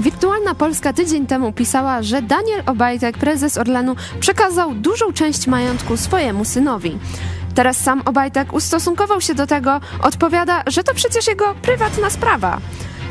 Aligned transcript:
Wirtualna 0.00 0.54
Polska 0.54 0.92
tydzień 0.92 1.26
temu 1.26 1.52
pisała, 1.52 2.02
że 2.02 2.22
Daniel 2.22 2.62
Obajtek, 2.66 3.18
prezes 3.18 3.58
Orlenu, 3.58 3.96
przekazał 4.20 4.74
dużą 4.74 5.12
część 5.12 5.46
majątku 5.46 5.96
swojemu 5.96 6.44
synowi. 6.44 6.98
Teraz 7.54 7.76
sam 7.76 8.02
Obajtek 8.04 8.52
ustosunkował 8.52 9.20
się 9.20 9.34
do 9.34 9.46
tego, 9.46 9.80
odpowiada, 10.02 10.62
że 10.66 10.84
to 10.84 10.94
przecież 10.94 11.26
jego 11.26 11.54
prywatna 11.62 12.10
sprawa. 12.10 12.60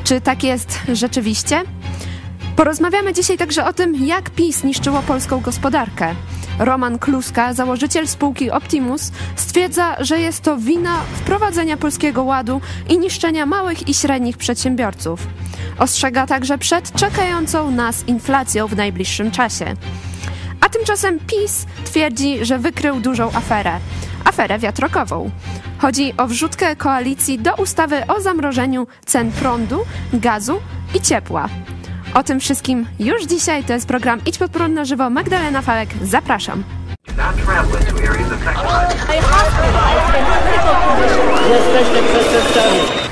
Czy 0.04 0.22
tak 0.22 0.44
jest 0.44 0.80
rzeczywiście? 0.94 1.64
Porozmawiamy 2.56 3.14
dzisiaj 3.14 3.38
także 3.38 3.66
o 3.66 3.74
tym, 3.74 4.06
jak 4.06 4.30
PiS 4.30 4.64
niszczyło 4.64 5.02
polską 5.02 5.40
gospodarkę. 5.40 6.16
Roman 6.60 7.00
Kluska, 7.00 7.54
założyciel 7.54 8.08
spółki 8.08 8.52
Optimus, 8.52 9.12
stwierdza, 9.36 9.96
że 10.00 10.20
jest 10.20 10.42
to 10.42 10.58
wina 10.58 11.02
wprowadzenia 11.14 11.78
polskiego 11.78 12.24
ładu 12.24 12.62
i 12.90 12.98
niszczenia 12.98 13.46
małych 13.46 13.90
i 13.90 13.94
średnich 13.94 14.38
przedsiębiorców. 14.38 15.28
Ostrzega 15.80 16.28
także 16.28 16.58
przed 16.58 16.92
czekającą 16.94 17.72
nas 17.72 18.08
inflacją 18.08 18.68
w 18.68 18.76
najbliższym 18.76 19.32
czasie. 19.32 19.66
A 20.62 20.70
tymczasem 20.70 21.20
PiS 21.20 21.66
twierdzi, 21.86 22.46
że 22.46 22.60
wykrył 22.60 23.00
dużą 23.00 23.32
aferę 23.32 23.80
aferę 24.28 24.60
wiatrokową. 24.60 25.32
Chodzi 25.78 26.14
o 26.18 26.28
wrzutkę 26.28 26.76
koalicji 26.76 27.40
do 27.40 27.56
ustawy 27.56 28.08
o 28.08 28.22
zamrożeniu 28.22 28.88
cen 29.06 29.32
prądu, 29.32 29.80
gazu 30.14 30.60
i 30.96 31.02
ciepła. 31.02 31.50
O 32.18 32.24
tym 32.24 32.40
wszystkim 32.40 32.86
już 33.00 33.26
dzisiaj. 33.26 33.64
To 33.64 33.74
jest 33.74 33.88
program 33.88 34.22
Idź 34.26 34.38
pod 34.38 34.52
prąd 34.52 34.74
na 34.74 34.86
żywo. 34.86 35.10
Magdalena 35.10 35.62
Falek, 35.62 35.90
zapraszam. 36.04 36.64
Jesteśmy 41.50 42.04
przestępcami. 42.04 43.07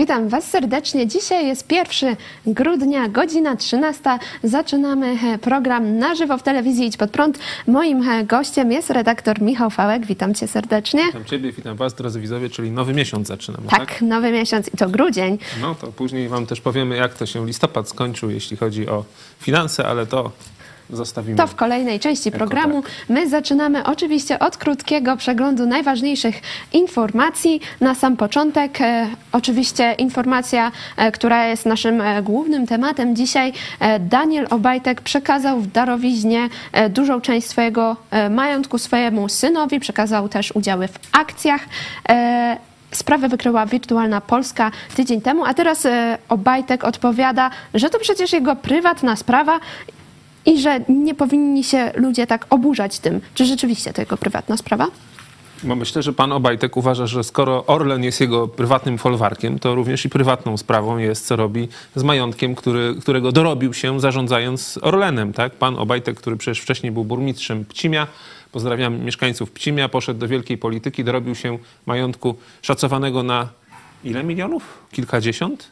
Witam 0.00 0.28
Was 0.28 0.44
serdecznie. 0.44 1.06
Dzisiaj 1.06 1.46
jest 1.46 1.72
1 1.72 2.16
grudnia, 2.46 3.08
godzina 3.08 3.56
13. 3.56 4.02
Zaczynamy 4.42 5.38
program 5.40 5.98
na 5.98 6.14
żywo 6.14 6.38
w 6.38 6.42
telewizji 6.42 6.86
Idź 6.86 6.96
Pod 6.96 7.10
Prąd. 7.10 7.38
Moim 7.66 8.04
gościem 8.26 8.72
jest 8.72 8.90
redaktor 8.90 9.42
Michał 9.42 9.70
Fałek. 9.70 10.06
Witam 10.06 10.34
Cię 10.34 10.48
serdecznie. 10.48 11.06
Witam 11.06 11.24
Ciebie, 11.24 11.52
witam 11.52 11.76
Was, 11.76 11.94
drodzy 11.94 12.20
widzowie, 12.20 12.50
czyli 12.50 12.70
nowy 12.70 12.94
miesiąc 12.94 13.28
zaczynamy, 13.28 13.68
tak? 13.68 13.78
Tak, 13.78 14.02
nowy 14.02 14.32
miesiąc 14.32 14.68
i 14.74 14.76
to 14.76 14.88
grudzień. 14.88 15.38
No 15.60 15.74
to 15.74 15.86
później 15.86 16.28
Wam 16.28 16.46
też 16.46 16.60
powiemy, 16.60 16.96
jak 16.96 17.14
to 17.14 17.26
się 17.26 17.46
listopad 17.46 17.88
skończył, 17.88 18.30
jeśli 18.30 18.56
chodzi 18.56 18.88
o 18.88 19.04
finanse, 19.40 19.86
ale 19.86 20.06
to 20.06 20.30
zostawimy. 20.92 21.36
To 21.36 21.46
w 21.46 21.54
kolejnej 21.54 22.00
części 22.00 22.30
programu. 22.30 22.82
Tak. 22.82 22.92
My 23.08 23.28
zaczynamy 23.28 23.84
oczywiście 23.84 24.38
od 24.38 24.56
krótkiego 24.56 25.16
przeglądu 25.16 25.66
najważniejszych 25.66 26.40
informacji. 26.72 27.60
Na 27.80 27.94
sam 27.94 28.16
początek 28.16 28.80
e, 28.80 29.06
oczywiście 29.32 29.92
informacja, 29.92 30.72
e, 30.96 31.12
która 31.12 31.46
jest 31.46 31.66
naszym 31.66 32.00
e, 32.00 32.22
głównym 32.22 32.66
tematem 32.66 33.16
dzisiaj. 33.16 33.52
Daniel 34.00 34.46
Obajtek 34.50 35.00
przekazał 35.00 35.60
w 35.60 35.66
darowiźnie 35.66 36.48
dużą 36.90 37.20
część 37.20 37.46
swojego 37.46 37.96
majątku 38.30 38.78
swojemu 38.78 39.28
synowi, 39.28 39.80
przekazał 39.80 40.28
też 40.28 40.52
udziały 40.52 40.88
w 40.88 40.98
akcjach. 41.12 41.60
Sprawę 42.92 43.28
wykryła 43.28 43.66
Wirtualna 43.66 44.20
Polska 44.20 44.70
tydzień 44.96 45.20
temu, 45.20 45.44
a 45.44 45.54
teraz 45.54 45.86
Obajtek 46.28 46.84
odpowiada, 46.84 47.50
że 47.74 47.90
to 47.90 47.98
przecież 47.98 48.32
jego 48.32 48.56
prywatna 48.56 49.16
sprawa 49.16 49.60
i 50.46 50.60
że 50.60 50.80
nie 50.88 51.14
powinni 51.14 51.64
się 51.64 51.92
ludzie 51.94 52.26
tak 52.26 52.46
oburzać 52.50 52.98
tym. 52.98 53.20
Czy 53.34 53.46
rzeczywiście 53.46 53.92
to 53.92 54.02
jego 54.02 54.16
prywatna 54.16 54.56
sprawa? 54.56 54.86
Bo 55.62 55.76
myślę, 55.76 56.02
że 56.02 56.12
pan 56.12 56.32
Obajtek 56.32 56.76
uważa, 56.76 57.06
że 57.06 57.24
skoro 57.24 57.66
Orlen 57.66 58.04
jest 58.04 58.20
jego 58.20 58.48
prywatnym 58.48 58.98
folwarkiem, 58.98 59.58
to 59.58 59.74
również 59.74 60.04
i 60.04 60.08
prywatną 60.08 60.56
sprawą 60.56 60.98
jest, 60.98 61.26
co 61.26 61.36
robi 61.36 61.68
z 61.94 62.02
majątkiem, 62.02 62.54
który, 62.54 62.94
którego 63.00 63.32
dorobił 63.32 63.74
się 63.74 64.00
zarządzając 64.00 64.78
Orlenem. 64.82 65.32
Tak? 65.32 65.52
Pan 65.52 65.78
Obajtek, 65.78 66.16
który 66.16 66.36
przecież 66.36 66.60
wcześniej 66.60 66.92
był 66.92 67.04
burmistrzem 67.04 67.64
Pcimia, 67.64 68.06
pozdrawiam 68.52 69.00
mieszkańców 69.04 69.50
Pcimia, 69.50 69.88
poszedł 69.88 70.20
do 70.20 70.28
wielkiej 70.28 70.58
polityki, 70.58 71.04
dorobił 71.04 71.34
się 71.34 71.58
majątku 71.86 72.34
szacowanego 72.62 73.22
na 73.22 73.48
ile 74.04 74.24
milionów? 74.24 74.78
Kilkadziesiąt? 74.92 75.68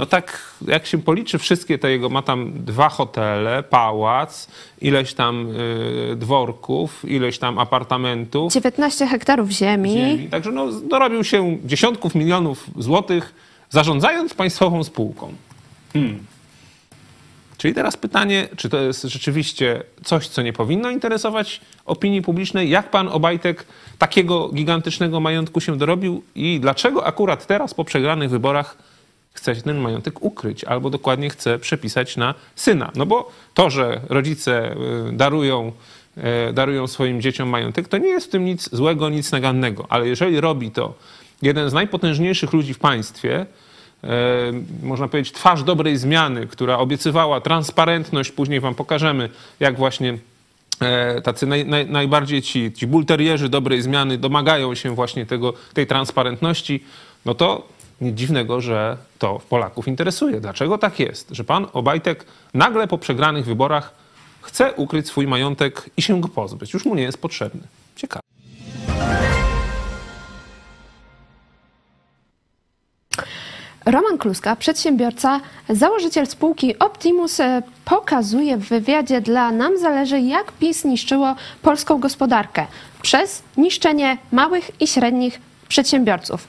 No 0.00 0.06
tak 0.06 0.54
jak 0.66 0.86
się 0.86 1.02
policzy 1.02 1.38
wszystkie 1.38 1.78
te 1.78 1.90
jego, 1.90 2.08
ma 2.08 2.22
tam 2.22 2.52
dwa 2.64 2.88
hotele, 2.88 3.62
pałac, 3.62 4.48
ileś 4.80 5.14
tam 5.14 5.48
y, 6.12 6.16
dworków, 6.16 7.04
ileś 7.04 7.38
tam 7.38 7.58
apartamentów. 7.58 8.52
19 8.52 9.06
hektarów 9.06 9.50
ziemi. 9.50 9.92
ziemi. 9.92 10.28
Także 10.28 10.52
no, 10.52 10.72
dorobił 10.72 11.24
się 11.24 11.58
dziesiątków 11.64 12.14
milionów 12.14 12.66
złotych, 12.78 13.34
zarządzając 13.70 14.34
państwową 14.34 14.84
spółką. 14.84 15.32
Hmm. 15.92 16.24
Czyli 17.56 17.74
teraz 17.74 17.96
pytanie, 17.96 18.48
czy 18.56 18.68
to 18.68 18.80
jest 18.80 19.02
rzeczywiście 19.02 19.82
coś, 20.04 20.28
co 20.28 20.42
nie 20.42 20.52
powinno 20.52 20.90
interesować 20.90 21.60
opinii 21.84 22.22
publicznej? 22.22 22.70
Jak 22.70 22.90
pan 22.90 23.08
Obajtek 23.08 23.66
takiego 23.98 24.48
gigantycznego 24.48 25.20
majątku 25.20 25.60
się 25.60 25.78
dorobił 25.78 26.22
i 26.34 26.60
dlaczego 26.60 27.06
akurat 27.06 27.46
teraz 27.46 27.74
po 27.74 27.84
przegranych 27.84 28.30
wyborach 28.30 28.89
chce 29.32 29.54
ten 29.54 29.78
majątek 29.78 30.22
ukryć, 30.22 30.64
albo 30.64 30.90
dokładnie 30.90 31.30
chce 31.30 31.58
przepisać 31.58 32.16
na 32.16 32.34
syna. 32.56 32.90
No 32.94 33.06
bo 33.06 33.30
to, 33.54 33.70
że 33.70 34.00
rodzice 34.08 34.76
y, 35.08 35.12
darują, 35.12 35.72
y, 36.48 36.52
darują 36.52 36.86
swoim 36.86 37.20
dzieciom 37.20 37.48
majątek, 37.48 37.88
to 37.88 37.98
nie 37.98 38.08
jest 38.08 38.26
w 38.26 38.30
tym 38.30 38.44
nic 38.44 38.70
złego, 38.72 39.08
nic 39.08 39.32
nagannego. 39.32 39.86
Ale 39.88 40.08
jeżeli 40.08 40.40
robi 40.40 40.70
to 40.70 40.94
jeden 41.42 41.70
z 41.70 41.72
najpotężniejszych 41.72 42.52
ludzi 42.52 42.74
w 42.74 42.78
państwie, 42.78 43.46
y, 44.04 44.08
można 44.82 45.08
powiedzieć, 45.08 45.32
twarz 45.34 45.62
dobrej 45.62 45.96
zmiany, 45.96 46.46
która 46.46 46.78
obiecywała 46.78 47.40
transparentność, 47.40 48.32
później 48.32 48.60
wam 48.60 48.74
pokażemy, 48.74 49.28
jak 49.60 49.76
właśnie 49.76 50.18
tacy 51.22 51.46
naj, 51.46 51.66
naj, 51.66 51.86
najbardziej 51.86 52.42
ci, 52.42 52.72
ci 52.72 52.86
bulterierzy 52.86 53.48
dobrej 53.48 53.82
zmiany 53.82 54.18
domagają 54.18 54.74
się 54.74 54.94
właśnie 54.94 55.26
tego, 55.26 55.52
tej 55.74 55.86
transparentności, 55.86 56.84
no 57.24 57.34
to 57.34 57.68
nic 58.00 58.16
dziwnego, 58.16 58.60
że 58.60 58.96
to 59.18 59.40
Polaków 59.48 59.88
interesuje. 59.88 60.40
Dlaczego 60.40 60.78
tak 60.78 61.00
jest, 61.00 61.28
że 61.30 61.44
pan 61.44 61.66
Obajtek 61.72 62.24
nagle 62.54 62.88
po 62.88 62.98
przegranych 62.98 63.44
wyborach 63.44 63.94
chce 64.42 64.72
ukryć 64.72 65.06
swój 65.06 65.26
majątek 65.26 65.90
i 65.96 66.02
się 66.02 66.20
go 66.20 66.28
pozbyć? 66.28 66.74
Już 66.74 66.84
mu 66.84 66.94
nie 66.94 67.02
jest 67.02 67.18
potrzebny. 67.18 67.62
Ciekawe. 67.96 68.20
Roman 73.84 74.18
Kluska, 74.18 74.56
przedsiębiorca, 74.56 75.40
założyciel 75.68 76.26
spółki 76.26 76.78
Optimus, 76.78 77.40
e, 77.40 77.62
pokazuje 77.84 78.56
w 78.56 78.68
wywiadzie 78.68 79.20
dla 79.20 79.52
Nam 79.52 79.78
Zależy, 79.78 80.20
jak 80.20 80.52
PiS 80.52 80.84
niszczyło 80.84 81.34
polską 81.62 81.98
gospodarkę 81.98 82.66
przez 83.02 83.42
niszczenie 83.56 84.18
małych 84.32 84.70
i 84.80 84.86
średnich 84.86 85.40
przedsiębiorców. 85.68 86.48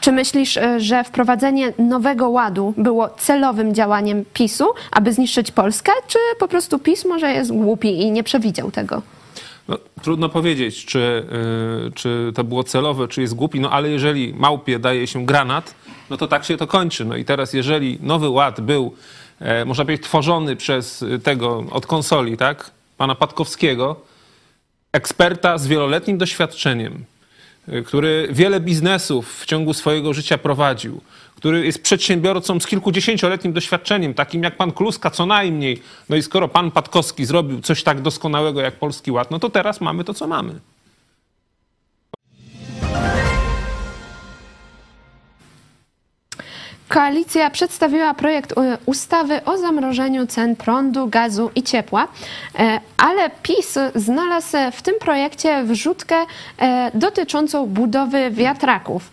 Czy 0.00 0.12
myślisz, 0.12 0.56
e, 0.56 0.80
że 0.80 1.04
wprowadzenie 1.04 1.72
nowego 1.78 2.28
ładu 2.28 2.74
było 2.76 3.08
celowym 3.08 3.74
działaniem 3.74 4.24
PiSu, 4.34 4.64
aby 4.92 5.12
zniszczyć 5.12 5.50
Polskę, 5.50 5.92
czy 6.08 6.18
po 6.38 6.48
prostu 6.48 6.78
PiS 6.78 7.04
może 7.04 7.32
jest 7.32 7.52
głupi 7.52 8.00
i 8.02 8.10
nie 8.10 8.22
przewidział 8.22 8.70
tego? 8.70 9.02
No, 9.68 9.78
trudno 10.02 10.28
powiedzieć, 10.28 10.84
czy, 10.84 11.26
yy, 11.84 11.92
czy 11.94 12.32
to 12.34 12.44
było 12.44 12.64
celowe, 12.64 13.08
czy 13.08 13.20
jest 13.20 13.34
głupi, 13.34 13.60
no 13.60 13.70
ale 13.70 13.88
jeżeli 13.88 14.34
małpie 14.34 14.78
daje 14.78 15.06
się 15.06 15.26
granat, 15.26 15.74
no 16.10 16.16
to 16.16 16.28
tak 16.28 16.44
się 16.44 16.56
to 16.56 16.66
kończy. 16.66 17.04
No 17.04 17.16
i 17.16 17.24
teraz 17.24 17.52
jeżeli 17.52 17.98
nowy 18.02 18.28
ład 18.28 18.60
był, 18.60 18.94
e, 19.40 19.64
można 19.64 19.84
powiedzieć, 19.84 20.06
tworzony 20.06 20.56
przez 20.56 21.04
tego 21.22 21.64
od 21.70 21.86
konsoli, 21.86 22.36
tak, 22.36 22.70
pana 22.96 23.14
Patkowskiego, 23.14 23.96
eksperta 24.92 25.58
z 25.58 25.66
wieloletnim 25.66 26.18
doświadczeniem, 26.18 27.04
który 27.86 28.28
wiele 28.30 28.60
biznesów 28.60 29.40
w 29.40 29.46
ciągu 29.46 29.74
swojego 29.74 30.14
życia 30.14 30.38
prowadził, 30.38 31.00
który 31.36 31.66
jest 31.66 31.82
przedsiębiorcą 31.82 32.60
z 32.60 32.66
kilkudziesięcioletnim 32.66 33.52
doświadczeniem, 33.52 34.14
takim 34.14 34.42
jak 34.42 34.56
pan 34.56 34.72
Kluska 34.72 35.10
co 35.10 35.26
najmniej. 35.26 35.82
No 36.08 36.16
i 36.16 36.22
skoro 36.22 36.48
pan 36.48 36.70
Patkowski 36.70 37.24
zrobił 37.24 37.60
coś 37.60 37.82
tak 37.82 38.00
doskonałego 38.00 38.60
jak 38.60 38.78
Polski 38.78 39.10
Ład, 39.10 39.30
no 39.30 39.38
to 39.38 39.50
teraz 39.50 39.80
mamy 39.80 40.04
to, 40.04 40.14
co 40.14 40.26
mamy. 40.26 40.60
Koalicja 46.90 47.50
przedstawiła 47.50 48.14
projekt 48.14 48.58
e, 48.58 48.78
ustawy 48.86 49.44
o 49.44 49.58
zamrożeniu 49.58 50.26
cen 50.26 50.56
prądu, 50.56 51.06
gazu 51.06 51.50
i 51.54 51.62
ciepła, 51.62 52.08
e, 52.58 52.80
ale 52.96 53.30
PiS 53.42 53.78
znalazł 53.94 54.56
w 54.72 54.82
tym 54.82 54.94
projekcie 55.00 55.64
wrzutkę 55.64 56.16
e, 56.58 56.90
dotyczącą 56.94 57.66
budowy 57.66 58.30
wiatraków. 58.30 59.10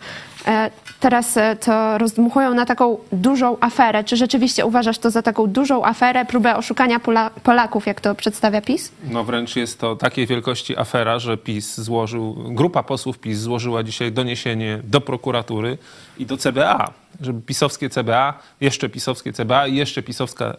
Teraz 1.00 1.38
to 1.60 1.98
rozdmuchują 1.98 2.54
na 2.54 2.66
taką 2.66 2.98
dużą 3.12 3.56
aferę. 3.60 4.04
Czy 4.04 4.16
rzeczywiście 4.16 4.66
uważasz 4.66 4.98
to 4.98 5.10
za 5.10 5.22
taką 5.22 5.46
dużą 5.46 5.84
aferę, 5.84 6.24
próbę 6.24 6.56
oszukania 6.56 7.00
Polaków, 7.42 7.86
jak 7.86 8.00
to 8.00 8.14
przedstawia 8.14 8.60
PiS? 8.60 8.92
No 9.10 9.24
wręcz 9.24 9.56
jest 9.56 9.80
to 9.80 9.96
takiej 9.96 10.26
wielkości 10.26 10.78
afera, 10.78 11.18
że 11.18 11.36
PiS 11.36 11.80
złożył, 11.80 12.34
grupa 12.34 12.82
posłów 12.82 13.18
PiS 13.18 13.38
złożyła 13.38 13.82
dzisiaj 13.82 14.12
doniesienie 14.12 14.80
do 14.84 15.00
prokuratury 15.00 15.78
i 16.18 16.26
do 16.26 16.36
CBA 16.36 16.92
żeby 17.20 17.42
pisowskie 17.42 17.90
CBA, 17.90 18.38
jeszcze 18.60 18.88
pisowskie 18.88 19.32
CBA 19.32 19.66
i 19.66 19.76
jeszcze 19.76 20.02
pisowska 20.02 20.56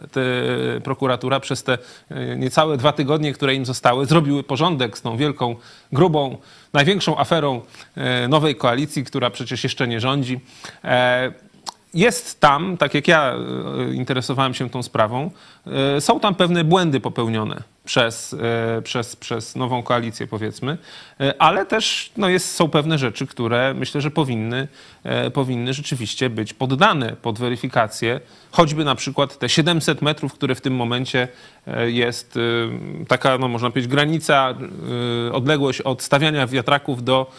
prokuratura 0.84 1.40
przez 1.40 1.64
te 1.64 1.78
e, 2.10 2.36
niecałe 2.38 2.78
dwa 2.78 2.92
tygodnie, 2.92 3.34
które 3.34 3.56
im 3.56 3.66
zostały, 3.66 4.06
zrobiły 4.06 4.44
porządek 4.44 4.98
z 4.98 5.02
tą 5.02 5.18
wielką, 5.18 5.56
grubą, 5.92 6.38
największą 6.74 7.18
aferą 7.18 7.62
e, 7.96 8.28
nowej 8.28 8.56
koalicji, 8.56 9.04
która 9.04 9.30
przecież 9.30 9.64
jeszcze 9.64 9.88
nie 9.88 10.00
rządzi. 10.00 10.40
E, 10.84 11.32
jest 11.94 12.40
tam, 12.40 12.78
tak 12.78 12.94
jak 12.94 13.08
ja 13.08 13.36
interesowałem 13.94 14.54
się 14.54 14.70
tą 14.70 14.84
sprawą, 14.84 15.32
są 16.00 16.20
tam 16.20 16.36
pewne 16.36 16.64
błędy 16.64 17.00
popełnione 17.00 17.64
przez, 17.90 18.36
e, 18.78 18.82
przez, 18.82 19.16
przez 19.16 19.56
nową 19.56 19.84
koalicję, 19.84 20.28
powiedzmy, 20.28 20.78
e, 21.20 21.42
ale 21.42 21.66
też 21.66 22.12
no 22.18 22.30
jest, 22.30 22.56
są 22.56 22.70
pewne 22.70 22.98
rzeczy, 22.98 23.28
które 23.28 23.74
myślę, 23.74 24.02
że 24.02 24.12
powinny, 24.12 24.68
e, 25.04 25.32
powinny 25.32 25.74
rzeczywiście 25.74 26.30
być 26.30 26.54
poddane 26.54 27.16
pod 27.22 27.40
weryfikację, 27.40 28.20
choćby 28.52 28.86
na 28.86 28.96
przykład 28.96 29.40
te 29.40 29.50
700 29.50 30.02
metrów, 30.02 30.34
które 30.34 30.56
w 30.56 30.62
tym 30.62 30.76
momencie 30.76 31.28
jest 31.86 32.40
taka, 33.08 33.38
no 33.38 33.48
można 33.48 33.70
powiedzieć, 33.70 33.92
granica, 33.92 34.54
odległość 35.32 35.82
od 35.82 36.02
stawiania 36.02 36.48
wiatraków 36.48 37.04
do, 37.04 37.32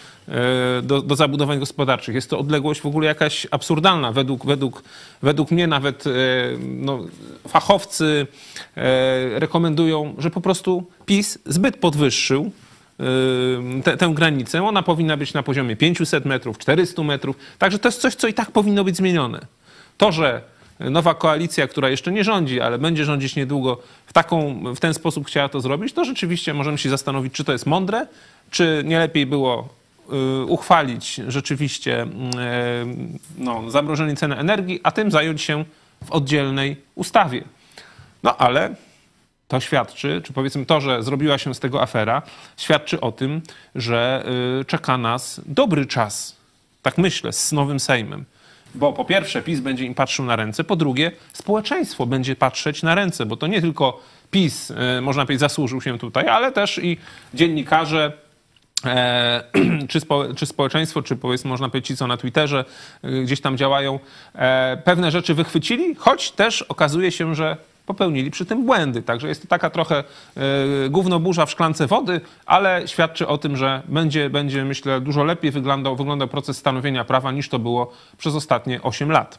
do, 0.82 1.02
do 1.02 1.16
zabudowań 1.16 1.58
gospodarczych. 1.58 2.14
Jest 2.14 2.30
to 2.30 2.38
odległość 2.38 2.80
w 2.80 2.86
ogóle 2.86 3.06
jakaś 3.06 3.46
absurdalna. 3.50 4.12
Według, 4.12 4.46
według, 4.46 4.82
według 5.22 5.50
mnie 5.50 5.66
nawet 5.66 6.04
no, 6.58 6.98
fachowcy 7.48 8.26
rekomendują, 9.34 10.14
że 10.18 10.30
po 10.30 10.40
prostu 10.40 10.86
PiS 11.06 11.38
zbyt 11.46 11.76
podwyższył 11.76 12.50
te, 13.84 13.96
tę 13.96 14.12
granicę. 14.14 14.62
Ona 14.62 14.82
powinna 14.82 15.16
być 15.16 15.34
na 15.34 15.42
poziomie 15.42 15.76
500 15.76 16.24
metrów, 16.24 16.58
400 16.58 17.02
metrów. 17.02 17.36
Także 17.58 17.78
to 17.78 17.88
jest 17.88 18.00
coś, 18.00 18.14
co 18.14 18.28
i 18.28 18.34
tak 18.34 18.50
powinno 18.50 18.84
być 18.84 18.96
zmienione. 18.96 19.40
To, 19.98 20.12
że 20.12 20.42
nowa 20.80 21.14
koalicja, 21.14 21.68
która 21.68 21.90
jeszcze 21.90 22.12
nie 22.12 22.24
rządzi, 22.24 22.60
ale 22.60 22.78
będzie 22.78 23.04
rządzić 23.04 23.36
niedługo, 23.36 23.82
w, 24.06 24.12
taką, 24.12 24.64
w 24.74 24.80
ten 24.80 24.94
sposób 24.94 25.26
chciała 25.26 25.48
to 25.48 25.60
zrobić, 25.60 25.92
to 25.92 26.04
rzeczywiście 26.04 26.54
możemy 26.54 26.78
się 26.78 26.90
zastanowić, 26.90 27.32
czy 27.32 27.44
to 27.44 27.52
jest 27.52 27.66
mądre, 27.66 28.06
czy 28.50 28.82
nie 28.86 28.98
lepiej 28.98 29.26
było 29.26 29.79
uchwalić 30.46 31.20
rzeczywiście 31.28 32.06
yy, 32.86 33.18
no, 33.38 33.70
zamrożenie 33.70 34.16
ceny 34.16 34.36
energii, 34.36 34.80
a 34.82 34.90
tym 34.90 35.10
zająć 35.10 35.42
się 35.42 35.64
w 36.04 36.10
oddzielnej 36.10 36.76
ustawie. 36.94 37.44
No 38.22 38.36
ale 38.36 38.74
to 39.50 39.60
świadczy, 39.60 40.22
czy 40.24 40.32
powiedzmy 40.32 40.66
to, 40.66 40.80
że 40.80 41.02
zrobiła 41.02 41.38
się 41.38 41.54
z 41.54 41.60
tego 41.60 41.82
afera, 41.82 42.22
świadczy 42.56 43.00
o 43.00 43.12
tym, 43.12 43.42
że 43.74 44.24
y, 44.60 44.64
czeka 44.64 44.98
nas 44.98 45.40
dobry 45.46 45.86
czas, 45.86 46.36
tak 46.82 46.98
myślę, 46.98 47.32
z 47.32 47.52
nowym 47.52 47.80
Sejmem. 47.80 48.24
Bo 48.74 48.92
po 48.92 49.04
pierwsze 49.04 49.42
PiS 49.42 49.60
będzie 49.60 49.84
im 49.84 49.94
patrzył 49.94 50.24
na 50.24 50.36
ręce, 50.36 50.64
po 50.64 50.76
drugie 50.76 51.12
społeczeństwo 51.32 52.06
będzie 52.06 52.36
patrzeć 52.36 52.82
na 52.82 52.94
ręce, 52.94 53.26
bo 53.26 53.36
to 53.36 53.46
nie 53.46 53.60
tylko 53.60 54.00
PiS, 54.30 54.70
y, 54.70 55.00
można 55.00 55.22
powiedzieć, 55.22 55.40
zasłużył 55.40 55.80
się 55.80 55.98
tutaj, 55.98 56.28
ale 56.28 56.52
też 56.52 56.80
i 56.82 56.96
dziennikarze, 57.34 58.12
e, 58.84 59.44
czy, 59.88 60.00
spo, 60.00 60.34
czy, 60.34 60.46
społeczeństwo, 60.46 61.02
czy 61.02 61.16
powiedzmy, 61.16 61.50
można 61.50 61.68
powiedzieć, 61.68 61.88
ci, 61.88 61.96
co 61.96 62.06
na 62.06 62.16
Twitterze 62.16 62.64
y, 63.04 63.22
gdzieś 63.22 63.40
tam 63.40 63.56
działają, 63.56 63.98
e, 64.34 64.82
pewne 64.84 65.10
rzeczy 65.10 65.34
wychwycili, 65.34 65.94
choć 65.94 66.30
też 66.30 66.62
okazuje 66.62 67.12
się, 67.12 67.34
że 67.34 67.56
popełnili 67.86 68.30
przy 68.30 68.46
tym 68.46 68.66
błędy. 68.66 69.02
Także 69.02 69.28
jest 69.28 69.42
to 69.42 69.48
taka 69.48 69.70
trochę 69.70 70.04
y, 70.86 70.90
gównoburza 70.90 71.46
w 71.46 71.50
szklance 71.50 71.86
wody, 71.86 72.20
ale 72.46 72.88
świadczy 72.88 73.26
o 73.26 73.38
tym, 73.38 73.56
że 73.56 73.82
będzie, 73.88 74.30
będzie 74.30 74.64
myślę, 74.64 75.00
dużo 75.00 75.24
lepiej 75.24 75.50
wyglądał, 75.50 75.96
wyglądał 75.96 76.28
proces 76.28 76.56
stanowienia 76.56 77.04
prawa 77.04 77.32
niż 77.32 77.48
to 77.48 77.58
było 77.58 77.92
przez 78.18 78.34
ostatnie 78.34 78.82
8 78.82 79.10
lat. 79.10 79.38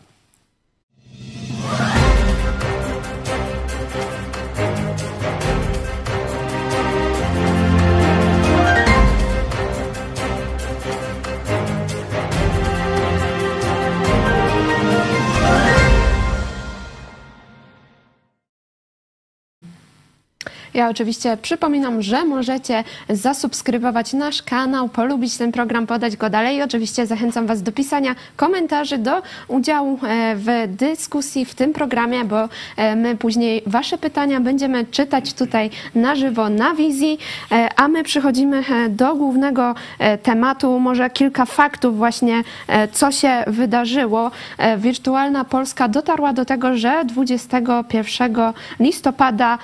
Ja 20.74 20.90
oczywiście 20.90 21.38
przypominam, 21.38 22.02
że 22.02 22.26
możecie 22.26 22.84
zasubskrybować 23.10 24.14
nasz 24.14 24.42
kanał, 24.42 24.90
polubić 24.90 25.38
ten 25.38 25.52
program, 25.52 25.88
podać 25.88 26.18
go 26.18 26.30
dalej. 26.30 26.64
Oczywiście 26.64 27.08
zachęcam 27.08 27.48
Was 27.48 27.64
do 27.64 27.72
pisania 27.72 28.16
komentarzy, 28.36 28.98
do 28.98 29.22
udziału 29.48 30.00
e, 30.04 30.36
w 30.36 30.48
dyskusji 30.68 31.46
w 31.46 31.56
tym 31.56 31.74
programie, 31.74 32.26
bo 32.26 32.50
e, 32.78 32.96
my 32.96 33.18
później 33.18 33.64
Wasze 33.68 33.98
pytania 33.98 34.40
będziemy 34.40 34.86
czytać 34.86 35.34
tutaj 35.34 35.70
na 35.96 36.16
żywo 36.16 36.50
na 36.50 36.74
wizji, 36.74 37.20
e, 37.52 37.70
a 37.76 37.88
my 37.88 38.04
przechodzimy 38.04 38.64
do 38.90 39.16
głównego 39.16 39.76
tematu, 40.24 40.80
może 40.80 41.10
kilka 41.10 41.46
faktów 41.46 41.98
właśnie, 41.98 42.44
co 42.92 43.12
się 43.12 43.44
wydarzyło. 43.48 44.32
Wirtualna 44.78 45.44
Polska 45.46 45.88
dotarła 45.88 46.34
do 46.34 46.46
tego, 46.46 46.78
że 46.78 47.02
21 47.06 48.54
listopada 48.80 49.58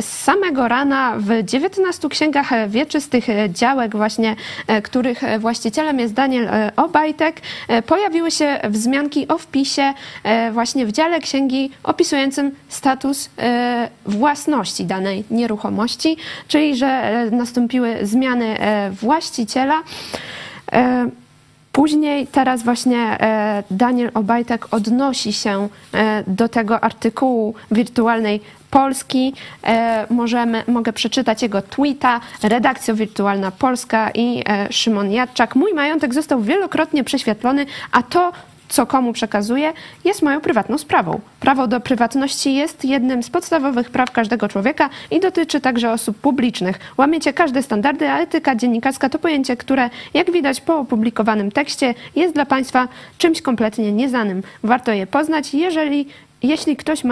sam 0.00 0.33
samego 0.34 0.68
rana 0.68 1.14
w 1.18 1.42
19 1.44 2.08
księgach 2.08 2.50
wieczystych 2.68 3.26
działek 3.48 3.96
właśnie, 3.96 4.36
e, 4.66 4.82
których 4.82 5.20
właścicielem 5.38 5.98
jest 5.98 6.14
Daniel 6.14 6.48
e, 6.48 6.72
Obajtek, 6.76 7.40
e, 7.68 7.82
pojawiły 7.82 8.30
się 8.30 8.60
wzmianki 8.70 9.28
o 9.28 9.38
wpisie 9.38 9.94
właśnie 10.52 10.86
w 10.86 10.92
dziale 10.92 11.20
księgi 11.20 11.70
opisującym 11.82 12.50
status 12.68 13.30
własności 14.06 14.84
danej 14.84 15.24
nieruchomości, 15.30 16.16
czyli 16.48 16.76
że 16.76 17.12
nastąpiły 17.30 17.98
zmiany 18.02 18.56
właściciela. 18.92 19.82
Później 21.74 22.26
teraz 22.26 22.62
właśnie 22.62 23.18
Daniel 23.70 24.10
Obajtek 24.14 24.74
odnosi 24.74 25.32
się 25.32 25.68
do 26.26 26.48
tego 26.48 26.84
artykułu 26.84 27.54
wirtualnej 27.70 28.40
Polski. 28.74 29.34
E, 29.64 30.06
możemy, 30.10 30.64
mogę 30.68 30.92
przeczytać 30.92 31.42
jego 31.42 31.62
tweeta. 31.62 32.20
Redakcja 32.42 32.94
Wirtualna 32.94 33.50
Polska 33.50 34.10
i 34.14 34.42
e, 34.46 34.72
Szymon 34.72 35.10
Jadczak. 35.10 35.56
Mój 35.56 35.74
majątek 35.74 36.14
został 36.14 36.42
wielokrotnie 36.42 37.04
prześwietlony, 37.04 37.66
a 37.92 38.02
to, 38.02 38.32
co 38.68 38.86
komu 38.86 39.12
przekazuję, 39.12 39.72
jest 40.04 40.22
moją 40.22 40.40
prywatną 40.40 40.78
sprawą. 40.78 41.20
Prawo 41.40 41.66
do 41.66 41.80
prywatności 41.80 42.54
jest 42.54 42.84
jednym 42.84 43.22
z 43.22 43.30
podstawowych 43.30 43.90
praw 43.90 44.10
każdego 44.10 44.48
człowieka 44.48 44.90
i 45.10 45.20
dotyczy 45.20 45.60
także 45.60 45.92
osób 45.92 46.18
publicznych. 46.18 46.80
Łamiecie 46.98 47.32
każde 47.32 47.62
standardy, 47.62 48.10
a 48.10 48.18
etyka 48.18 48.54
dziennikarska 48.54 49.08
to 49.08 49.18
pojęcie, 49.18 49.56
które, 49.56 49.90
jak 50.14 50.32
widać 50.32 50.60
po 50.60 50.78
opublikowanym 50.78 51.52
tekście, 51.52 51.94
jest 52.16 52.34
dla 52.34 52.46
Państwa 52.46 52.88
czymś 53.18 53.42
kompletnie 53.42 53.92
nieznanym. 53.92 54.42
Warto 54.62 54.92
je 54.92 55.06
poznać, 55.06 55.54
jeżeli 55.54 56.06
jeśli 56.48 56.76
ktoś 56.76 57.02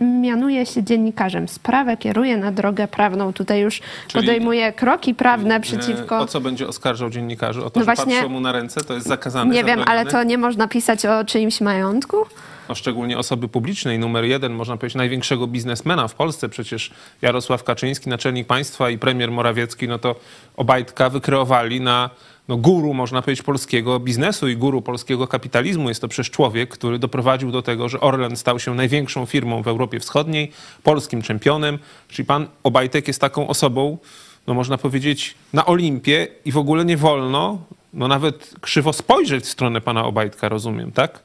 mianuje 0.00 0.66
się 0.66 0.82
dziennikarzem, 0.82 1.48
sprawę 1.48 1.96
kieruje 1.96 2.36
na 2.36 2.52
drogę 2.52 2.88
prawną, 2.88 3.32
tutaj 3.32 3.60
już 3.60 3.80
Czyli 4.08 4.26
podejmuje 4.26 4.72
kroki 4.72 5.14
prawne 5.14 5.60
przeciwko... 5.60 6.18
O 6.18 6.26
co 6.26 6.40
będzie 6.40 6.68
oskarżał 6.68 7.10
dziennikarzy? 7.10 7.64
O 7.64 7.70
to, 7.70 7.80
no 7.80 7.86
że 7.86 7.94
właśnie, 7.94 8.28
mu 8.28 8.40
na 8.40 8.52
ręce? 8.52 8.80
To 8.80 8.94
jest 8.94 9.06
zakazane? 9.06 9.54
Nie 9.54 9.64
wiem, 9.64 9.80
ale 9.86 10.06
to 10.06 10.22
nie 10.22 10.38
można 10.38 10.68
pisać 10.68 11.06
o 11.06 11.24
czyimś 11.24 11.60
majątku? 11.60 12.26
no 12.68 12.74
szczególnie 12.74 13.18
osoby 13.18 13.48
publicznej, 13.48 13.98
numer 13.98 14.24
jeden, 14.24 14.52
można 14.52 14.76
powiedzieć, 14.76 14.96
największego 14.96 15.46
biznesmena 15.46 16.08
w 16.08 16.14
Polsce. 16.14 16.48
Przecież 16.48 16.90
Jarosław 17.22 17.64
Kaczyński, 17.64 18.10
naczelnik 18.10 18.46
państwa 18.46 18.90
i 18.90 18.98
premier 18.98 19.30
Morawiecki, 19.30 19.88
no 19.88 19.98
to 19.98 20.14
Obajtka 20.56 21.10
wykreowali 21.10 21.80
na 21.80 22.10
no, 22.48 22.56
guru, 22.56 22.94
można 22.94 23.22
powiedzieć, 23.22 23.44
polskiego 23.44 24.00
biznesu 24.00 24.48
i 24.48 24.56
guru 24.56 24.82
polskiego 24.82 25.26
kapitalizmu. 25.26 25.88
Jest 25.88 26.00
to 26.00 26.08
przecież 26.08 26.30
człowiek, 26.30 26.70
który 26.70 26.98
doprowadził 26.98 27.50
do 27.50 27.62
tego, 27.62 27.88
że 27.88 28.00
Orlen 28.00 28.36
stał 28.36 28.58
się 28.58 28.74
największą 28.74 29.26
firmą 29.26 29.62
w 29.62 29.68
Europie 29.68 30.00
Wschodniej, 30.00 30.52
polskim 30.82 31.22
czempionem. 31.22 31.78
Czyli 32.08 32.26
pan 32.26 32.46
Obajtek 32.62 33.08
jest 33.08 33.20
taką 33.20 33.48
osobą, 33.48 33.98
no 34.46 34.54
można 34.54 34.78
powiedzieć, 34.78 35.34
na 35.52 35.66
Olimpie 35.66 36.28
i 36.44 36.52
w 36.52 36.56
ogóle 36.58 36.84
nie 36.84 36.96
wolno, 36.96 37.58
no 37.94 38.08
nawet 38.08 38.54
krzywo 38.60 38.92
spojrzeć 38.92 39.44
w 39.44 39.48
stronę 39.48 39.80
pana 39.80 40.04
Obajtka, 40.04 40.48
rozumiem, 40.48 40.92
tak? 40.92 41.20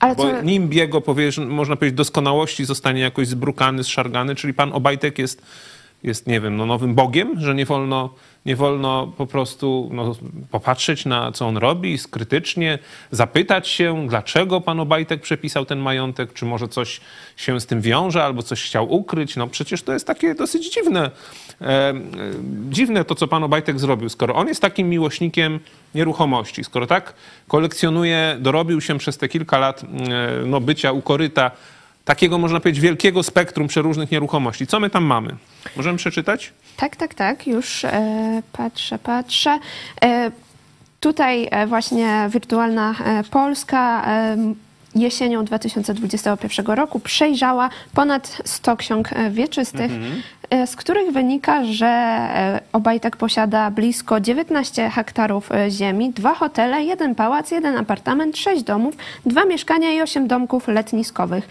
Ale 0.00 0.14
Bo 0.14 0.22
co- 0.22 0.42
nim 0.42 0.68
biego, 0.68 1.02
można 1.48 1.76
powiedzieć, 1.76 1.96
doskonałości 1.96 2.64
zostanie 2.64 3.00
jakoś 3.00 3.28
zbrukany, 3.28 3.84
zszargany, 3.84 4.34
czyli 4.34 4.54
pan 4.54 4.72
Obajtek 4.72 5.18
jest, 5.18 5.42
jest 6.02 6.26
nie 6.26 6.40
wiem, 6.40 6.56
no, 6.56 6.66
nowym 6.66 6.94
bogiem, 6.94 7.40
że 7.40 7.54
nie 7.54 7.66
wolno, 7.66 8.14
nie 8.46 8.56
wolno 8.56 9.12
po 9.16 9.26
prostu 9.26 9.90
no, 9.92 10.16
popatrzeć 10.50 11.04
na 11.04 11.32
co 11.32 11.46
on 11.46 11.56
robi 11.56 11.98
skrytycznie, 11.98 12.78
zapytać 13.10 13.68
się, 13.68 14.06
dlaczego 14.08 14.60
pan 14.60 14.80
Obajtek 14.80 15.20
przepisał 15.20 15.64
ten 15.64 15.78
majątek, 15.78 16.32
czy 16.32 16.44
może 16.44 16.68
coś 16.68 17.00
się 17.36 17.60
z 17.60 17.66
tym 17.66 17.80
wiąże, 17.80 18.24
albo 18.24 18.42
coś 18.42 18.64
chciał 18.64 18.92
ukryć. 18.92 19.36
No 19.36 19.46
przecież 19.46 19.82
to 19.82 19.92
jest 19.92 20.06
takie 20.06 20.34
dosyć 20.34 20.74
dziwne. 20.74 21.10
E, 21.60 21.66
e, 21.66 21.94
dziwne 22.70 23.04
to, 23.04 23.14
co 23.14 23.28
pan 23.28 23.44
Obajtek 23.44 23.80
zrobił, 23.80 24.08
skoro 24.08 24.34
on 24.34 24.48
jest 24.48 24.62
takim 24.62 24.88
miłośnikiem 24.88 25.60
nieruchomości, 25.94 26.64
skoro 26.64 26.86
tak 26.86 27.14
kolekcjonuje, 27.48 28.36
dorobił 28.40 28.80
się 28.80 28.98
przez 28.98 29.18
te 29.18 29.28
kilka 29.28 29.58
lat 29.58 29.82
e, 29.82 29.86
no, 30.46 30.60
bycia 30.60 30.92
u 30.92 31.02
koryta 31.02 31.50
takiego, 32.06 32.38
można 32.38 32.60
powiedzieć, 32.60 32.80
wielkiego 32.82 33.22
spektrum 33.22 33.68
przeróżnych 33.68 34.10
nieruchomości. 34.10 34.66
Co 34.66 34.80
my 34.80 34.90
tam 34.90 35.04
mamy? 35.04 35.36
Możemy 35.76 35.98
przeczytać? 35.98 36.52
Tak, 36.76 36.96
tak, 36.96 37.14
tak, 37.14 37.46
już 37.46 37.84
e, 37.84 38.42
patrzę, 38.52 38.98
patrzę. 38.98 39.58
E, 40.04 40.30
tutaj 41.00 41.48
e, 41.50 41.66
właśnie 41.66 42.28
Wirtualna 42.32 42.94
e, 43.04 43.24
Polska 43.24 44.04
e, 44.06 44.36
jesienią 44.94 45.44
2021 45.44 46.66
roku 46.66 47.00
przejrzała 47.00 47.70
ponad 47.94 48.38
100 48.44 48.76
ksiąg 48.76 49.10
wieczystych, 49.30 49.92
e, 50.50 50.66
z 50.66 50.76
których 50.76 51.12
wynika, 51.12 51.64
że 51.64 52.28
Obajtek 52.72 53.16
posiada 53.16 53.70
blisko 53.70 54.20
19 54.20 54.90
hektarów 54.90 55.50
ziemi, 55.70 56.10
dwa 56.10 56.34
hotele, 56.34 56.84
jeden 56.84 57.14
pałac, 57.14 57.50
jeden 57.50 57.76
apartament, 57.76 58.36
sześć 58.36 58.62
domów, 58.62 58.94
dwa 59.26 59.44
mieszkania 59.44 59.92
i 59.92 60.00
osiem 60.00 60.28
domków 60.28 60.68
letniskowych. 60.68 61.48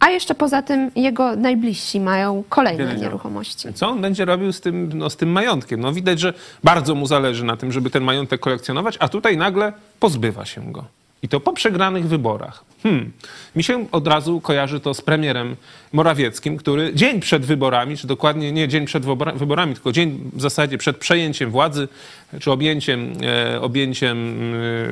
A 0.00 0.10
jeszcze 0.10 0.34
poza 0.34 0.62
tym 0.62 0.90
jego 0.96 1.36
najbliżsi 1.36 2.00
mają 2.00 2.44
kolejne 2.48 2.86
Wiele 2.86 2.98
nieruchomości. 3.00 3.72
Co 3.74 3.88
on 3.88 4.00
będzie 4.00 4.24
robił 4.24 4.52
z 4.52 4.60
tym, 4.60 4.90
no, 4.94 5.10
z 5.10 5.16
tym 5.16 5.28
majątkiem? 5.28 5.80
No 5.80 5.92
widać, 5.92 6.20
że 6.20 6.34
bardzo 6.64 6.94
mu 6.94 7.06
zależy 7.06 7.44
na 7.44 7.56
tym, 7.56 7.72
żeby 7.72 7.90
ten 7.90 8.04
majątek 8.04 8.40
kolekcjonować, 8.40 8.96
a 9.00 9.08
tutaj 9.08 9.36
nagle 9.36 9.72
pozbywa 10.00 10.44
się 10.44 10.72
go. 10.72 10.84
I 11.22 11.28
to 11.28 11.40
po 11.40 11.52
przegranych 11.52 12.08
wyborach. 12.08 12.64
Hmm. 12.82 13.12
Mi 13.56 13.64
się 13.64 13.86
od 13.92 14.06
razu 14.06 14.40
kojarzy 14.40 14.80
to 14.80 14.94
z 14.94 15.00
premierem 15.00 15.56
Morawieckim, 15.92 16.56
który 16.56 16.94
dzień 16.94 17.20
przed 17.20 17.46
wyborami, 17.46 17.96
czy 17.96 18.06
dokładnie 18.06 18.52
nie 18.52 18.68
dzień 18.68 18.86
przed 18.86 19.04
wybora- 19.04 19.36
wyborami, 19.36 19.74
tylko 19.74 19.92
dzień 19.92 20.20
w 20.32 20.40
zasadzie 20.40 20.78
przed 20.78 20.96
przejęciem 20.96 21.50
władzy, 21.50 21.88
czy 22.40 22.50
objęciem, 22.50 23.12
e, 23.54 23.60
objęciem 23.60 24.34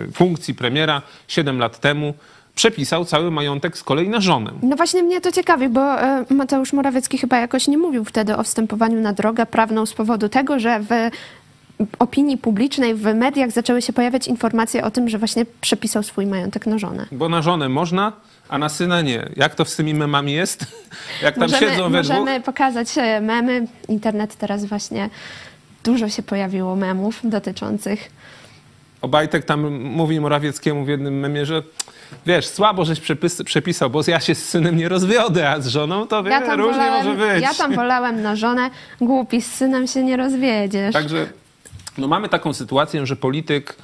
e, 0.09 0.13
funkcji 0.13 0.55
premiera 0.55 1.03
7 1.29 1.59
lat 1.59 1.81
temu, 1.81 2.15
przepisał 2.55 3.05
cały 3.05 3.31
majątek 3.31 3.79
z 3.79 3.83
kolei 3.83 4.09
na 4.09 4.21
żonę. 4.21 4.53
No 4.63 4.77
właśnie 4.77 5.03
mnie 5.03 5.21
to 5.21 5.33
ciekawi, 5.33 5.69
bo 5.69 6.01
e, 6.01 6.25
Mateusz 6.31 6.73
Morawiecki 6.73 7.19
chyba 7.19 7.39
jakoś 7.39 7.69
nie 7.69 7.79
mówił 7.79 8.05
wtedy 8.05 8.37
o 8.37 8.43
wstępowaniu 8.43 9.01
na 9.01 9.13
drogę 9.13 9.47
prawną 9.47 9.87
z 9.87 9.95
powodu 9.95 10.29
tego, 10.29 10.59
że 10.59 10.81
w 10.81 11.11
opinii 11.99 12.39
publicznej, 12.39 12.95
w 12.95 13.15
mediach 13.15 13.51
zaczęły 13.51 13.83
się 13.83 13.93
pojawiać 13.93 14.29
informacje 14.29 14.85
o 14.85 14.91
tym, 14.91 15.09
że 15.09 15.19
właśnie 15.19 15.47
przepisał 15.61 16.03
swój 16.03 16.27
majątek 16.27 16.67
na 16.67 16.79
żonę. 16.79 17.07
Bo 17.13 17.29
na 17.29 17.43
żonę 17.43 17.69
można, 17.69 18.13
a 18.49 18.59
na 18.59 18.69
syna 18.69 19.03
nie. 19.03 19.29
Jak 19.37 19.55
to 19.55 19.65
z 19.65 19.77
tymi 19.77 19.95
memami 19.95 20.33
jest? 20.33 20.67
Jak 21.23 21.35
tam 21.35 21.43
Możemy, 21.43 21.73
siedzą 21.73 21.91
we 21.91 22.03
dwóch? 22.03 22.17
możemy 22.17 22.41
pokazać 22.41 22.89
e, 22.99 23.21
memy. 23.21 23.67
Internet 23.89 24.37
teraz 24.37 24.65
właśnie 24.65 25.11
dużo 25.85 26.09
się 26.09 26.23
pojawiło 26.23 26.77
memów 26.77 27.21
dotyczących. 27.25 28.11
Obajtek 29.03 29.45
tam 29.45 29.71
mówi 29.79 30.21
Morawieckiemu 30.21 30.85
w 30.85 30.89
jednym 30.89 31.21
memie, 31.21 31.47
że 31.47 31.63
wiesz, 32.27 32.47
słabo 32.49 32.85
żeś 32.85 33.01
przepis, 33.01 33.43
przepisał, 33.43 33.91
bo 33.91 34.01
ja 34.07 34.21
się 34.21 34.35
z 34.35 34.49
synem 34.49 34.77
nie 34.77 34.89
rozwiodę, 34.89 35.51
a 35.51 35.61
z 35.61 35.67
żoną 35.67 36.07
to 36.07 36.23
wie, 36.23 36.31
Ja 36.31 36.41
tam, 36.41 36.61
różnie 36.61 36.91
może 36.91 37.15
wolałem, 37.15 37.35
być. 37.35 37.43
ja 37.43 37.55
tam 37.55 37.75
wolałem 37.75 38.23
na 38.23 38.37
żonę, 38.37 38.71
głupi, 39.01 39.43
z 39.43 39.53
synem 39.55 39.87
się 39.87 40.05
nie 40.05 40.17
rozwiedziesz. 40.17 40.93
Także 40.93 41.27
no 41.99 42.09
mamy 42.09 42.29
taką 42.29 42.53
sytuację, 42.53 43.07
że 43.07 43.17
polityk, 43.17 43.77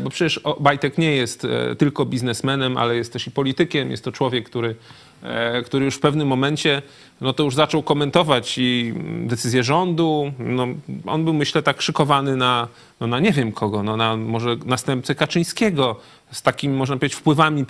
bo 0.00 0.10
przecież 0.10 0.38
Obajtek 0.38 0.98
nie 0.98 1.16
jest 1.16 1.44
e, 1.44 1.76
tylko 1.76 2.06
biznesmenem, 2.06 2.76
ale 2.76 2.96
jest 2.96 3.12
też 3.12 3.26
i 3.26 3.30
politykiem. 3.30 3.90
Jest 3.90 4.04
to 4.04 4.12
człowiek, 4.12 4.46
który, 4.46 4.74
e, 5.22 5.62
który 5.62 5.84
już 5.84 5.94
w 5.94 6.00
pewnym 6.00 6.28
momencie 6.28 6.82
no 7.20 7.32
to 7.32 7.42
już 7.42 7.54
zaczął 7.54 7.82
komentować 7.82 8.58
i 8.58 8.94
decyzje 9.26 9.62
rządu. 9.62 10.32
No, 10.38 10.66
on 11.06 11.24
był, 11.24 11.34
myślę, 11.34 11.62
tak 11.62 11.82
szykowany 11.82 12.36
na, 12.36 12.68
no, 13.00 13.06
na 13.06 13.20
nie 13.20 13.32
wiem 13.32 13.52
kogo, 13.52 13.82
no, 13.82 13.96
na 13.96 14.16
może 14.16 14.56
następcę 14.66 15.14
Kaczyńskiego 15.14 15.96
z 16.32 16.42
takimi, 16.42 16.76
można 16.76 16.96
powiedzieć, 16.96 17.18
wpływami, 17.18 17.64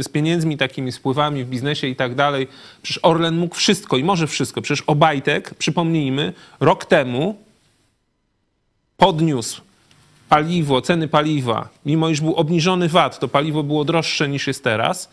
z 0.00 0.08
pieniędzmi, 0.08 0.56
takimi 0.56 0.92
wpływami 0.92 1.44
w 1.44 1.48
biznesie 1.48 1.86
i 1.86 1.96
tak 1.96 2.14
dalej. 2.14 2.48
Przecież 2.82 3.00
Orlen 3.02 3.36
mógł 3.36 3.54
wszystko 3.54 3.96
i 3.96 4.04
może 4.04 4.26
wszystko. 4.26 4.62
Przecież 4.62 4.84
Obajtek, 4.86 5.54
przypomnijmy, 5.54 6.32
rok 6.60 6.84
temu 6.84 7.36
podniósł 8.96 9.63
paliwo, 10.34 10.80
ceny 10.80 11.08
paliwa, 11.08 11.68
mimo 11.86 12.08
iż 12.08 12.20
był 12.20 12.34
obniżony 12.34 12.88
VAT, 12.88 13.18
to 13.18 13.28
paliwo 13.28 13.62
było 13.62 13.84
droższe 13.84 14.28
niż 14.28 14.46
jest 14.46 14.64
teraz, 14.64 15.10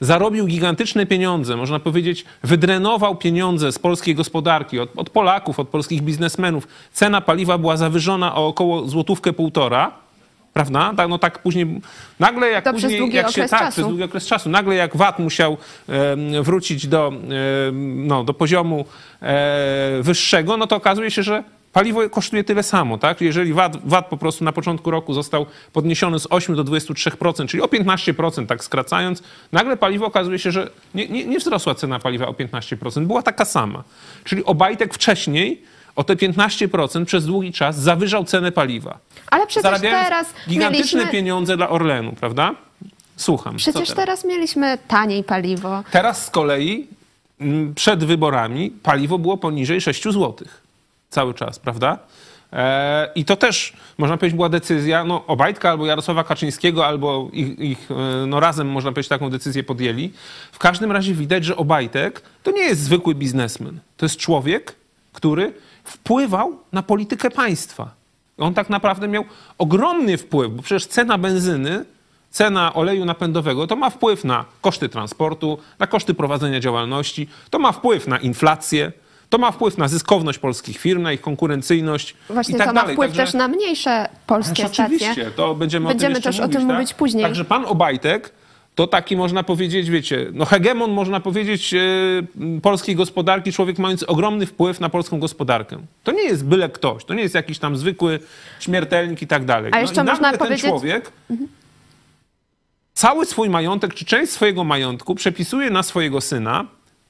zarobił 0.00 0.46
gigantyczne 0.46 1.06
pieniądze, 1.06 1.56
można 1.56 1.80
powiedzieć, 1.80 2.24
wydrenował 2.42 3.16
pieniądze 3.16 3.72
z 3.72 3.78
polskiej 3.78 4.14
gospodarki, 4.14 4.80
od, 4.80 4.90
od 4.96 5.10
Polaków, 5.10 5.58
od 5.58 5.68
polskich 5.68 6.02
biznesmenów. 6.02 6.68
Cena 6.92 7.20
paliwa 7.20 7.58
była 7.58 7.76
zawyżona 7.76 8.34
o 8.34 8.46
około 8.46 8.88
złotówkę 8.88 9.32
półtora, 9.32 9.92
prawda? 10.52 10.92
Tak, 10.96 11.08
no 11.08 11.18
tak 11.18 11.38
później, 11.38 11.80
nagle 12.18 12.50
jak 12.50 12.64
To 12.64 12.72
później, 12.72 13.14
jak 13.14 13.30
się, 13.30 13.48
tak, 13.48 13.60
czasu. 13.60 13.72
przez 13.72 13.86
długi 13.86 14.02
okres 14.02 14.26
czasu, 14.26 14.50
nagle 14.50 14.74
jak 14.74 14.96
VAT 14.96 15.18
musiał 15.18 15.56
em, 15.88 16.42
wrócić 16.42 16.86
do, 16.86 17.12
em, 17.68 18.06
no, 18.06 18.24
do 18.24 18.34
poziomu 18.34 18.84
e, 19.22 19.98
wyższego, 20.00 20.56
no 20.56 20.66
to 20.66 20.76
okazuje 20.76 21.10
się, 21.10 21.22
że 21.22 21.44
paliwo 21.72 22.10
kosztuje 22.10 22.44
tyle 22.44 22.62
samo, 22.62 22.98
tak? 22.98 23.20
Jeżeli 23.20 23.52
VAT, 23.52 23.88
VAT 23.88 24.06
po 24.06 24.16
prostu 24.16 24.44
na 24.44 24.52
początku 24.52 24.90
roku 24.90 25.14
został 25.14 25.46
podniesiony 25.72 26.20
z 26.20 26.26
8 26.30 26.56
do 26.56 26.64
23%, 26.64 27.46
czyli 27.46 27.62
o 27.62 27.66
15%, 27.66 28.46
tak 28.46 28.64
skracając, 28.64 29.22
nagle 29.52 29.76
paliwo 29.76 30.06
okazuje 30.06 30.38
się, 30.38 30.52
że 30.52 30.70
nie, 30.94 31.08
nie, 31.08 31.24
nie 31.24 31.38
wzrosła 31.38 31.74
cena 31.74 31.98
paliwa 31.98 32.26
o 32.26 32.32
15%, 32.32 33.06
była 33.06 33.22
taka 33.22 33.44
sama. 33.44 33.84
Czyli 34.24 34.44
Obajtek 34.44 34.94
wcześniej 34.94 35.62
o 35.96 36.04
te 36.04 36.14
15% 36.14 37.04
przez 37.04 37.26
długi 37.26 37.52
czas 37.52 37.80
zawyżał 37.80 38.24
cenę 38.24 38.52
paliwa. 38.52 38.98
Ale 39.30 39.46
przecież 39.46 39.62
Zarabiając 39.62 40.08
teraz 40.08 40.34
gigantyczne 40.48 40.98
mieliśmy, 40.98 41.12
pieniądze 41.12 41.56
dla 41.56 41.68
Orlenu, 41.68 42.12
prawda? 42.12 42.54
Słucham. 43.16 43.56
przecież 43.56 43.90
teraz 43.90 44.24
mieliśmy 44.24 44.78
taniej 44.88 45.24
paliwo. 45.24 45.84
Teraz 45.90 46.26
z 46.26 46.30
kolei 46.30 46.86
przed 47.74 48.04
wyborami 48.04 48.70
paliwo 48.70 49.18
było 49.18 49.36
poniżej 49.36 49.80
6 49.80 50.02
zł. 50.02 50.34
Cały 51.12 51.34
czas, 51.34 51.58
prawda? 51.58 51.98
E, 52.52 53.08
I 53.14 53.24
to 53.24 53.36
też, 53.36 53.72
można 53.98 54.16
powiedzieć, 54.16 54.36
była 54.36 54.48
decyzja 54.48 55.04
no, 55.04 55.26
Obajtka 55.26 55.70
albo 55.70 55.86
Jarosława 55.86 56.24
Kaczyńskiego, 56.24 56.86
albo 56.86 57.28
ich, 57.32 57.58
ich 57.58 57.90
e, 57.90 58.26
no, 58.26 58.40
razem, 58.40 58.68
można 58.68 58.92
powiedzieć, 58.92 59.08
taką 59.08 59.30
decyzję 59.30 59.64
podjęli. 59.64 60.12
W 60.52 60.58
każdym 60.58 60.92
razie 60.92 61.14
widać, 61.14 61.44
że 61.44 61.56
Obajtek 61.56 62.22
to 62.42 62.50
nie 62.50 62.62
jest 62.62 62.80
zwykły 62.80 63.14
biznesmen. 63.14 63.80
To 63.96 64.06
jest 64.06 64.16
człowiek, 64.16 64.74
który 65.12 65.52
wpływał 65.84 66.58
na 66.72 66.82
politykę 66.82 67.30
państwa. 67.30 67.90
On 68.38 68.54
tak 68.54 68.70
naprawdę 68.70 69.08
miał 69.08 69.24
ogromny 69.58 70.16
wpływ, 70.16 70.52
bo 70.52 70.62
przecież 70.62 70.86
cena 70.86 71.18
benzyny 71.18 71.84
cena 72.30 72.74
oleju 72.74 73.04
napędowego 73.04 73.66
to 73.66 73.76
ma 73.76 73.90
wpływ 73.90 74.24
na 74.24 74.44
koszty 74.60 74.88
transportu, 74.88 75.58
na 75.78 75.86
koszty 75.86 76.14
prowadzenia 76.14 76.60
działalności, 76.60 77.28
to 77.50 77.58
ma 77.58 77.72
wpływ 77.72 78.06
na 78.06 78.18
inflację, 78.18 78.92
to 79.32 79.38
ma 79.38 79.52
wpływ 79.52 79.78
na 79.78 79.88
zyskowność 79.88 80.38
polskich 80.38 80.78
firm, 80.78 81.02
na 81.02 81.12
ich 81.12 81.20
konkurencyjność 81.20 82.14
Właśnie 82.30 82.54
i 82.54 82.58
tak 82.58 82.66
to 82.68 82.74
ma 82.74 82.80
dalej. 82.80 82.94
wpływ 82.96 83.10
Także- 83.10 83.22
też 83.24 83.34
na 83.34 83.48
mniejsze 83.48 84.08
polskie 84.26 84.62
Ależ 84.64 84.74
stacje. 84.74 84.96
oczywiście, 84.96 85.30
to 85.30 85.54
będziemy, 85.54 85.88
Będziemy 85.88 86.12
o 86.12 86.14
tym 86.14 86.16
jeszcze 86.16 86.30
też 86.30 86.40
o 86.40 86.42
mówić, 86.42 86.56
tym 86.58 86.68
tak? 86.68 86.76
mówić 86.76 86.94
później. 86.94 87.22
Także 87.24 87.44
pan 87.44 87.64
Obajtek 87.64 88.32
to 88.74 88.86
taki, 88.86 89.16
można 89.16 89.42
powiedzieć, 89.42 89.90
wiecie, 89.90 90.26
no 90.32 90.44
hegemon, 90.44 90.90
można 90.90 91.20
powiedzieć, 91.20 91.74
e, 91.74 91.78
polskiej 92.62 92.96
gospodarki, 92.96 93.52
człowiek 93.52 93.78
mający 93.78 94.06
ogromny 94.06 94.46
wpływ 94.46 94.80
na 94.80 94.88
polską 94.88 95.20
gospodarkę. 95.20 95.76
To 96.04 96.12
nie 96.12 96.22
jest 96.24 96.44
byle 96.44 96.68
ktoś, 96.68 97.04
to 97.04 97.14
nie 97.14 97.22
jest 97.22 97.34
jakiś 97.34 97.58
tam 97.58 97.76
zwykły 97.76 98.18
śmiertelnik 98.60 99.22
i 99.22 99.26
tak 99.26 99.44
dalej. 99.44 99.72
A 99.74 99.80
jeszcze 99.80 99.94
i 99.94 99.96
nagle 100.04 100.12
można 100.12 100.30
ten 100.30 100.38
powiedzieć- 100.38 100.64
Mhm. 100.64 100.80
człowiek 100.80 101.12
cały 102.94 103.26
swój 103.26 103.50
majątek, 103.50 103.94
czy 103.94 104.04
część 104.04 104.32
swojego 104.32 104.64
majątku 104.64 105.14
przepisuje 105.14 105.70
na 105.70 105.82
swojego 105.82 106.20
syna 106.20 106.64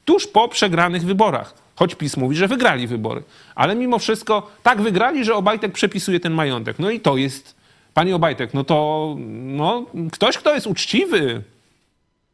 tuż 0.05 0.27
po 0.27 0.49
przegranych 0.49 1.03
wyborach. 1.03 1.55
Choć 1.77 1.95
PiS 1.95 2.17
mówi, 2.17 2.37
że 2.37 2.49
wygrali 2.49 2.87
wybory. 2.87 3.23
Ale 3.55 3.75
mimo 3.75 3.99
wszystko 3.99 4.51
tak 4.63 4.81
wygrali, 4.81 5.25
że 5.25 5.35
Obajtek 5.35 5.73
przepisuje 5.73 6.21
ten 6.21 6.33
majątek. 6.33 6.79
No 6.79 6.91
i 6.91 7.01
to 7.01 7.17
jest, 7.17 7.55
panie 7.95 8.17
Obajtek, 8.17 8.55
no 8.55 8.65
to 8.65 9.17
no, 9.29 9.87
ktoś, 10.13 10.39
kto 10.39 10.55
jest 10.55 10.67
uczciwy, 10.67 11.43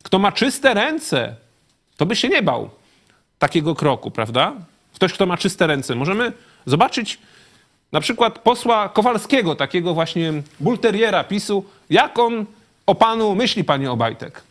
kto 0.02 0.18
ma 0.18 0.32
czyste 0.32 0.74
ręce, 0.74 1.36
to 1.96 2.06
by 2.06 2.16
się 2.16 2.28
nie 2.28 2.42
bał 2.42 2.70
takiego 3.38 3.74
kroku, 3.74 4.10
prawda? 4.10 4.52
Ktoś, 4.94 5.12
kto 5.12 5.26
ma 5.26 5.36
czyste 5.36 5.66
ręce. 5.66 5.94
Możemy 5.94 6.32
zobaczyć 6.66 7.18
na 7.92 8.00
przykład 8.00 8.38
posła 8.38 8.88
Kowalskiego, 8.88 9.54
takiego 9.54 9.94
właśnie 9.94 10.32
bulteriera 10.60 11.24
PiSu, 11.24 11.64
jak 11.90 12.18
on 12.18 12.46
o 12.86 12.94
panu 12.94 13.34
myśli, 13.34 13.64
panie 13.64 13.90
Obajtek. 13.90 14.47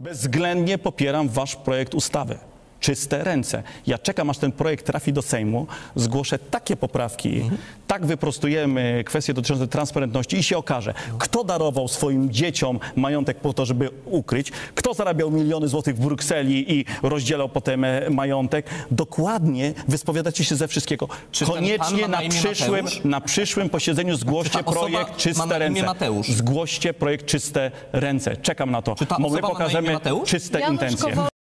Bezwzględnie 0.00 0.78
popieram 0.78 1.28
wasz 1.28 1.56
projekt 1.56 1.94
ustawy. 1.94 2.38
Czyste 2.80 3.24
ręce. 3.24 3.62
Ja 3.86 3.98
czekam, 3.98 4.30
aż 4.30 4.38
ten 4.38 4.52
projekt 4.52 4.86
trafi 4.86 5.12
do 5.12 5.22
Sejmu, 5.22 5.66
zgłoszę 5.94 6.38
takie 6.38 6.76
poprawki, 6.76 7.50
tak 7.86 8.06
wyprostujemy 8.06 9.02
kwestie 9.06 9.34
dotyczące 9.34 9.68
transparentności 9.68 10.36
i 10.36 10.42
się 10.42 10.58
okaże, 10.58 10.94
kto 11.18 11.44
darował 11.44 11.88
swoim 11.88 12.30
dzieciom 12.30 12.78
majątek 12.96 13.40
po 13.40 13.52
to, 13.52 13.66
żeby 13.66 13.90
ukryć, 14.04 14.52
kto 14.74 14.94
zarabiał 14.94 15.30
miliony 15.30 15.68
złotych 15.68 15.96
w 15.96 16.00
Brukseli 16.00 16.72
i 16.80 16.84
rozdzielał 17.02 17.48
potem 17.48 17.84
e, 17.84 18.10
majątek. 18.10 18.66
Dokładnie 18.90 19.74
wyspowiadacie 19.88 20.44
się 20.44 20.56
ze 20.56 20.68
wszystkiego. 20.68 21.08
Czy 21.32 21.44
Koniecznie 21.46 22.08
na 22.08 22.20
na 22.22 22.28
przyszłym, 22.28 22.84
Mateusz? 22.84 23.04
na 23.04 23.20
przyszłym 23.20 23.68
posiedzeniu 23.68 24.16
zgłoście 24.16 24.64
projekt 24.64 25.16
Czyste 25.16 25.58
Ręce. 25.58 25.82
Mateusz? 25.82 26.28
Zgłoście 26.28 26.94
projekt 26.94 27.26
Czyste 27.26 27.70
Ręce. 27.92 28.36
Czekam 28.36 28.70
na 28.70 28.82
to. 28.82 28.94
Czy 28.94 29.06
ta 29.06 29.18
My 29.18 29.26
osoba 29.26 29.40
ma 29.40 29.58
na 29.58 29.64
imię 29.78 29.92
pokażemy 29.98 30.24
czyste 30.24 30.60
Janusz 30.60 30.72
intencje. 30.72 31.12
Kowal- 31.14 31.35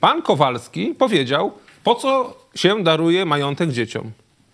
Pan 0.00 0.22
Kowalski 0.22 0.94
powiedział, 0.94 1.52
po 1.84 1.94
co 1.94 2.36
się 2.54 2.82
daruje 2.82 3.24
majątek 3.24 3.70
dzieciom. 3.70 4.10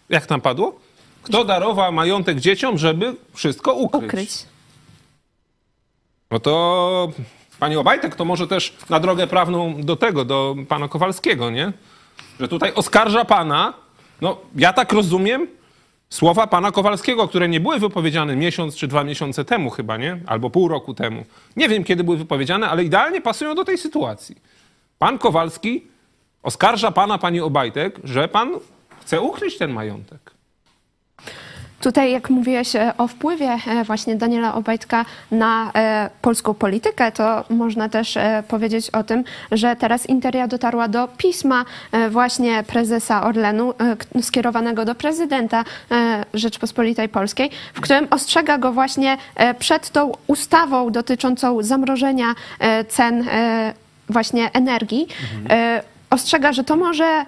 Jak 0.09 0.27
tam 0.27 0.41
padło? 0.41 0.81
Kto 1.23 1.45
darował 1.45 1.93
majątek 1.93 2.41
dzieciom, 2.41 2.79
żeby 2.79 3.15
wszystko 3.35 3.73
ukryć? 3.75 4.05
Ukryć. 4.05 4.31
No 6.31 6.41
to 6.41 7.13
pani 7.59 7.77
Obajtek 7.77 8.15
to 8.15 8.25
może 8.25 8.47
też 8.49 8.77
na 8.91 9.01
drogę 9.01 9.27
prawną 9.27 9.83
do 9.83 9.97
tego, 9.97 10.25
do 10.25 10.57
pana 10.69 10.89
Kowalskiego, 10.89 11.51
nie? 11.51 11.73
Że 12.41 12.49
tutaj 12.49 12.73
oskarża 12.75 13.25
pana, 13.25 13.75
no 14.21 14.37
ja 14.57 14.73
tak 14.73 14.93
rozumiem, 14.93 15.47
słowa 16.11 16.47
pana 16.47 16.73
Kowalskiego, 16.73 17.29
które 17.29 17.49
nie 17.49 17.61
były 17.61 17.79
wypowiedziane 17.79 18.37
miesiąc 18.37 18.77
czy 18.77 18.89
dwa 18.89 19.05
miesiące 19.05 19.45
temu 19.45 19.71
chyba, 19.71 19.97
nie? 19.97 20.21
Albo 20.27 20.51
pół 20.51 20.69
roku 20.69 20.95
temu. 20.95 21.25
Nie 21.57 21.69
wiem, 21.69 21.85
kiedy 21.85 22.05
były 22.05 22.17
wypowiedziane, 22.17 22.69
ale 22.69 22.85
idealnie 22.85 23.21
pasują 23.21 23.55
do 23.55 23.65
tej 23.65 23.79
sytuacji. 23.79 24.37
Pan 24.99 25.19
Kowalski 25.19 25.87
oskarża 26.43 26.91
pana, 26.91 27.19
pani 27.19 27.41
Obajtek, 27.41 28.01
że 28.05 28.29
pan 28.29 28.51
chce 29.01 29.21
ukryć 29.21 29.59
ten 29.59 29.73
majątek. 29.73 30.39
Tutaj, 31.81 32.13
jak 32.13 32.31
mówiłeś 32.31 32.77
e, 32.77 32.93
o 32.99 33.07
wpływie 33.09 33.59
e, 33.67 33.85
właśnie 33.85 34.17
Daniela 34.17 34.55
Obajtka 34.55 35.05
na 35.31 35.73
e, 35.75 36.11
polską 36.23 36.55
politykę, 36.55 37.13
to 37.13 37.45
można 37.51 37.89
też 37.89 38.19
powiedzieć 38.49 38.91
o 38.91 39.05
tym, 39.05 39.25
że 39.53 39.77
teraz 39.77 40.07
Interia 40.07 40.49
dotarła 40.49 40.89
do 40.89 41.09
pisma 41.09 41.65
właśnie 42.11 42.65
prezesa 42.67 43.23
Orlenu 43.23 43.75
skierowanego 44.23 44.85
do 44.85 44.95
prezydenta 44.95 45.65
Rzeczpospolitej 46.35 47.09
Polskiej, 47.09 47.51
w 47.75 47.81
którym 47.81 48.07
ostrzega 48.11 48.59
go 48.59 48.73
właśnie 48.73 49.17
przed 49.59 49.91
tą 49.91 50.13
ustawą 50.27 50.91
dotyczącą 50.91 51.63
zamrożenia 51.63 52.35
cen 52.89 53.25
właśnie 54.09 54.53
energii. 54.53 55.07
E, 55.51 55.83
ostrzega, 56.11 56.53
że 56.53 56.65
to 56.65 56.77
może 56.77 57.05
e, 57.05 57.25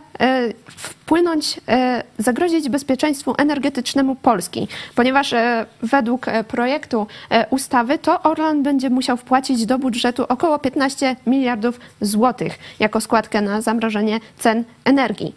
wpłynąć, 0.66 1.60
e, 1.68 2.02
zagrozić 2.18 2.68
bezpieczeństwu 2.68 3.34
energetycznemu 3.38 4.14
Polski, 4.14 4.68
ponieważ 4.94 5.34
według 5.82 6.26
projektu 6.49 7.06
ustawy 7.50 7.99
to 7.99 8.22
Orlen 8.22 8.62
będzie 8.62 8.90
musiał 8.90 9.16
wpłacić 9.16 9.66
do 9.66 9.78
budżetu 9.78 10.25
około 10.28 10.58
15 10.58 11.16
miliardów 11.26 11.80
złotych 12.00 12.58
jako 12.78 13.00
składkę 13.00 13.40
na 13.40 13.60
zamrożenie 13.60 14.20
cen 14.38 14.64
energii. 14.84 15.34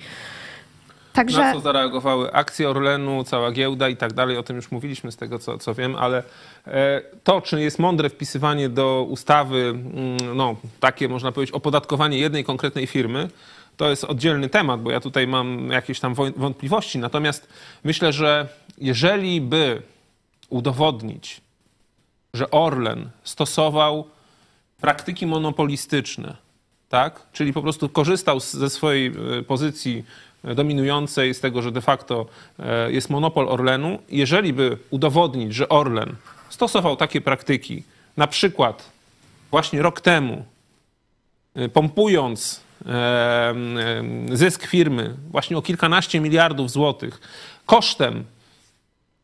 Także 1.13 1.41
Na 1.41 1.53
co 1.53 1.59
zareagowały 1.59 2.33
akcje 2.33 2.69
Orlenu, 2.69 3.23
cała 3.23 3.51
giełda 3.51 3.89
i 3.89 3.97
tak 3.97 4.13
dalej. 4.13 4.37
O 4.37 4.43
tym 4.43 4.55
już 4.55 4.71
mówiliśmy 4.71 5.11
z 5.11 5.17
tego, 5.17 5.39
co, 5.39 5.57
co 5.57 5.73
wiem, 5.73 5.95
ale 5.95 6.23
e, 6.67 7.01
to, 7.23 7.41
czy 7.41 7.61
jest 7.61 7.79
mądre 7.79 8.09
wpisywanie 8.09 8.69
do 8.69 9.05
ustawy, 9.09 9.59
mm, 9.59 10.37
no, 10.37 10.55
takie 10.79 11.09
można 11.09 11.31
powiedzieć, 11.31 11.55
opodatkowanie 11.55 12.17
jednej 12.17 12.43
konkretnej 12.43 12.87
firmy, 12.87 13.29
to 13.77 13.89
jest 13.89 14.03
oddzielny 14.03 14.49
temat, 14.49 14.81
bo 14.81 14.91
ja 14.91 14.99
tutaj 14.99 15.27
mam 15.27 15.69
jakieś 15.69 15.99
tam 15.99 16.15
wątpliwości. 16.35 16.99
Natomiast 16.99 17.47
myślę, 17.83 18.13
że 18.13 18.47
jeżeli 18.77 19.41
by 19.41 19.81
udowodnić, 20.49 21.41
że 22.33 22.51
Orlen 22.51 23.09
stosował 23.23 24.07
praktyki 24.81 25.25
monopolistyczne, 25.25 26.35
tak? 26.89 27.21
Czyli 27.33 27.53
po 27.53 27.61
prostu 27.61 27.89
korzystał 27.89 28.39
ze 28.39 28.69
swojej 28.69 29.07
e, 29.39 29.43
pozycji 29.43 30.03
dominującej, 30.43 31.33
z 31.33 31.39
tego, 31.39 31.61
że 31.61 31.71
de 31.71 31.81
facto 31.81 32.25
e, 32.59 32.91
jest 32.91 33.09
monopol 33.09 33.49
Orlenu. 33.49 33.99
Jeżeli 34.09 34.53
by 34.53 34.77
udowodnić, 34.89 35.55
że 35.55 35.69
Orlen 35.69 36.15
stosował 36.49 36.95
takie 36.95 37.21
praktyki, 37.21 37.83
na 38.17 38.27
przykład 38.27 38.89
właśnie 39.51 39.81
rok 39.81 40.01
temu, 40.01 40.45
e, 41.55 41.69
pompując 41.69 42.61
e, 42.85 43.53
zysk 44.31 44.67
firmy 44.67 45.15
właśnie 45.31 45.57
o 45.57 45.61
kilkanaście 45.61 46.19
miliardów 46.19 46.71
złotych 46.71 47.21
kosztem 47.65 48.23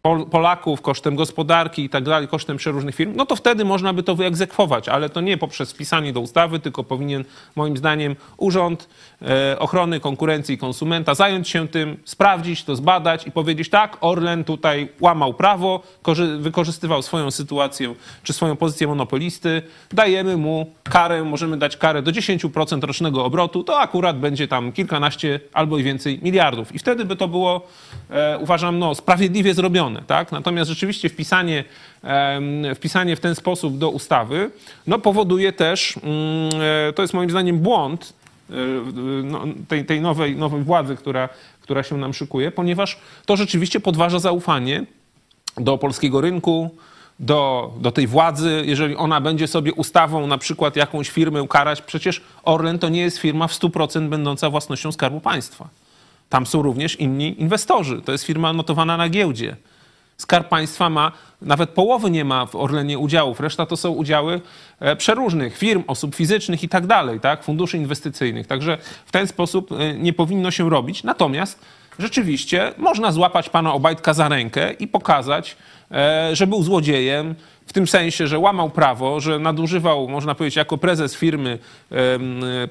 Pol- 0.01 0.25
Polaków, 0.25 0.81
kosztem 0.81 1.15
gospodarki 1.15 1.83
i 1.83 1.89
tak 1.89 2.03
dalej, 2.03 2.27
kosztem 2.27 2.57
przeróżnych 2.57 2.95
firm, 2.95 3.13
no 3.15 3.25
to 3.25 3.35
wtedy 3.35 3.65
można 3.65 3.93
by 3.93 4.03
to 4.03 4.15
wyegzekwować, 4.15 4.89
ale 4.89 5.09
to 5.09 5.21
nie 5.21 5.37
poprzez 5.37 5.71
wpisanie 5.71 6.13
do 6.13 6.19
ustawy, 6.19 6.59
tylko 6.59 6.83
powinien 6.83 7.23
moim 7.55 7.77
zdaniem 7.77 8.15
Urząd 8.37 8.89
Ochrony 9.59 9.99
Konkurencji 9.99 10.57
Konsumenta 10.57 11.15
zająć 11.15 11.49
się 11.49 11.67
tym, 11.67 11.97
sprawdzić 12.05 12.63
to, 12.63 12.75
zbadać 12.75 13.27
i 13.27 13.31
powiedzieć 13.31 13.69
tak, 13.69 13.97
Orlen 14.01 14.43
tutaj 14.43 14.89
łamał 14.99 15.33
prawo, 15.33 15.83
korzy- 16.03 16.37
wykorzystywał 16.39 17.01
swoją 17.01 17.31
sytuację 17.31 17.95
czy 18.23 18.33
swoją 18.33 18.55
pozycję 18.55 18.87
monopolisty, 18.87 19.61
dajemy 19.91 20.37
mu 20.37 20.71
karę, 20.83 21.23
możemy 21.23 21.57
dać 21.57 21.77
karę 21.77 22.01
do 22.01 22.11
10% 22.11 22.83
rocznego 22.83 23.25
obrotu, 23.25 23.63
to 23.63 23.79
akurat 23.79 24.19
będzie 24.19 24.47
tam 24.47 24.71
kilkanaście 24.71 25.39
albo 25.53 25.77
i 25.77 25.83
więcej 25.83 26.19
miliardów. 26.21 26.75
I 26.75 26.79
wtedy 26.79 27.05
by 27.05 27.15
to 27.15 27.27
było, 27.27 27.67
e, 28.09 28.37
uważam, 28.37 28.79
no, 28.79 28.95
sprawiedliwie 28.95 29.53
zrobione. 29.53 30.01
Tak? 30.07 30.31
Natomiast 30.31 30.69
rzeczywiście 30.69 31.09
wpisanie, 31.09 31.63
wpisanie 32.75 33.15
w 33.15 33.19
ten 33.19 33.35
sposób 33.35 33.77
do 33.77 33.89
ustawy 33.89 34.51
no, 34.87 34.99
powoduje 34.99 35.53
też, 35.53 35.95
mm, 35.97 36.09
e, 36.89 36.93
to 36.93 37.01
jest 37.01 37.13
moim 37.13 37.29
zdaniem 37.29 37.59
błąd 37.59 38.13
e, 38.13 38.18
no, 39.23 39.45
tej, 39.67 39.85
tej 39.85 40.01
nowej, 40.01 40.35
nowej 40.35 40.63
władzy, 40.63 40.95
która, 40.95 41.29
która 41.61 41.83
się 41.83 41.97
nam 41.97 42.13
szykuje, 42.13 42.51
ponieważ 42.51 42.99
to 43.25 43.37
rzeczywiście 43.37 43.79
podważa 43.79 44.19
zaufanie 44.19 44.85
do 45.57 45.77
polskiego 45.77 46.21
rynku, 46.21 46.69
do, 47.19 47.71
do 47.79 47.91
tej 47.91 48.07
władzy, 48.07 48.63
jeżeli 48.65 48.95
ona 48.95 49.21
będzie 49.21 49.47
sobie 49.47 49.73
ustawą 49.73 50.27
na 50.27 50.37
przykład 50.37 50.75
jakąś 50.75 51.09
firmę 51.09 51.47
karać. 51.49 51.81
Przecież 51.81 52.21
Orlen 52.43 52.79
to 52.79 52.89
nie 52.89 53.01
jest 53.01 53.17
firma 53.17 53.47
w 53.47 53.53
100% 53.53 54.09
będąca 54.09 54.49
własnością 54.49 54.91
Skarbu 54.91 55.19
Państwa. 55.21 55.67
Tam 56.29 56.45
są 56.45 56.61
również 56.61 56.95
inni 56.95 57.41
inwestorzy. 57.41 58.01
To 58.01 58.11
jest 58.11 58.23
firma 58.23 58.53
notowana 58.53 58.97
na 58.97 59.09
giełdzie. 59.09 59.55
Skarb 60.19 60.49
Państwa 60.49 60.89
ma, 60.89 61.11
nawet 61.41 61.69
połowy 61.69 62.11
nie 62.11 62.25
ma 62.25 62.45
w 62.45 62.55
Orlenie 62.55 62.99
udziałów. 62.99 63.39
Reszta 63.39 63.65
to 63.65 63.77
są 63.77 63.89
udziały 63.91 64.41
e, 64.79 64.95
przeróżnych 64.95 65.57
firm, 65.57 65.83
osób 65.87 66.15
fizycznych 66.15 66.63
i 66.63 66.69
tak 66.69 66.87
dalej, 66.87 67.19
tak? 67.19 67.43
funduszy 67.43 67.77
inwestycyjnych. 67.77 68.47
Także 68.47 68.77
w 69.05 69.11
ten 69.11 69.27
sposób 69.27 69.71
e, 69.71 69.93
nie 69.93 70.13
powinno 70.13 70.51
się 70.51 70.69
robić. 70.69 71.03
Natomiast 71.03 71.59
rzeczywiście 71.99 72.73
można 72.77 73.11
złapać 73.11 73.49
pana 73.49 73.73
Obajtka 73.73 74.13
za 74.13 74.29
rękę 74.29 74.73
i 74.73 74.87
pokazać, 74.87 75.57
e, 75.91 76.29
że 76.35 76.47
był 76.47 76.63
złodziejem, 76.63 77.35
w 77.67 77.73
tym 77.73 77.87
sensie, 77.87 78.27
że 78.27 78.39
łamał 78.39 78.69
prawo, 78.69 79.19
że 79.19 79.39
nadużywał, 79.39 80.07
można 80.07 80.35
powiedzieć, 80.35 80.55
jako 80.55 80.77
prezes 80.77 81.15
firmy 81.15 81.59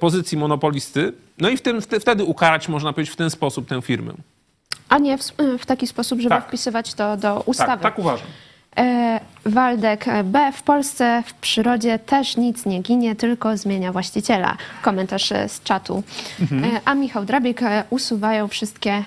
pozycji 0.00 0.38
monopolisty. 0.38 1.12
No 1.38 1.48
i 1.48 1.56
w 1.56 1.62
tym, 1.62 1.80
wte- 1.80 2.00
wtedy 2.00 2.24
ukarać, 2.24 2.68
można 2.68 2.92
powiedzieć, 2.92 3.14
w 3.14 3.16
ten 3.16 3.30
sposób 3.30 3.68
tę 3.68 3.82
firmę. 3.82 4.12
A 4.88 4.98
nie 4.98 5.18
w, 5.18 5.22
w 5.58 5.66
taki 5.66 5.86
sposób, 5.86 6.20
żeby 6.20 6.34
Tak. 6.34 6.48
wpisywać 6.48 6.94
to 6.94 7.16
do 7.16 7.42
ustawy. 7.46 7.70
Tak, 7.72 7.80
tak 7.80 7.98
uważam. 7.98 8.26
E, 8.76 9.20
Waldek 9.46 10.04
B. 10.24 10.52
W 10.52 10.62
Polsce 10.62 11.22
w 11.26 11.34
przyrodzie 11.34 11.98
też 11.98 12.36
nic 12.36 12.66
nie 12.66 12.82
ginie, 12.82 13.16
tylko 13.16 13.56
zmienia 13.56 13.92
właściciela. 13.92 14.56
Komentarz 14.82 15.32
e, 15.32 15.48
z 15.48 15.62
czatu. 15.62 16.02
E, 16.40 16.80
A 16.84 16.94
Michał 16.94 17.24
Drabik 17.24 17.62
e, 17.62 17.84
usuwają 17.90 18.48
wszystkie 18.48 19.04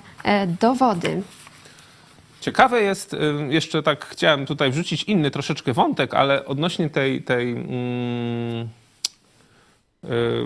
dowody. 0.60 1.22
Ciekawe 2.42 2.82
jest, 2.82 3.14
y, 3.14 3.18
jeszcze 3.50 3.82
tak 3.82 4.06
chciałem 4.06 4.46
tutaj 4.46 4.70
wrzucić 4.70 5.02
inny 5.02 5.30
troszeczkę 5.30 5.72
wątek, 5.72 6.14
ale 6.14 6.44
odnośnie 6.44 6.90
tej, 6.90 7.22
tej, 7.22 7.50
mm, 7.50 7.68
y, 7.70 8.66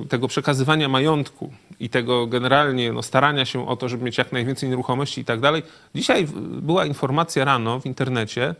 tego 0.09 0.29
przekazywania 0.29 0.89
majątku 0.89 1.53
i 1.81 1.89
tego 1.91 2.27
generalnie 2.27 2.93
no, 2.93 3.03
starania 3.03 3.45
się 3.45 3.69
o 3.69 3.77
to, 3.77 3.89
żeby 3.89 4.05
mieć 4.05 4.19
jak 4.19 4.33
najwięcej 4.33 4.69
nieruchomości 4.69 5.21
i 5.21 5.25
tak 5.25 5.41
dalej. 5.41 5.63
Dzisiaj 5.95 6.27
była 6.61 6.87
informacja 6.87 7.45
rano 7.45 7.81
w 7.81 7.87
internecie 7.87 8.55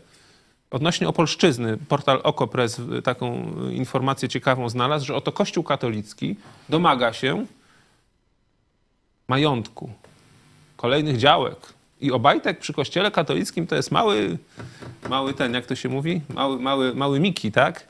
odnośnie 0.71 1.07
Opolszczyzny. 1.07 1.77
Portal 1.77 2.19
Okopres 2.23 2.79
y, 2.79 3.01
taką 3.01 3.53
y, 3.69 3.73
informację 3.73 4.29
ciekawą 4.29 4.69
znalazł, 4.69 5.05
że 5.05 5.15
oto 5.15 5.31
Kościół 5.31 5.63
katolicki 5.63 6.35
domaga 6.69 7.13
się 7.13 7.45
majątku, 9.27 9.89
kolejnych 10.77 11.17
działek, 11.17 11.77
I 12.01 12.11
Obajtek 12.11 12.59
przy 12.59 12.73
kościele 12.73 13.11
katolickim 13.11 13.67
to 13.67 13.75
jest 13.75 13.91
mały, 13.91 14.37
mały 15.09 15.33
ten, 15.33 15.53
jak 15.53 15.65
to 15.65 15.75
się 15.75 15.89
mówi? 15.89 16.21
Mały, 16.33 16.59
mały, 16.59 16.95
mały 16.95 17.19
Miki, 17.19 17.51
tak? 17.51 17.86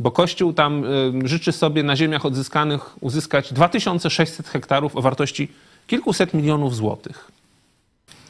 Bo 0.00 0.10
Kościół 0.10 0.52
tam 0.52 0.84
y, 1.24 1.28
życzy 1.28 1.52
sobie 1.52 1.82
na 1.82 1.96
ziemiach 1.96 2.26
odzyskanych 2.26 2.96
uzyskać 3.00 3.52
2600 3.52 4.48
hektarów 4.48 4.96
o 4.96 5.02
wartości 5.02 5.48
kilkuset 5.86 6.34
milionów 6.34 6.76
złotych. 6.76 7.30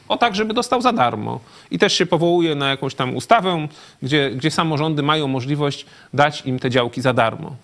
O 0.07 0.17
tak, 0.17 0.35
żeby 0.35 0.53
dostał 0.53 0.81
za 0.81 0.93
darmo. 0.93 1.39
I 1.71 1.79
też 1.79 1.93
się 1.93 2.05
powołuje 2.05 2.55
na 2.55 2.69
jakąś 2.69 2.95
tam 2.95 3.15
ustawę, 3.15 3.67
gdzie, 4.01 4.31
gdzie 4.31 4.51
samorządy 4.51 5.03
mają 5.03 5.27
możliwość 5.27 5.85
dać 6.13 6.45
im 6.45 6.59
te 6.59 6.69
działki 6.69 7.01
za 7.01 7.13
darmo. 7.13 7.55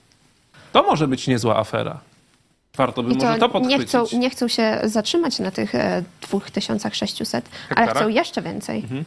To 0.71 0.83
może 0.83 1.07
być 1.07 1.27
niezła 1.27 1.57
afera. 1.57 1.99
Warto 2.77 3.03
by 3.03 3.13
I 3.13 3.17
może 3.17 3.39
to 3.39 3.49
podchwycić. 3.49 3.79
nie 3.79 3.85
chcą, 3.85 4.17
nie 4.17 4.29
chcą 4.29 4.47
się 4.47 4.79
zatrzymać 4.83 5.39
na 5.39 5.51
tych 5.51 5.75
e, 5.75 6.03
2600, 6.21 7.49
ale 7.75 7.87
chcą 7.87 8.07
jeszcze 8.07 8.41
więcej. 8.41 8.79
Mhm. 8.79 9.03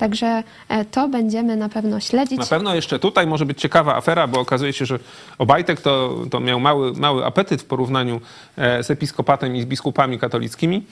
Także 0.00 0.42
e, 0.68 0.84
to 0.84 1.08
będziemy 1.08 1.56
na 1.56 1.68
pewno 1.68 2.00
śledzić. 2.00 2.38
Na 2.38 2.46
pewno 2.46 2.74
jeszcze 2.74 2.98
tutaj 2.98 3.26
może 3.26 3.46
być 3.46 3.60
ciekawa 3.60 3.96
afera, 3.96 4.26
bo 4.26 4.40
okazuje 4.40 4.72
się, 4.72 4.86
że 4.86 4.98
Obajtek 5.38 5.80
to, 5.80 6.16
to 6.30 6.40
miał 6.40 6.60
mały, 6.60 6.92
mały 6.92 7.24
apetyt 7.26 7.62
w 7.62 7.64
porównaniu 7.64 8.20
e, 8.56 8.82
z 8.82 8.90
episkopatem 8.90 9.56
i 9.56 9.62
z 9.62 9.64
biskupami 9.64 10.18
katolickimi, 10.18 10.86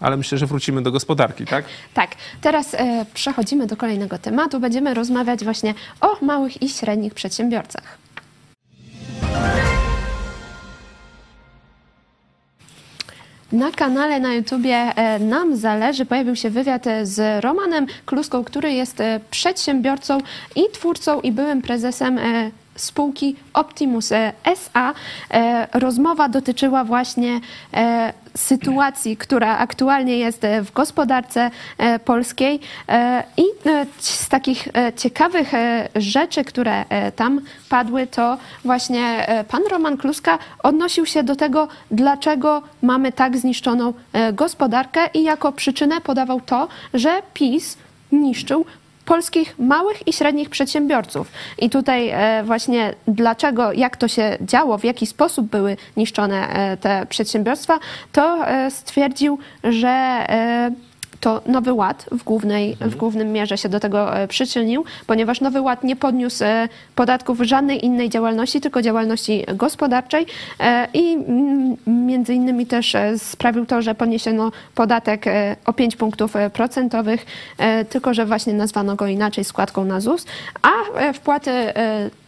ale 0.00 0.16
myślę, 0.16 0.38
że 0.38 0.46
wrócimy 0.46 0.82
do 0.82 0.92
gospodarki, 0.92 1.44
tak? 1.46 1.64
Tak, 1.94 2.10
teraz 2.40 2.74
e, 2.74 3.06
przechodzimy 3.14 3.66
do 3.66 3.76
kolejnego 3.76 4.18
tematu. 4.18 4.60
Będziemy 4.60 4.94
rozmawiać 4.94 5.44
właśnie 5.44 5.74
o 6.00 6.24
małych 6.24 6.62
i 6.62 6.68
średnich 6.68 7.14
przedsiębiorcach. 7.14 7.98
Na 13.52 13.70
kanale 13.70 14.20
na 14.20 14.34
YouTubie 14.34 14.76
e, 14.76 15.18
Nam 15.18 15.56
Zależy 15.56 16.06
pojawił 16.06 16.36
się 16.36 16.50
wywiad 16.50 16.86
e, 16.86 17.06
z 17.06 17.44
Romanem 17.44 17.86
Kluską, 18.06 18.44
który 18.44 18.72
jest 18.72 19.00
e, 19.00 19.20
przedsiębiorcą 19.30 20.18
i 20.56 20.62
twórcą 20.72 21.20
i 21.20 21.32
byłym 21.32 21.62
prezesem 21.62 22.18
spółki 22.80 23.36
Optimus 23.54 24.12
e, 24.12 24.32
SA. 24.44 24.94
E, 25.30 25.68
Rozmowa 25.72 26.28
dotyczyła 26.28 26.84
właśnie 26.84 27.40
e, 27.74 28.12
sytuacji, 28.36 29.16
która 29.16 29.58
aktualnie 29.58 30.18
jest 30.18 30.42
w 30.62 30.72
gospodarce 30.72 31.50
polskiej 32.04 32.60
i 33.36 33.42
z 33.98 34.28
takich 34.28 34.68
ciekawych 34.96 35.52
rzeczy, 35.96 36.44
które 36.44 36.84
tam 37.16 37.40
padły, 37.68 38.06
to 38.06 38.38
właśnie 38.64 39.26
pan 39.48 39.62
Roman 39.70 39.96
Kluska 39.96 40.38
odnosił 40.62 41.06
się 41.06 41.22
do 41.22 41.36
tego, 41.36 41.68
dlaczego 41.90 42.62
mamy 42.82 43.12
tak 43.12 43.36
zniszczoną 43.36 43.92
gospodarkę 44.32 45.00
i 45.14 45.22
jako 45.22 45.52
przyczynę 45.52 46.00
podawał 46.00 46.40
to, 46.40 46.68
że 46.94 47.22
PiS 47.34 47.76
niszczył 48.12 48.64
polskich 49.10 49.58
małych 49.58 50.08
i 50.08 50.12
średnich 50.12 50.50
przedsiębiorców. 50.50 51.32
I 51.58 51.70
tutaj 51.70 52.08
e, 52.08 52.42
właśnie 52.44 52.94
dlaczego, 53.08 53.72
jak 53.72 53.96
to 53.96 54.08
się 54.08 54.38
działo, 54.40 54.78
w 54.78 54.84
jaki 54.84 55.06
sposób 55.06 55.46
były 55.46 55.76
niszczone 55.96 56.48
e, 56.48 56.76
te 56.76 57.06
przedsiębiorstwa, 57.06 57.78
to 58.12 58.46
e, 58.46 58.70
stwierdził, 58.70 59.38
że 59.64 60.26
to 61.20 61.42
Nowy 61.46 61.72
Ład 61.72 62.06
w, 62.12 62.24
głównej, 62.24 62.76
w 62.80 62.96
głównym 62.96 63.32
mierze 63.32 63.58
się 63.58 63.68
do 63.68 63.80
tego 63.80 64.16
e, 64.16 64.28
przyczynił, 64.28 64.84
ponieważ 65.06 65.40
Nowy 65.40 65.60
Ład 65.60 65.84
nie 65.84 65.96
podniósł 65.96 66.44
e, 66.44 66.68
podatków 66.94 67.40
żadnej 67.40 67.84
innej 67.84 68.08
działalności, 68.08 68.60
tylko 68.60 68.82
działalności 68.82 69.44
gospodarczej 69.54 70.26
e, 70.60 70.88
i 70.94 71.16
między 71.86 72.34
innymi 72.34 72.66
też 72.66 72.96
sprawił 73.18 73.66
to, 73.66 73.82
że 73.82 73.94
podniesiono 73.94 74.52
podatek 74.74 75.24
o 75.66 75.72
5 75.72 75.96
punktów 75.96 76.34
procentowych, 76.52 77.26
tylko 77.90 78.14
że 78.14 78.26
właśnie 78.26 78.52
nazwano 78.52 78.96
go 78.96 79.06
inaczej 79.06 79.44
składką 79.44 79.84
na 79.84 80.00
ZUS, 80.00 80.26
a 80.62 80.70
wpłaty 81.12 81.50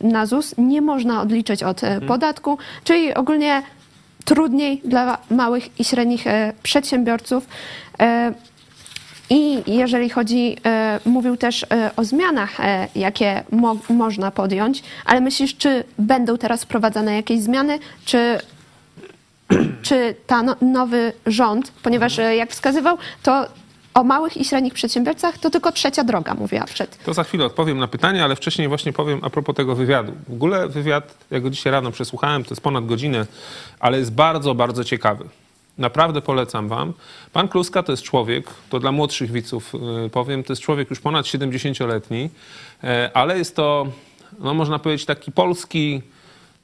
na 0.00 0.26
ZUS 0.26 0.54
nie 0.58 0.82
można 0.82 1.20
odliczyć 1.20 1.62
od 1.62 1.84
e, 1.84 2.00
podatku, 2.00 2.58
czyli 2.84 3.14
ogólnie 3.14 3.62
trudniej 4.24 4.82
dla 4.84 5.18
małych 5.30 5.80
i 5.80 5.84
średnich 5.84 6.24
przedsiębiorców. 6.62 7.46
I 9.32 9.62
jeżeli 9.66 10.10
chodzi, 10.10 10.56
e, 10.66 11.00
mówił 11.04 11.36
też 11.36 11.66
e, 11.70 11.90
o 11.96 12.04
zmianach, 12.04 12.60
e, 12.60 12.88
jakie 12.94 13.44
mo 13.52 13.76
można 13.88 14.30
podjąć, 14.30 14.82
ale 15.04 15.20
myślisz, 15.20 15.56
czy 15.56 15.84
będą 15.98 16.38
teraz 16.38 16.64
wprowadzane 16.64 17.16
jakieś 17.16 17.40
zmiany, 17.40 17.78
czy, 18.04 18.38
czy 19.82 20.14
ta 20.26 20.42
no, 20.42 20.56
nowy 20.60 21.12
rząd, 21.26 21.72
ponieważ 21.82 22.16
jak 22.36 22.50
wskazywał, 22.50 22.98
to 23.22 23.46
o 23.94 24.04
małych 24.04 24.36
i 24.36 24.44
średnich 24.44 24.74
przedsiębiorcach 24.74 25.38
to 25.38 25.50
tylko 25.50 25.72
trzecia 25.72 26.04
droga, 26.04 26.34
mówiła 26.34 26.64
przed. 26.64 27.04
To 27.04 27.14
za 27.14 27.24
chwilę 27.24 27.44
odpowiem 27.44 27.78
na 27.78 27.88
pytanie, 27.88 28.24
ale 28.24 28.36
wcześniej 28.36 28.68
właśnie 28.68 28.92
powiem 28.92 29.20
a 29.22 29.30
propos 29.30 29.56
tego 29.56 29.74
wywiadu. 29.74 30.12
W 30.28 30.32
ogóle 30.32 30.68
wywiad, 30.68 31.14
jak 31.30 31.42
go 31.42 31.50
dzisiaj 31.50 31.72
rano 31.72 31.90
przesłuchałem, 31.90 32.44
to 32.44 32.50
jest 32.50 32.62
ponad 32.62 32.86
godzinę, 32.86 33.26
ale 33.80 33.98
jest 33.98 34.12
bardzo, 34.12 34.54
bardzo 34.54 34.84
ciekawy. 34.84 35.24
Naprawdę 35.82 36.20
polecam 36.20 36.68
wam. 36.68 36.92
Pan 37.32 37.48
Kluska 37.48 37.82
to 37.82 37.92
jest 37.92 38.02
człowiek, 38.02 38.50
to 38.70 38.80
dla 38.80 38.92
młodszych 38.92 39.30
widzów 39.30 39.74
y, 40.06 40.10
powiem, 40.10 40.44
to 40.44 40.52
jest 40.52 40.62
człowiek 40.62 40.90
już 40.90 41.00
ponad 41.00 41.26
70-letni, 41.26 42.30
e, 42.84 43.10
ale 43.14 43.38
jest 43.38 43.56
to, 43.56 43.86
no 44.38 44.54
można 44.54 44.78
powiedzieć, 44.78 45.06
taki 45.06 45.32
polski 45.32 46.02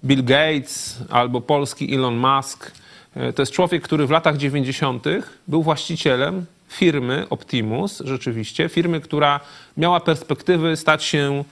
Bill 0.05 0.25
Gates 0.25 0.99
albo 1.11 1.41
polski 1.41 1.95
Elon 1.95 2.17
Musk. 2.17 2.73
E, 3.17 3.33
To 3.33 3.43
jest 3.43 3.53
człowiek, 3.53 3.83
który 3.83 4.07
w 4.07 4.11
latach 4.11 4.37
90. 4.37 5.05
był 5.49 5.63
właścicielem 5.63 6.47
firmy 6.69 7.27
Optimus, 7.31 8.03
rzeczywiście, 8.05 8.69
firmy, 8.69 9.01
która 9.01 9.41
miała 9.77 10.01
perspektywy 10.01 10.77
stać 10.77 11.05
się, 11.05 11.45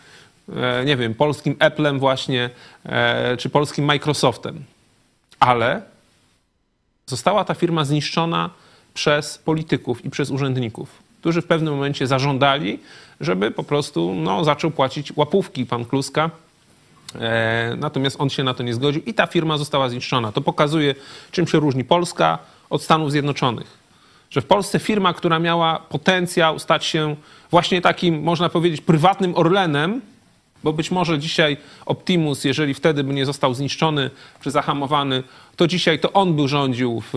e, 0.57 0.85
nie 0.85 0.96
wiem, 0.96 1.14
polskim 1.14 1.55
Apple'em 1.55 1.98
właśnie, 1.98 2.50
czy 3.38 3.48
polskim 3.48 3.85
Microsoftem. 3.85 4.64
Ale 5.40 5.95
została 7.11 7.45
ta 7.45 7.55
firma 7.55 7.85
zniszczona 7.85 8.51
przez 8.95 9.38
polityków 9.38 10.05
i 10.05 10.11
przez 10.11 10.31
urzędników, 10.31 10.88
którzy 11.21 11.42
w 11.42 11.47
pewnym 11.47 11.75
momencie 11.75 12.07
zażądali, 12.07 12.79
żeby 13.21 13.51
po 13.51 13.62
prostu 13.64 14.14
no, 14.14 14.45
zaczął 14.45 14.71
płacić 14.71 15.16
łapówki 15.16 15.66
pan 15.66 15.85
Kluska. 15.85 16.31
E, 17.14 17.77
natomiast 17.79 18.21
on 18.21 18.31
się 18.31 18.45
na 18.45 18.55
to 18.55 18.62
nie 18.62 18.75
zgodził 18.75 19.03
i 19.03 19.14
ta 19.14 19.27
firma 19.27 19.59
została 19.59 19.88
zniszczona. 19.88 20.33
To 20.33 20.40
pokazuje, 20.40 20.95
czym 21.31 21.47
się 21.47 21.59
różni 21.59 21.85
Polska 21.85 22.38
od 22.71 22.83
Stanów 22.83 23.11
Zjednoczonych. 23.11 23.79
Że 24.31 24.40
w 24.40 24.47
Polsce 24.47 24.79
firma, 24.79 25.14
która 25.14 25.38
miała 25.38 25.79
potencjał 25.79 26.59
stać 26.59 26.85
się 26.85 27.16
właśnie 27.51 27.81
takim, 27.81 28.23
można 28.23 28.49
powiedzieć, 28.49 28.81
prywatnym 28.81 29.35
Orlenem, 29.35 30.01
bo 30.64 30.73
być 30.73 30.90
może 30.90 31.19
dzisiaj 31.19 31.57
Optimus, 31.87 32.45
jeżeli 32.45 32.75
wtedy 32.75 33.05
by 33.05 33.14
nie 33.14 33.27
został 33.27 33.55
zniszczony 33.55 34.11
czy 34.40 34.51
zahamowany, 34.51 35.23
to 35.57 35.66
dzisiaj 35.66 35.99
to 35.99 36.12
on 36.12 36.37
by 36.37 36.49
rządził 36.49 37.01
w, 37.01 37.11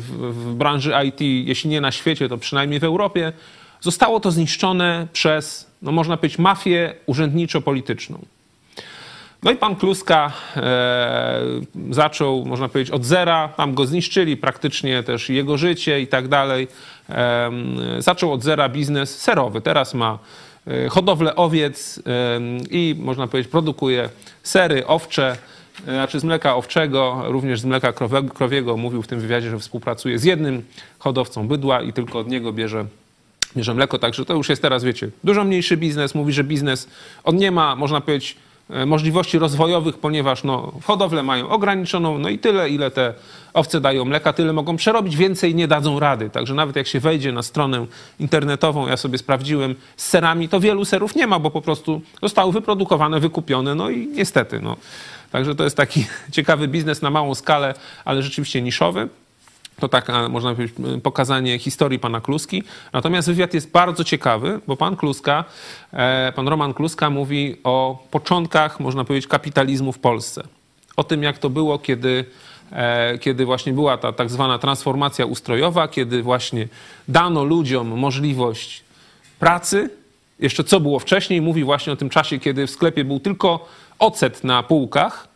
w, 0.00 0.32
w 0.34 0.54
branży 0.54 0.92
IT, 1.06 1.20
jeśli 1.48 1.70
nie 1.70 1.80
na 1.80 1.92
świecie, 1.92 2.28
to 2.28 2.38
przynajmniej 2.38 2.80
w 2.80 2.84
Europie. 2.84 3.32
Zostało 3.80 4.20
to 4.20 4.30
zniszczone 4.30 5.06
przez, 5.12 5.70
no 5.82 5.92
można 5.92 6.16
powiedzieć, 6.16 6.38
mafię 6.38 6.94
urzędniczo-polityczną. 7.06 8.18
No 9.44 9.50
i 9.50 9.56
pan 9.56 9.76
Kluska 9.76 10.32
e, 10.56 11.40
zaczął, 11.90 12.44
można 12.44 12.68
powiedzieć, 12.68 12.94
od 12.94 13.04
zera. 13.04 13.48
Tam 13.48 13.74
go 13.74 13.86
zniszczyli 13.86 14.36
praktycznie 14.36 15.02
też 15.02 15.28
jego 15.28 15.58
życie 15.58 16.00
i 16.00 16.06
tak 16.06 16.28
dalej. 16.28 16.68
E, 17.08 17.50
zaczął 17.98 18.32
od 18.32 18.42
zera 18.42 18.68
biznes 18.68 19.20
serowy. 19.20 19.60
Teraz 19.60 19.94
ma 19.94 20.12
e, 20.12 20.18
hodowlę 20.90 21.36
owiec 21.36 22.02
e, 22.06 22.40
i 22.70 22.96
można 22.98 23.26
powiedzieć, 23.26 23.50
produkuje 23.50 24.08
sery 24.42 24.86
owcze, 24.86 25.36
e, 25.80 25.82
znaczy 25.84 26.20
z 26.20 26.24
mleka 26.24 26.56
owczego, 26.56 27.22
również 27.26 27.60
z 27.60 27.64
mleka 27.64 27.92
krowiego. 28.34 28.76
Mówił 28.76 29.02
w 29.02 29.06
tym 29.06 29.20
wywiadzie, 29.20 29.50
że 29.50 29.58
współpracuje 29.58 30.18
z 30.18 30.24
jednym 30.24 30.64
hodowcą 30.98 31.48
bydła 31.48 31.82
i 31.82 31.92
tylko 31.92 32.18
od 32.18 32.28
niego 32.28 32.52
bierze 32.52 32.86
bierze 33.56 33.74
mleko, 33.74 33.98
także 33.98 34.24
to 34.24 34.34
już 34.34 34.48
jest 34.48 34.62
teraz, 34.62 34.84
wiecie, 34.84 35.08
dużo 35.24 35.44
mniejszy 35.44 35.76
biznes. 35.76 36.14
Mówi, 36.14 36.32
że 36.32 36.44
biznes, 36.44 36.88
on 37.24 37.36
nie 37.36 37.50
ma, 37.50 37.76
można 37.76 38.00
powiedzieć, 38.00 38.36
e, 38.36 38.43
możliwości 38.86 39.38
rozwojowych, 39.38 39.98
ponieważ 39.98 40.44
no, 40.44 40.72
hodowlę 40.84 41.22
mają 41.22 41.48
ograniczoną, 41.48 42.18
no 42.18 42.28
i 42.28 42.38
tyle, 42.38 42.68
ile 42.68 42.90
te 42.90 43.14
owce 43.54 43.80
dają 43.80 44.04
mleka, 44.04 44.32
tyle 44.32 44.52
mogą 44.52 44.76
przerobić, 44.76 45.16
więcej 45.16 45.54
nie 45.54 45.68
dadzą 45.68 46.00
rady. 46.00 46.30
Także 46.30 46.54
nawet 46.54 46.76
jak 46.76 46.86
się 46.86 47.00
wejdzie 47.00 47.32
na 47.32 47.42
stronę 47.42 47.86
internetową, 48.20 48.86
ja 48.86 48.96
sobie 48.96 49.18
sprawdziłem, 49.18 49.74
z 49.96 50.08
serami, 50.08 50.48
to 50.48 50.60
wielu 50.60 50.84
serów 50.84 51.14
nie 51.14 51.26
ma, 51.26 51.38
bo 51.38 51.50
po 51.50 51.60
prostu 51.60 52.00
zostały 52.22 52.52
wyprodukowane, 52.52 53.20
wykupione, 53.20 53.74
no 53.74 53.90
i 53.90 54.06
niestety, 54.06 54.60
no. 54.60 54.76
Także 55.30 55.54
to 55.54 55.64
jest 55.64 55.76
taki 55.76 56.06
ciekawy 56.32 56.68
biznes 56.68 57.02
na 57.02 57.10
małą 57.10 57.34
skalę, 57.34 57.74
ale 58.04 58.22
rzeczywiście 58.22 58.62
niszowy. 58.62 59.08
To 59.84 59.88
tak, 59.88 60.08
można 60.30 60.54
powiedzieć, 60.54 60.76
pokazanie 61.02 61.58
historii 61.58 61.98
pana 61.98 62.20
Kluski. 62.20 62.62
Natomiast 62.92 63.28
wywiad 63.28 63.54
jest 63.54 63.70
bardzo 63.70 64.04
ciekawy, 64.04 64.60
bo 64.66 64.76
pan 64.76 64.96
Kluska, 64.96 65.44
e, 65.92 66.32
pan 66.36 66.48
Roman 66.48 66.74
Kluska 66.74 67.10
mówi 67.10 67.56
o 67.64 68.06
początkach, 68.10 68.80
można 68.80 69.04
powiedzieć, 69.04 69.28
kapitalizmu 69.28 69.92
w 69.92 69.98
Polsce. 69.98 70.42
O 70.96 71.04
tym, 71.04 71.22
jak 71.22 71.38
to 71.38 71.50
było, 71.50 71.78
kiedy 71.78 72.24
e, 72.72 73.18
kiedy 73.18 73.44
właśnie 73.44 73.72
była 73.72 73.96
ta 73.98 74.12
tak 74.12 74.30
zwana 74.30 74.58
transformacja 74.58 75.26
ustrojowa, 75.26 75.88
kiedy 75.88 76.22
właśnie 76.22 76.68
dano 77.08 77.44
ludziom 77.44 77.98
możliwość 77.98 78.84
pracy. 79.38 79.90
Jeszcze 80.40 80.64
co 80.64 80.80
było 80.80 80.98
wcześniej, 80.98 81.40
mówi 81.42 81.64
właśnie 81.64 81.92
o 81.92 81.96
tym 81.96 82.10
czasie, 82.10 82.38
kiedy 82.38 82.66
w 82.66 82.70
sklepie 82.70 83.04
był 83.04 83.20
tylko 83.20 83.68
ocet 83.98 84.44
na 84.44 84.62
półkach. 84.62 85.33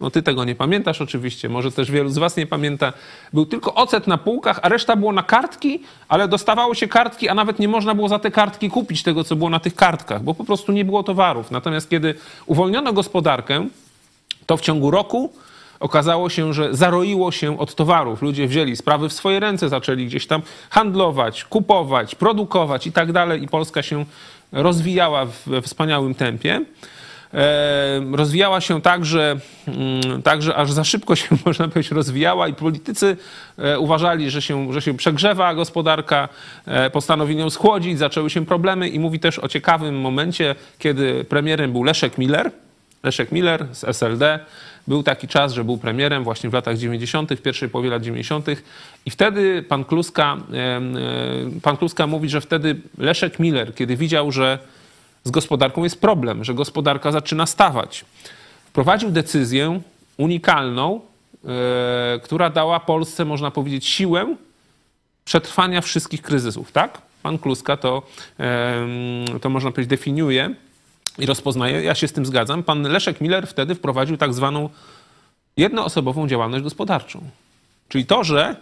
No 0.00 0.10
ty 0.10 0.22
tego 0.22 0.44
nie 0.44 0.54
pamiętasz 0.54 1.00
oczywiście, 1.00 1.48
może 1.48 1.72
też 1.72 1.90
wielu 1.90 2.08
z 2.08 2.18
was 2.18 2.36
nie 2.36 2.46
pamięta. 2.46 2.92
Był 3.32 3.46
tylko 3.46 3.74
ocet 3.74 4.06
na 4.06 4.18
półkach, 4.18 4.60
a 4.62 4.68
reszta 4.68 4.96
było 4.96 5.12
na 5.12 5.22
kartki, 5.22 5.82
ale 6.08 6.28
dostawało 6.28 6.74
się 6.74 6.88
kartki, 6.88 7.28
a 7.28 7.34
nawet 7.34 7.58
nie 7.58 7.68
można 7.68 7.94
było 7.94 8.08
za 8.08 8.18
te 8.18 8.30
kartki 8.30 8.70
kupić 8.70 9.02
tego, 9.02 9.24
co 9.24 9.36
było 9.36 9.50
na 9.50 9.60
tych 9.60 9.74
kartkach, 9.74 10.22
bo 10.22 10.34
po 10.34 10.44
prostu 10.44 10.72
nie 10.72 10.84
było 10.84 11.02
towarów. 11.02 11.50
Natomiast 11.50 11.90
kiedy 11.90 12.14
uwolniono 12.46 12.92
gospodarkę, 12.92 13.68
to 14.46 14.56
w 14.56 14.60
ciągu 14.60 14.90
roku 14.90 15.32
okazało 15.80 16.30
się, 16.30 16.52
że 16.54 16.74
zaroiło 16.74 17.32
się 17.32 17.58
od 17.58 17.74
towarów. 17.74 18.22
Ludzie 18.22 18.48
wzięli 18.48 18.76
sprawy 18.76 19.08
w 19.08 19.12
swoje 19.12 19.40
ręce, 19.40 19.68
zaczęli 19.68 20.06
gdzieś 20.06 20.26
tam 20.26 20.42
handlować, 20.70 21.44
kupować, 21.44 22.14
produkować 22.14 22.86
i 22.86 22.92
tak 22.92 23.12
dalej. 23.12 23.42
I 23.42 23.48
Polska 23.48 23.82
się 23.82 24.04
rozwijała 24.52 25.26
we 25.46 25.62
wspaniałym 25.62 26.14
tempie. 26.14 26.60
E, 27.34 28.00
rozwijała 28.12 28.60
się 28.60 28.82
tak 28.82 29.00
mm, 29.68 30.22
tak, 30.22 30.42
że 30.42 30.56
aż 30.56 30.72
za 30.72 30.84
szybko 30.84 31.16
się, 31.16 31.28
można 31.46 31.68
powiedzieć, 31.68 31.92
rozwijała 31.92 32.48
i 32.48 32.54
politycy 32.54 33.16
e, 33.58 33.78
uważali, 33.78 34.30
że 34.30 34.42
się, 34.42 34.72
że 34.72 34.82
się 34.82 34.96
przegrzewa 34.96 35.54
gospodarka, 35.54 36.28
e, 36.66 36.90
postanowili 36.90 37.40
ją 37.40 37.50
schłodzić, 37.50 37.98
zaczęły 37.98 38.30
się 38.30 38.46
problemy 38.46 38.88
i 38.88 38.98
mówi 38.98 39.20
też 39.20 39.38
o 39.38 39.48
ciekawym 39.48 40.00
momencie, 40.00 40.54
kiedy 40.78 41.24
premierem 41.24 41.72
był 41.72 41.84
Leszek 41.84 42.18
Miller, 42.18 42.50
Leszek 43.02 43.32
Miller 43.32 43.66
z 43.72 43.84
SLD. 43.84 44.38
Był 44.88 45.02
taki 45.02 45.28
czas, 45.28 45.52
że 45.52 45.64
był 45.64 45.78
premierem 45.78 46.24
właśnie 46.24 46.50
w 46.50 46.52
latach 46.52 46.76
90., 46.76 47.32
w 47.34 47.42
pierwszej 47.42 47.68
połowie 47.68 47.90
lat 47.90 48.02
90. 48.02 48.46
I 49.06 49.10
wtedy 49.10 49.62
pan 49.62 49.84
Kluska, 49.84 50.36
pan 51.62 51.76
Kluska 51.76 52.06
mówi, 52.06 52.28
że 52.28 52.40
wtedy 52.40 52.76
Leszek 52.98 53.38
Miller, 53.38 53.74
kiedy 53.74 53.96
widział, 53.96 54.32
że 54.32 54.58
z 55.24 55.30
gospodarką 55.30 55.84
jest 55.84 56.00
problem, 56.00 56.44
że 56.44 56.54
gospodarka 56.54 57.12
zaczyna 57.12 57.46
stawać, 57.46 58.04
wprowadził 58.64 59.10
decyzję 59.10 59.80
unikalną, 60.16 61.00
e, 61.44 62.20
która 62.22 62.50
dała 62.50 62.80
Polsce, 62.80 63.24
można 63.24 63.50
powiedzieć, 63.50 63.86
siłę 63.86 64.36
przetrwania 65.24 65.80
wszystkich 65.80 66.22
kryzysów, 66.22 66.72
tak? 66.72 67.02
Pan 67.22 67.38
Kluska 67.38 67.76
to, 67.76 68.02
to 69.40 69.50
można 69.50 69.70
powiedzieć, 69.70 69.90
definiuje 69.90 70.54
i 71.18 71.26
rozpoznaje. 71.26 71.82
Ja 71.82 71.94
się 71.94 72.08
z 72.08 72.12
tym 72.12 72.26
zgadzam. 72.26 72.62
Pan 72.62 72.82
Leszek 72.82 73.20
Miller 73.20 73.46
wtedy 73.46 73.74
wprowadził 73.74 74.16
tak 74.16 74.34
zwaną 74.34 74.68
jednoosobową 75.56 76.28
działalność 76.28 76.64
gospodarczą. 76.64 77.20
Czyli 77.88 78.06
to, 78.06 78.24
że 78.24 78.56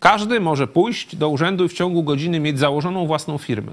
każdy 0.00 0.40
może 0.40 0.66
pójść 0.66 1.16
do 1.16 1.28
urzędu 1.28 1.64
i 1.64 1.68
w 1.68 1.72
ciągu 1.72 2.02
godziny 2.02 2.40
mieć 2.40 2.58
założoną 2.58 3.06
własną 3.06 3.38
firmę, 3.38 3.72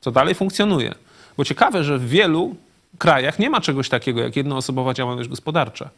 co 0.00 0.10
dalej 0.10 0.34
funkcjonuje. 0.34 0.94
Bo 1.36 1.44
ciekawe, 1.44 1.84
że 1.84 1.98
w 1.98 2.08
wielu 2.08 2.56
krajach 2.98 3.38
nie 3.38 3.50
ma 3.50 3.60
czegoś 3.60 3.88
takiego 3.88 4.20
jak 4.20 4.36
jednoosobowa 4.36 4.94
działalność 4.94 5.28
gospodarcza. 5.28 5.90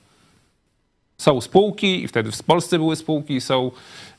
Są 1.19 1.41
spółki, 1.41 2.03
i 2.05 2.09
wtedy 2.09 2.33
w 2.33 2.43
Polsce 2.43 2.79
były 2.79 2.97
spółki, 2.97 3.41
są 3.41 3.71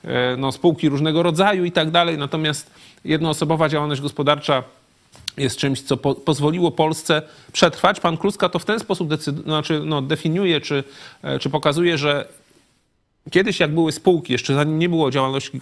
e, 0.04 0.38
no, 0.38 0.52
spółki 0.52 0.90
różnego 0.90 1.24
rodzaju 1.24 1.66
i 1.66 1.72
tak 1.72 1.92
dalej, 1.92 2.18
natomiast 2.18 2.72
jednoosobowa 3.06 3.70
działalność 3.70 4.02
gospodarcza 4.02 4.64
jest 5.38 5.58
czymś, 5.58 5.82
co 5.82 5.98
po, 5.98 6.16
pozwoliło 6.16 6.72
Polsce 6.72 7.22
przetrwać. 7.52 8.00
Pan 8.00 8.18
Kluska 8.18 8.50
to 8.50 8.60
w 8.60 8.66
ten 8.66 8.80
sposób 8.80 9.10
znaczy, 9.24 9.82
no, 9.86 10.02
definiuje, 10.02 10.62
czy, 10.62 10.84
e, 11.22 11.40
czy 11.40 11.50
pokazuje, 11.50 11.98
że 11.98 12.28
Kiedyś, 13.32 13.60
jak 13.60 13.74
były 13.74 13.92
spółki, 13.92 14.34
jeszcze 14.34 14.54
zanim 14.54 14.80
nie 14.80 14.90
było 14.90 15.12
działalności, 15.12 15.62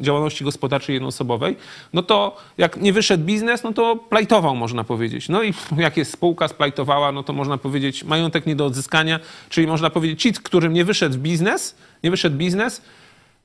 działalności 0.00 0.44
gospodarczej 0.44 0.94
jednoosobowej, 0.94 1.56
no 1.92 2.02
to 2.02 2.36
jak 2.58 2.76
nie 2.80 2.92
wyszedł 2.92 3.24
biznes, 3.24 3.62
no 3.62 3.72
to 3.72 3.96
plajtował, 3.96 4.56
można 4.56 4.84
powiedzieć. 4.84 5.28
No 5.28 5.42
i 5.42 5.54
jak 5.76 5.96
jest 5.96 6.12
spółka 6.12 6.48
splajtowała, 6.48 7.12
no 7.12 7.22
to 7.22 7.32
można 7.32 7.58
powiedzieć 7.58 8.04
majątek 8.04 8.46
nie 8.46 8.56
do 8.56 8.66
odzyskania, 8.66 9.20
czyli 9.48 9.66
można 9.66 9.90
powiedzieć 9.90 10.22
ci, 10.22 10.32
którym 10.32 10.72
nie 10.72 10.84
wyszedł 10.84 11.18
biznes, 11.18 11.74
nie 12.04 12.10
wyszedł 12.10 12.36
biznes, 12.36 12.82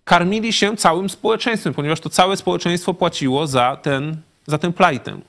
karmili 0.06 0.54
się 0.54 0.78
całym 0.78 1.10
społeczeństwem, 1.10 1.74
ponieważ 1.74 2.00
to 2.00 2.10
całe 2.10 2.38
społeczeństwo 2.38 2.94
płaciło 2.94 3.48
za, 3.48 3.78
ten, 3.82 4.18
za 4.48 4.58
tę 4.58 4.74
plajtę. 4.74 5.20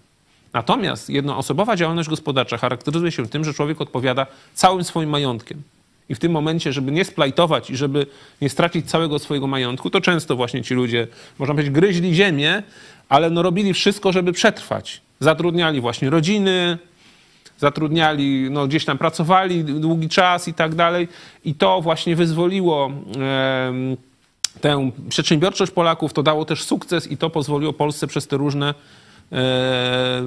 Natomiast 0.53 1.11
jednoosobowa 1.11 1.77
działalność 1.77 2.09
gospodarcza 2.09 2.57
charakteryzuje 2.57 3.13
się 3.13 3.27
tym, 3.27 3.45
że 3.45 3.55
człowiek 3.55 3.81
odpowiada 3.81 4.27
całym 4.55 4.85
swoim 4.85 5.11
majątkiem. 5.11 5.63
I 6.11 6.15
w 6.15 6.19
tym 6.19 6.33
momencie, 6.33 6.73
żeby 6.73 6.93
nie 6.93 7.05
splajtować 7.05 7.71
i 7.71 7.77
żeby 7.77 8.07
nie 8.41 8.49
stracić 8.49 8.91
całego 8.91 9.19
swojego 9.19 9.47
majątku, 9.47 9.91
to 9.91 10.01
często 10.01 10.37
właśnie 10.37 10.63
ci 10.63 10.75
ludzie, 10.75 11.07
można 11.39 11.55
powiedzieć, 11.55 11.75
gryźli 11.75 12.15
ziemię, 12.15 12.63
ale 13.09 13.31
no 13.31 13.43
robili 13.43 13.75
wszystko, 13.75 14.13
żeby 14.13 14.33
przetrwać. 14.33 15.01
Zatrudniali 15.21 15.81
właśnie 15.81 16.11
rodziny, 16.11 16.79
zatrudniali, 17.59 18.51
no 18.51 18.67
gdzieś 18.67 18.85
tam 18.85 18.99
pracowali 18.99 19.65
długi 19.65 20.09
czas 20.09 20.49
i 20.49 20.55
tak 20.55 20.75
dalej. 20.75 21.09
I 21.45 21.55
to 21.55 21.81
właśnie 21.81 22.17
wyzwoliło 22.17 22.91
tę 24.61 24.91
przedsiębiorczość 25.09 25.73
Polaków, 25.73 26.13
to 26.13 26.23
dało 26.23 26.45
też 26.45 26.63
sukces 26.63 27.11
i 27.11 27.17
to 27.17 27.31
pozwoliło 27.31 27.73
Polsce 27.73 28.07
przez 28.07 28.27
te 28.27 28.37
różne 28.37 28.75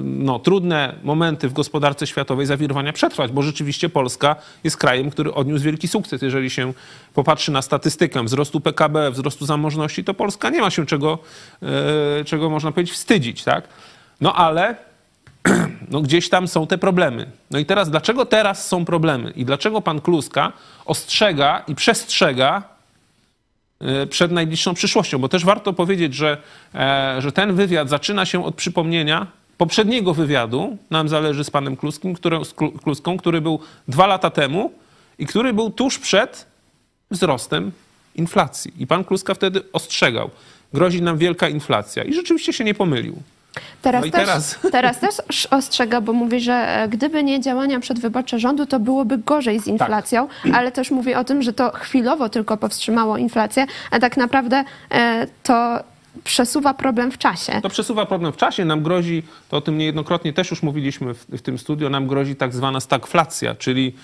no, 0.04 0.38
trudne 0.38 0.94
momenty 1.02 1.48
w 1.48 1.52
gospodarce 1.52 2.06
światowej 2.06 2.46
zawirowania 2.46 2.92
przetrwać, 2.92 3.32
bo 3.32 3.42
rzeczywiście 3.42 3.88
Polska 3.88 4.36
jest 4.64 4.76
krajem, 4.76 5.10
który 5.10 5.34
odniósł 5.34 5.64
wielki 5.64 5.88
sukces. 5.88 6.22
Jeżeli 6.22 6.50
się 6.50 6.72
popatrzy 7.14 7.52
na 7.52 7.62
statystykę 7.62 8.24
wzrostu 8.24 8.60
PKB, 8.60 9.10
wzrostu 9.10 9.46
zamożności, 9.46 10.04
to 10.04 10.14
Polska 10.14 10.50
nie 10.50 10.60
ma 10.60 10.70
się 10.70 10.86
czego, 10.86 11.18
e, 12.20 12.24
czego 12.24 12.50
można 12.50 12.72
powiedzieć, 12.72 12.94
wstydzić. 12.94 13.44
Tak? 13.44 13.68
No 14.20 14.34
ale 14.34 14.76
no, 15.90 16.00
gdzieś 16.00 16.28
tam 16.28 16.48
są 16.48 16.66
te 16.66 16.78
problemy. 16.78 17.30
No 17.50 17.58
i 17.58 17.66
teraz, 17.66 17.90
dlaczego 17.90 18.26
teraz 18.26 18.68
są 18.68 18.84
problemy? 18.84 19.30
I 19.36 19.44
dlaczego 19.44 19.80
pan 19.80 20.00
Kluska 20.00 20.52
ostrzega 20.84 21.64
i 21.68 21.74
przestrzega 21.74 22.73
przed 24.10 24.32
najbliższą 24.32 24.74
przyszłością, 24.74 25.18
bo 25.18 25.28
też 25.28 25.44
warto 25.44 25.72
powiedzieć, 25.72 26.14
że, 26.14 26.36
e, 26.74 27.16
że 27.18 27.32
ten 27.32 27.54
wywiad 27.54 27.88
zaczyna 27.88 28.26
się 28.26 28.44
od 28.44 28.54
przypomnienia 28.54 29.26
poprzedniego 29.58 30.14
wywiadu, 30.14 30.76
nam 30.90 31.08
zależy 31.08 31.44
z 31.44 31.50
panem 31.50 31.76
Kluskim, 31.76 32.14
który, 32.14 32.38
Kluską, 32.82 33.16
który 33.16 33.40
był 33.40 33.60
dwa 33.88 34.06
lata 34.06 34.30
temu 34.30 34.72
i 35.18 35.26
który 35.26 35.52
był 35.52 35.70
tuż 35.70 35.98
przed 35.98 36.46
wzrostem 37.10 37.72
inflacji. 38.14 38.72
I 38.78 38.86
pan 38.86 39.04
Kluska 39.04 39.34
wtedy 39.34 39.62
ostrzegał, 39.72 40.30
grozi 40.72 41.02
nam 41.02 41.18
wielka 41.18 41.48
inflacja. 41.48 42.04
I 42.04 42.14
rzeczywiście 42.14 42.52
się 42.52 42.64
nie 42.64 42.74
pomylił. 42.74 43.22
Teraz, 43.82 44.04
no 44.04 44.10
też, 44.10 44.20
teraz... 44.20 44.58
teraz 44.72 45.00
też 45.00 45.46
ostrzega, 45.50 46.00
bo 46.00 46.12
mówi, 46.12 46.40
że 46.40 46.52
e, 46.52 46.88
gdyby 46.88 47.24
nie 47.24 47.40
działania 47.40 47.80
przedwyborcze 47.80 48.38
rządu, 48.38 48.66
to 48.66 48.80
byłoby 48.80 49.18
gorzej 49.18 49.60
z 49.60 49.66
inflacją, 49.66 50.28
tak. 50.42 50.54
ale 50.54 50.72
też 50.72 50.90
mówi 50.90 51.14
o 51.14 51.24
tym, 51.24 51.42
że 51.42 51.52
to 51.52 51.70
chwilowo 51.70 52.28
tylko 52.28 52.56
powstrzymało 52.56 53.16
inflację, 53.16 53.66
a 53.90 53.98
tak 54.00 54.16
naprawdę 54.16 54.64
e, 54.90 55.26
to 55.42 55.80
przesuwa 56.24 56.74
problem 56.74 57.10
w 57.10 57.18
czasie. 57.18 57.60
To 57.62 57.68
przesuwa 57.68 58.06
problem 58.06 58.32
w 58.32 58.36
czasie. 58.36 58.64
Nam 58.64 58.82
grozi, 58.82 59.22
to 59.48 59.56
o 59.56 59.60
tym 59.60 59.78
niejednokrotnie 59.78 60.32
też 60.32 60.50
już 60.50 60.62
mówiliśmy 60.62 61.14
w, 61.14 61.26
w 61.28 61.42
tym 61.42 61.58
studio, 61.58 61.90
nam 61.90 62.06
grozi 62.06 62.36
tak 62.36 62.54
zwana 62.54 62.80
stagflacja, 62.80 63.54
czyli 63.54 63.94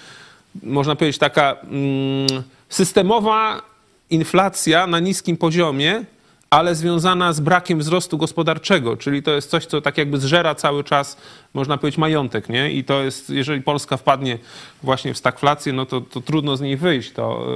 można 0.62 0.96
powiedzieć 0.96 1.18
taka 1.18 1.56
mm, 1.62 2.42
systemowa 2.68 3.62
inflacja 4.10 4.86
na 4.86 4.98
niskim 4.98 5.36
poziomie, 5.36 6.04
ale 6.50 6.74
związana 6.74 7.32
z 7.32 7.40
brakiem 7.40 7.78
wzrostu 7.78 8.18
gospodarczego, 8.18 8.96
czyli 8.96 9.22
to 9.22 9.30
jest 9.30 9.50
coś, 9.50 9.66
co 9.66 9.80
tak 9.80 9.98
jakby 9.98 10.18
zżera 10.18 10.54
cały 10.54 10.84
czas, 10.84 11.16
można 11.54 11.78
powiedzieć, 11.78 11.98
majątek, 11.98 12.48
nie? 12.48 12.72
I 12.72 12.84
to 12.84 13.02
jest, 13.02 13.30
jeżeli 13.30 13.62
Polska 13.62 13.96
wpadnie 13.96 14.38
właśnie 14.82 15.14
w 15.14 15.18
stagflację, 15.18 15.72
no 15.72 15.86
to, 15.86 16.00
to 16.00 16.20
trudno 16.20 16.56
z 16.56 16.60
niej 16.60 16.76
wyjść, 16.76 17.12
to, 17.12 17.46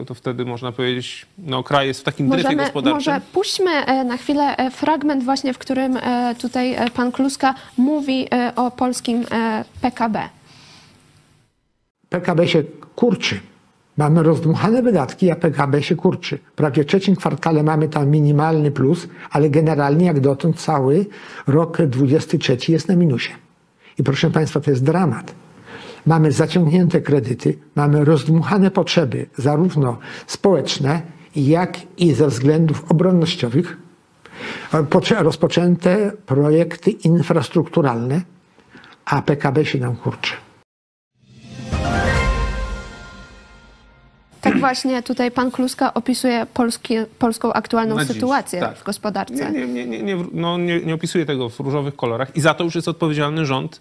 e, 0.00 0.04
to 0.04 0.14
wtedy 0.14 0.44
można 0.44 0.72
powiedzieć, 0.72 1.26
no 1.38 1.62
kraj 1.62 1.86
jest 1.86 2.00
w 2.00 2.04
takim 2.04 2.28
dryfie 2.28 2.56
gospodarczym. 2.56 2.94
Może 2.94 3.20
puśćmy 3.32 3.70
e, 3.70 4.04
na 4.04 4.16
chwilę 4.16 4.56
e, 4.56 4.70
fragment 4.70 5.24
właśnie, 5.24 5.54
w 5.54 5.58
którym 5.58 5.98
tutaj 6.40 6.76
pan 6.94 7.12
Kluska 7.12 7.54
mówi 7.76 8.28
o 8.56 8.70
polskim 8.70 9.24
PKB. 9.80 10.28
PKB 12.08 12.48
się 12.48 12.62
kurczy 12.96 13.40
Mamy 13.98 14.22
rozdmuchane 14.22 14.82
wydatki, 14.82 15.30
a 15.30 15.36
PKB 15.36 15.82
się 15.82 15.96
kurczy. 15.96 16.38
Prawie 16.56 16.82
w 16.82 16.86
trzecim 16.86 17.16
kwartale 17.16 17.62
mamy 17.62 17.88
tam 17.88 18.08
minimalny 18.08 18.70
plus, 18.70 19.08
ale 19.30 19.50
generalnie 19.50 20.06
jak 20.06 20.20
dotąd 20.20 20.60
cały 20.60 21.06
rok 21.46 21.82
23 21.82 22.72
jest 22.72 22.88
na 22.88 22.96
minusie. 22.96 23.30
I 23.98 24.02
proszę 24.02 24.30
Państwa, 24.30 24.60
to 24.60 24.70
jest 24.70 24.84
dramat. 24.84 25.34
Mamy 26.06 26.32
zaciągnięte 26.32 27.00
kredyty, 27.00 27.58
mamy 27.74 28.04
rozdmuchane 28.04 28.70
potrzeby, 28.70 29.26
zarówno 29.36 29.98
społeczne, 30.26 31.02
jak 31.36 31.78
i 31.96 32.14
ze 32.14 32.28
względów 32.28 32.84
obronnościowych, 32.88 33.76
rozpoczęte 35.20 36.12
projekty 36.26 36.90
infrastrukturalne, 36.90 38.20
a 39.04 39.22
PKB 39.22 39.64
się 39.64 39.78
nam 39.78 39.96
kurczy. 39.96 40.47
Tak 44.40 44.58
właśnie 44.60 45.02
tutaj 45.02 45.30
pan 45.30 45.50
Kluska 45.50 45.94
opisuje 45.94 46.46
polski, 46.54 46.94
polską 47.18 47.52
aktualną 47.52 47.96
Na 47.96 48.04
dziś, 48.04 48.14
sytuację 48.14 48.60
tak. 48.60 48.78
w 48.78 48.84
gospodarce. 48.84 49.52
Nie, 49.52 49.66
nie, 49.66 49.66
nie, 49.66 49.86
nie, 49.86 50.02
nie, 50.02 50.24
no, 50.32 50.58
nie, 50.58 50.80
nie 50.80 50.94
opisuje 50.94 51.26
tego 51.26 51.48
w 51.48 51.60
różowych 51.60 51.96
kolorach 51.96 52.36
i 52.36 52.40
za 52.40 52.54
to 52.54 52.64
już 52.64 52.74
jest 52.74 52.88
odpowiedzialny 52.88 53.46
rząd 53.46 53.80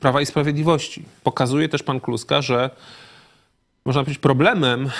Prawa 0.00 0.20
i 0.20 0.26
Sprawiedliwości. 0.26 1.04
Pokazuje 1.22 1.68
też 1.68 1.82
pan 1.82 2.00
Kluska, 2.00 2.42
że 2.42 2.70
można 3.84 4.02
powiedzieć 4.02 4.18
problemem 4.18 4.90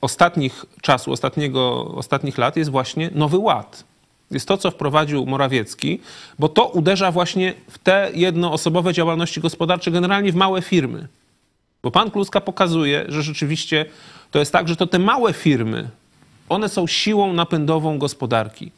ostatnich 0.00 0.64
czasu, 0.80 1.12
ostatniego, 1.12 1.84
ostatnich 1.94 2.38
lat 2.38 2.56
jest 2.56 2.70
właśnie 2.70 3.10
nowy 3.14 3.38
ład. 3.38 3.84
Jest 4.30 4.48
to, 4.48 4.56
co 4.56 4.70
wprowadził 4.70 5.26
Morawiecki, 5.26 6.00
bo 6.38 6.48
to 6.48 6.66
uderza 6.66 7.12
właśnie 7.12 7.54
w 7.70 7.78
te 7.78 8.10
jednoosobowe 8.14 8.92
działalności 8.92 9.40
gospodarcze, 9.40 9.90
generalnie 9.90 10.32
w 10.32 10.34
małe 10.34 10.62
firmy. 10.62 11.08
Bo 11.84 11.90
pan 11.90 12.10
Kluska 12.10 12.40
pokazuje, 12.40 13.04
że 13.08 13.22
rzeczywiście 13.22 13.86
to 14.30 14.38
jest 14.38 14.52
tak, 14.52 14.68
że 14.68 14.76
to 14.76 14.86
te 14.86 14.98
małe 14.98 15.32
firmy, 15.32 15.88
one 16.48 16.68
są 16.68 16.86
siłą 16.86 17.32
napędową 17.32 17.98
gospodarki. 17.98 18.72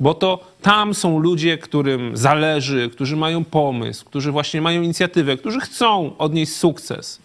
Bo 0.00 0.14
to 0.14 0.44
tam 0.62 0.94
są 0.94 1.18
ludzie, 1.18 1.58
którym 1.58 2.16
zależy, 2.16 2.90
którzy 2.92 3.16
mają 3.16 3.44
pomysł, 3.44 4.04
którzy 4.04 4.32
właśnie 4.32 4.60
mają 4.60 4.82
inicjatywę, 4.82 5.36
którzy 5.36 5.60
chcą 5.60 6.16
odnieść 6.18 6.52
sukces. 6.52 7.18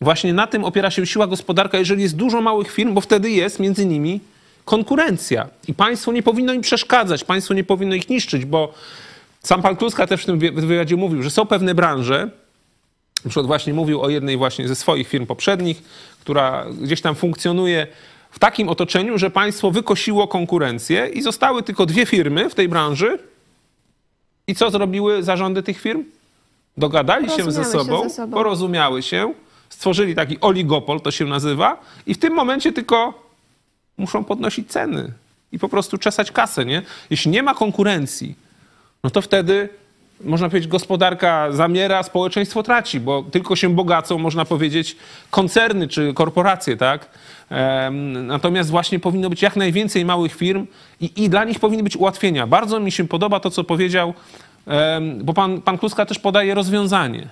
Właśnie 0.00 0.32
na 0.32 0.46
tym 0.46 0.64
opiera 0.64 0.90
się 0.90 1.06
siła 1.06 1.26
gospodarka, 1.26 1.78
jeżeli 1.78 2.02
jest 2.02 2.16
dużo 2.16 2.40
małych 2.40 2.70
firm, 2.70 2.94
bo 2.94 3.00
wtedy 3.00 3.30
jest 3.30 3.60
między 3.60 3.86
nimi 3.86 4.20
konkurencja. 4.64 5.48
I 5.68 5.74
państwo 5.74 6.12
nie 6.12 6.22
powinno 6.22 6.52
im 6.52 6.60
przeszkadzać, 6.60 7.24
państwo 7.24 7.54
nie 7.54 7.64
powinno 7.64 7.94
ich 7.94 8.08
niszczyć, 8.08 8.44
bo 8.44 8.74
sam 9.42 9.62
pan 9.62 9.76
Kluska 9.76 10.06
też 10.06 10.22
w 10.22 10.26
tym 10.26 10.38
wywiadzie 10.38 10.96
mówił, 10.96 11.22
że 11.22 11.30
są 11.30 11.46
pewne 11.46 11.74
branże, 11.74 12.30
na 13.24 13.30
przykład 13.30 13.46
właśnie 13.46 13.74
mówił 13.74 14.02
o 14.02 14.08
jednej 14.08 14.36
właśnie 14.36 14.68
ze 14.68 14.74
swoich 14.74 15.08
firm 15.08 15.26
poprzednich, 15.26 15.82
która 16.20 16.66
gdzieś 16.80 17.00
tam 17.00 17.14
funkcjonuje 17.14 17.86
w 18.30 18.38
takim 18.38 18.68
otoczeniu, 18.68 19.18
że 19.18 19.30
państwo 19.30 19.70
wykosiło 19.70 20.28
konkurencję 20.28 21.06
i 21.06 21.22
zostały 21.22 21.62
tylko 21.62 21.86
dwie 21.86 22.06
firmy 22.06 22.50
w 22.50 22.54
tej 22.54 22.68
branży. 22.68 23.18
I 24.46 24.54
co 24.54 24.70
zrobiły 24.70 25.22
zarządy 25.22 25.62
tych 25.62 25.80
firm? 25.80 26.04
Dogadali 26.76 27.30
się 27.30 27.52
ze 27.52 27.62
Porozumiały 27.62 27.64
się 27.64 27.84
sobą, 27.84 28.02
ze 28.08 28.14
sobą. 28.14 28.32
porozumiały 28.32 29.02
się, 29.02 29.34
stworzyli 29.68 30.14
taki 30.14 30.40
oligopol, 30.40 31.00
to 31.00 31.10
się 31.10 31.24
nazywa, 31.24 31.80
i 32.06 32.14
w 32.14 32.18
tym 32.18 32.34
momencie 32.34 32.72
tylko 32.72 33.24
muszą 33.96 34.24
podnosić 34.24 34.70
ceny 34.70 35.12
i 35.52 35.58
po 35.58 35.68
prostu 35.68 35.98
czesać 35.98 36.32
kasę, 36.32 36.64
nie? 36.64 36.82
Jeśli 37.10 37.30
nie 37.30 37.42
ma 37.42 37.54
konkurencji, 37.54 38.34
no 39.04 39.10
to 39.10 39.22
wtedy 39.22 39.68
można 40.24 40.48
powiedzieć, 40.48 40.70
gospodarka 40.70 41.52
zamiera, 41.52 42.02
społeczeństwo 42.02 42.62
traci, 42.62 43.00
bo 43.00 43.22
tylko 43.22 43.56
się 43.56 43.74
bogacą, 43.74 44.18
można 44.18 44.44
powiedzieć, 44.44 44.96
koncerny 45.30 45.88
czy 45.88 46.14
korporacje, 46.14 46.76
tak? 46.76 47.08
Natomiast 48.22 48.70
właśnie 48.70 48.98
powinno 48.98 49.30
być 49.30 49.42
jak 49.42 49.56
najwięcej 49.56 50.04
małych 50.04 50.34
firm 50.34 50.66
i, 51.00 51.24
i 51.24 51.28
dla 51.28 51.44
nich 51.44 51.60
powinny 51.60 51.82
być 51.82 51.96
ułatwienia. 51.96 52.46
Bardzo 52.46 52.80
mi 52.80 52.92
się 52.92 53.08
podoba 53.08 53.40
to, 53.40 53.50
co 53.50 53.64
powiedział, 53.64 54.14
bo 55.20 55.32
pan, 55.32 55.60
pan 55.60 55.78
Kluska 55.78 56.06
też 56.06 56.18
podaje 56.18 56.54
rozwiązanie. 56.54 57.28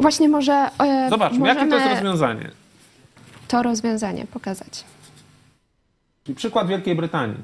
Właśnie 0.00 0.28
może 0.28 0.52
e, 0.78 1.06
Zobaczmy, 1.10 1.38
możemy 1.38 1.58
jakie 1.60 1.70
to 1.70 1.76
jest 1.76 1.90
rozwiązanie. 1.90 2.50
to 3.48 3.62
rozwiązanie 3.62 4.26
pokazać. 4.32 4.84
Czyli 6.24 6.34
Przykład 6.36 6.68
Wielkiej 6.68 6.94
Brytanii. 6.94 7.36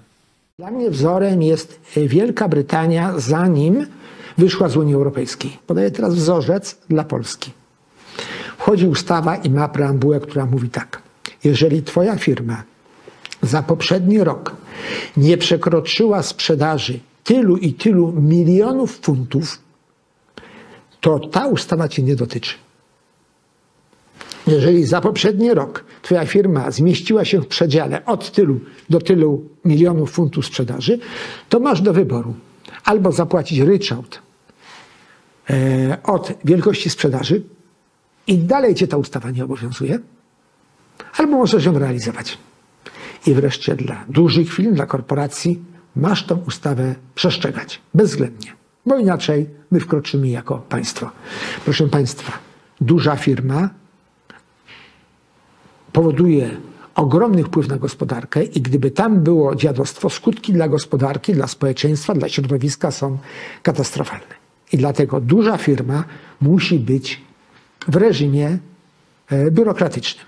Dla 0.58 0.70
mnie 0.70 0.90
wzorem 0.90 1.42
jest 1.42 1.80
Wielka 1.96 2.48
Brytania, 2.48 3.12
zanim 3.16 3.86
wyszła 4.38 4.68
z 4.68 4.77
Unii 4.77 4.94
Europejskiej. 4.94 5.59
Podaję 5.66 5.90
teraz 5.90 6.14
wzorzec 6.14 6.79
dla 6.88 7.05
Polski. 7.05 7.51
Wchodzi 8.59 8.87
ustawa 8.87 9.37
i 9.37 9.51
ma 9.51 9.68
preambułę, 9.68 10.20
która 10.20 10.46
mówi 10.46 10.68
tak. 10.68 11.03
Jeżeli 11.44 11.83
Twoja 11.83 12.16
firma 12.16 12.62
za 13.42 13.62
poprzedni 13.62 14.25
rok 14.25 14.57
nie 15.16 15.38
przekroczyła 15.38 16.22
sprzedaży 16.22 17.01
tylu 17.25 17.57
i 17.57 17.72
tylu 17.72 18.12
milionów 18.12 18.99
funtów, 19.01 19.59
to 21.01 21.18
ta 21.18 21.46
ustawa 21.46 21.88
Cię 21.88 22.03
nie 22.03 22.16
dotyczy. 22.16 22.55
Jeżeli 24.46 24.85
za 24.85 25.01
poprzedni 25.01 25.55
rok 25.55 25.85
Twoja 26.03 26.27
firma 26.27 26.70
zmieściła 26.70 27.25
się 27.25 27.40
w 27.40 27.46
przedziale 27.46 28.05
od 28.05 28.33
tylu 28.33 28.61
do 28.90 29.01
tylu 29.01 29.44
milionów 29.64 30.11
funtów 30.11 30.46
sprzedaży, 30.46 30.99
to 31.49 31.61
masz 31.61 31.81
do 31.81 31.92
wyboru 31.92 32.35
albo 32.85 33.12
zapłacić 33.12 33.59
ryczałt 33.59 34.25
od 36.04 36.32
wielkości 36.44 36.90
sprzedaży 36.90 37.42
i 38.26 38.38
dalej 38.38 38.74
Cię 38.74 38.88
ta 38.88 38.96
ustawa 38.96 39.30
nie 39.30 39.44
obowiązuje, 39.44 39.98
albo 41.16 41.37
możesz 41.37 41.64
ją 41.64 41.78
realizować. 41.78 42.38
I 43.26 43.35
wreszcie 43.35 43.76
dla 43.76 44.04
dużych 44.09 44.52
firm, 44.52 44.74
dla 44.74 44.87
korporacji 44.87 45.64
masz 45.96 46.26
tą 46.26 46.37
ustawę 46.37 46.94
przestrzegać 47.14 47.80
bezwzględnie, 47.94 48.52
bo 48.87 48.98
inaczej 48.98 49.46
my 49.70 49.80
wkroczymy 49.80 50.28
jako 50.28 50.59
państwo. 50.59 51.11
Proszę 51.64 51.88
Państwa, 51.88 52.32
duża 52.80 53.16
firma 53.16 53.70
powoduje 55.92 56.50
ogromny 56.94 57.44
wpływ 57.44 57.68
na 57.68 57.78
gospodarkę 57.78 58.44
i 58.44 58.61
gdyby 58.61 58.90
tam 58.90 59.20
było 59.20 59.54
dziadostwo, 59.54 60.11
skutki 60.11 60.52
dla 60.52 60.68
gospodarki, 60.68 61.32
dla 61.32 61.46
społeczeństwa, 61.46 62.14
dla 62.14 62.28
środowiska 62.28 62.90
są 62.90 63.18
katastrofalne. 63.62 64.45
I 64.72 64.76
dlatego 64.76 65.20
duża 65.20 65.57
firma 65.57 66.05
musi 66.40 66.79
być 66.79 67.20
w 67.88 67.96
reżimie 67.96 68.59
e, 69.31 69.50
biurokratycznym. 69.50 70.26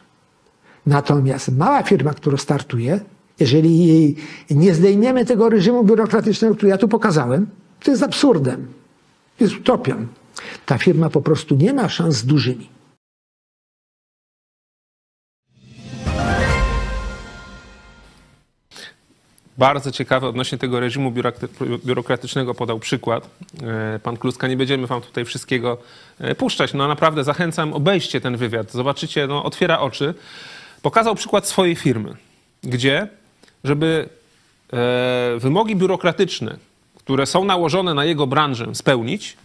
Natomiast 0.87 1.57
mała 1.57 1.83
firma, 1.83 2.15
która 2.15 2.37
startuje, 2.37 3.01
jeżeli 3.41 3.87
jej 3.87 4.17
nie 4.51 4.75
zdejmiemy 4.75 5.25
tego 5.25 5.49
reżimu 5.49 5.85
biurokratycznego, 5.85 6.55
który 6.55 6.69
ja 6.69 6.79
tu 6.79 6.89
pokazałem, 6.89 7.47
to 7.81 7.91
jest 7.91 8.03
absurdem, 8.03 8.67
jest 9.41 9.55
utopią. 9.55 10.07
Ta 10.67 10.79
firma 10.79 11.11
po 11.11 11.21
prostu 11.21 11.57
nie 11.57 11.73
ma 11.73 11.89
szans 11.89 12.17
z 12.17 12.27
dużymi. 12.27 12.69
Bardzo 19.59 19.93
ciekawy 19.93 20.27
odnośnie 20.27 20.59
tego 20.59 20.81
reżimu 20.81 21.11
biurokraty- 21.11 21.79
biurokratycznego 21.85 22.55
podał 22.55 22.79
przykład. 22.79 23.31
E, 23.63 23.99
Pan 23.99 24.17
Kluska, 24.17 24.49
nie 24.49 24.57
będziemy 24.57 24.87
wam 24.87 25.01
tutaj 25.01 25.25
wszystkiego 25.25 25.79
e, 26.19 26.35
puszczać. 26.35 26.75
No 26.75 26.89
naprawdę 26.89 27.25
zachęcam, 27.25 27.73
obejście 27.73 28.21
ten 28.21 28.37
wywiad. 28.37 28.73
Zobaczycie, 28.73 29.27
no 29.27 29.45
otwiera 29.45 29.79
oczy. 29.79 30.15
Pokazał 30.83 31.15
przykład 31.15 31.47
swojej 31.47 31.77
firmy, 31.77 32.17
gdzie, 32.63 33.09
żeby 33.65 34.09
e, 34.73 35.39
wymogi 35.39 35.77
biurokratyczne, 35.77 36.57
które 36.97 37.27
są 37.27 37.45
nałożone 37.45 37.95
na 37.95 38.05
jego 38.05 38.27
branżę 38.27 38.75
spełnić, 38.75 39.37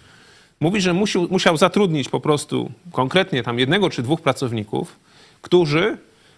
mówi, 0.59 0.81
że 0.81 0.93
musiał, 0.93 1.27
musiał 1.29 1.57
zatrudnić 1.57 2.09
po 2.09 2.19
prostu 2.19 2.71
konkretnie 2.91 3.43
tam 3.43 3.59
jednego 3.59 3.89
czy 3.89 4.03
dwóch 4.03 4.21
pracowników, 4.21 4.95
którzy 5.41 5.97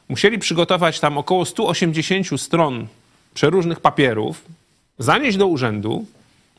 musieli 0.09 0.39
przygotować 0.39 0.99
tam 0.99 1.17
około 1.17 1.45
180 1.45 2.41
stron 2.41 2.87
przeróżnych 3.35 3.79
papierów, 3.79 4.41
zanieść 4.99 5.37
do 5.37 5.47
urzędu 5.47 6.05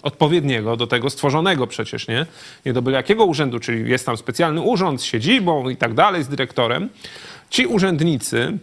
odpowiedniego, 0.03 0.77
do 0.77 0.87
tego 0.87 1.11
stworzonego 1.11 1.67
przecież, 1.67 2.09
nie? 2.09 2.27
Nie 2.67 2.73
do 2.73 2.83
byle 2.83 2.97
jakiego 2.97 3.25
urzędu, 3.25 3.61
czyli 3.61 3.91
jest 3.91 4.07
tam 4.07 4.17
specjalny 4.17 4.61
urząd 4.61 5.03
z 5.03 5.05
siedzibą 5.05 5.69
i 5.69 5.77
tak 5.77 5.95
dalej, 5.95 6.25
z 6.25 6.29
dyrektorem. 6.29 6.89
Ci 7.51 7.67
urzędnicy 7.67 8.59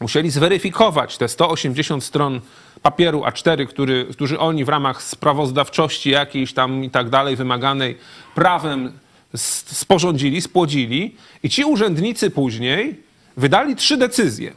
musieli 0.00 0.30
zweryfikować 0.30 1.18
te 1.18 1.28
180 1.28 2.04
stron 2.04 2.40
papieru 2.82 3.20
A4, 3.20 3.66
który, 3.66 4.06
który 4.12 4.38
oni 4.38 4.64
w 4.64 4.68
ramach 4.68 5.02
sprawozdawczości 5.02 6.10
jakiejś 6.10 6.52
tam 6.52 6.84
i 6.84 6.90
tak 6.90 7.08
dalej 7.08 7.36
wymaganej 7.36 7.98
prawem 8.34 8.92
sporządzili, 9.34 10.40
spłodzili 10.40 11.16
i 11.42 11.50
ci 11.50 11.64
urzędnicy 11.64 12.30
później 12.30 13.00
wydali 13.36 13.76
trzy 13.76 13.96
decyzje 13.96 14.52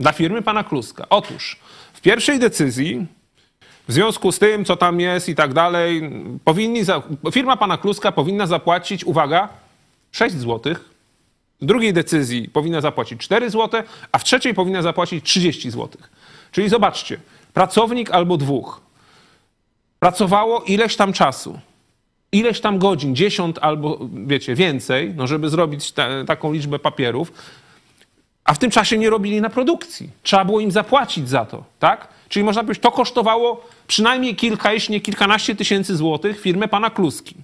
dla 0.00 0.12
firmy 0.12 0.42
pana 0.42 0.64
Kluska. 0.64 1.06
Otóż 1.10 1.56
w 2.00 2.02
pierwszej 2.02 2.38
decyzji 2.38 3.06
w 3.88 3.92
związku 3.92 4.32
z 4.32 4.38
tym, 4.38 4.64
co 4.64 4.76
tam 4.76 5.00
jest 5.00 5.28
i 5.28 5.34
tak 5.34 5.52
dalej, 5.52 6.10
powinni 6.44 6.84
za, 6.84 7.02
firma 7.32 7.56
pana 7.56 7.78
Kluska 7.78 8.12
powinna 8.12 8.46
zapłacić, 8.46 9.04
uwaga, 9.04 9.48
6 10.12 10.36
złotych 10.36 10.84
w 11.60 11.64
drugiej 11.64 11.92
decyzji 11.92 12.48
powinna 12.48 12.80
zapłacić 12.80 13.20
4 13.20 13.50
zł, 13.50 13.82
a 14.12 14.18
w 14.18 14.24
trzeciej 14.24 14.54
powinna 14.54 14.82
zapłacić 14.82 15.24
30 15.24 15.70
zł. 15.70 15.88
Czyli 16.52 16.68
zobaczcie, 16.68 17.18
pracownik 17.54 18.10
albo 18.10 18.36
dwóch 18.36 18.80
pracowało 19.98 20.60
ileś 20.60 20.96
tam 20.96 21.12
czasu, 21.12 21.60
ileś 22.32 22.60
tam 22.60 22.78
godzin, 22.78 23.16
10 23.16 23.56
albo 23.60 23.98
wiecie, 24.26 24.54
więcej, 24.54 25.14
no 25.16 25.26
żeby 25.26 25.48
zrobić 25.48 25.92
ta, 25.92 26.24
taką 26.26 26.52
liczbę 26.52 26.78
papierów, 26.78 27.32
a 28.44 28.54
w 28.54 28.58
tym 28.58 28.70
czasie 28.70 28.98
nie 28.98 29.10
robili 29.10 29.40
na 29.40 29.50
produkcji. 29.50 30.10
Trzeba 30.22 30.44
było 30.44 30.60
im 30.60 30.70
zapłacić 30.70 31.28
za 31.28 31.44
to, 31.44 31.64
tak? 31.78 32.08
Czyli 32.28 32.44
można 32.44 32.62
powiedzieć, 32.62 32.82
to 32.82 32.92
kosztowało 32.92 33.68
przynajmniej 33.86 34.36
kilka, 34.36 34.72
jeśli 34.72 34.92
nie 34.92 35.00
kilkanaście 35.00 35.54
tysięcy 35.56 35.96
złotych 35.96 36.40
firmę 36.40 36.68
pana 36.68 36.90
Kluski, 36.90 37.34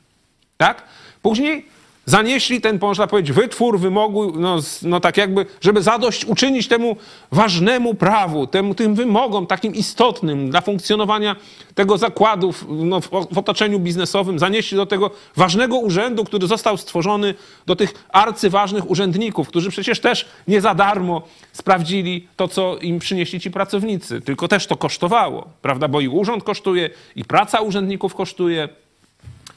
tak? 0.57 0.83
Później 1.23 1.69
zanieśli 2.07 2.61
ten, 2.61 2.79
można 2.81 3.07
powiedzieć, 3.07 3.33
wytwór 3.33 3.79
wymogu, 3.81 4.33
no, 4.41 4.59
no 4.83 5.01
tak 5.01 5.17
jakby, 5.17 5.47
żeby 5.61 5.83
zadość 5.83 6.25
uczynić 6.25 6.69
temu 6.69 6.97
ważnemu 7.33 7.95
prawu, 7.95 8.47
temu, 8.47 8.75
tym 8.75 8.95
wymogom 8.95 9.47
takim 9.47 9.75
istotnym 9.75 10.51
dla 10.51 10.61
funkcjonowania 10.61 11.37
tego 11.75 11.99
zakładu 11.99 12.53
w, 12.53 12.67
no, 12.69 13.01
w 13.01 13.39
otoczeniu 13.39 13.79
biznesowym, 13.79 14.39
zanieśli 14.39 14.77
do 14.77 14.87
tego 14.87 15.11
ważnego 15.37 15.77
urzędu, 15.79 16.25
który 16.25 16.47
został 16.47 16.77
stworzony, 16.77 17.35
do 17.67 17.77
tych 17.77 17.95
arcyważnych 18.09 18.91
urzędników, 18.91 19.49
którzy 19.49 19.71
przecież 19.71 20.01
też 20.01 20.27
nie 20.49 20.61
za 20.61 20.75
darmo 20.75 21.23
sprawdzili 21.53 22.29
to, 22.37 22.49
co 22.49 22.77
im 22.79 22.99
przynieśli 22.99 23.41
ci 23.41 23.51
pracownicy, 23.51 24.21
tylko 24.21 24.49
też 24.49 24.67
to 24.67 24.77
kosztowało, 24.77 25.49
prawda, 25.63 25.89
bo 25.89 26.01
i 26.01 26.09
urząd 26.09 26.45
kosztuje, 26.45 26.91
i 27.17 27.25
praca 27.25 27.61
urzędników 27.61 28.15
kosztuje, 28.15 28.69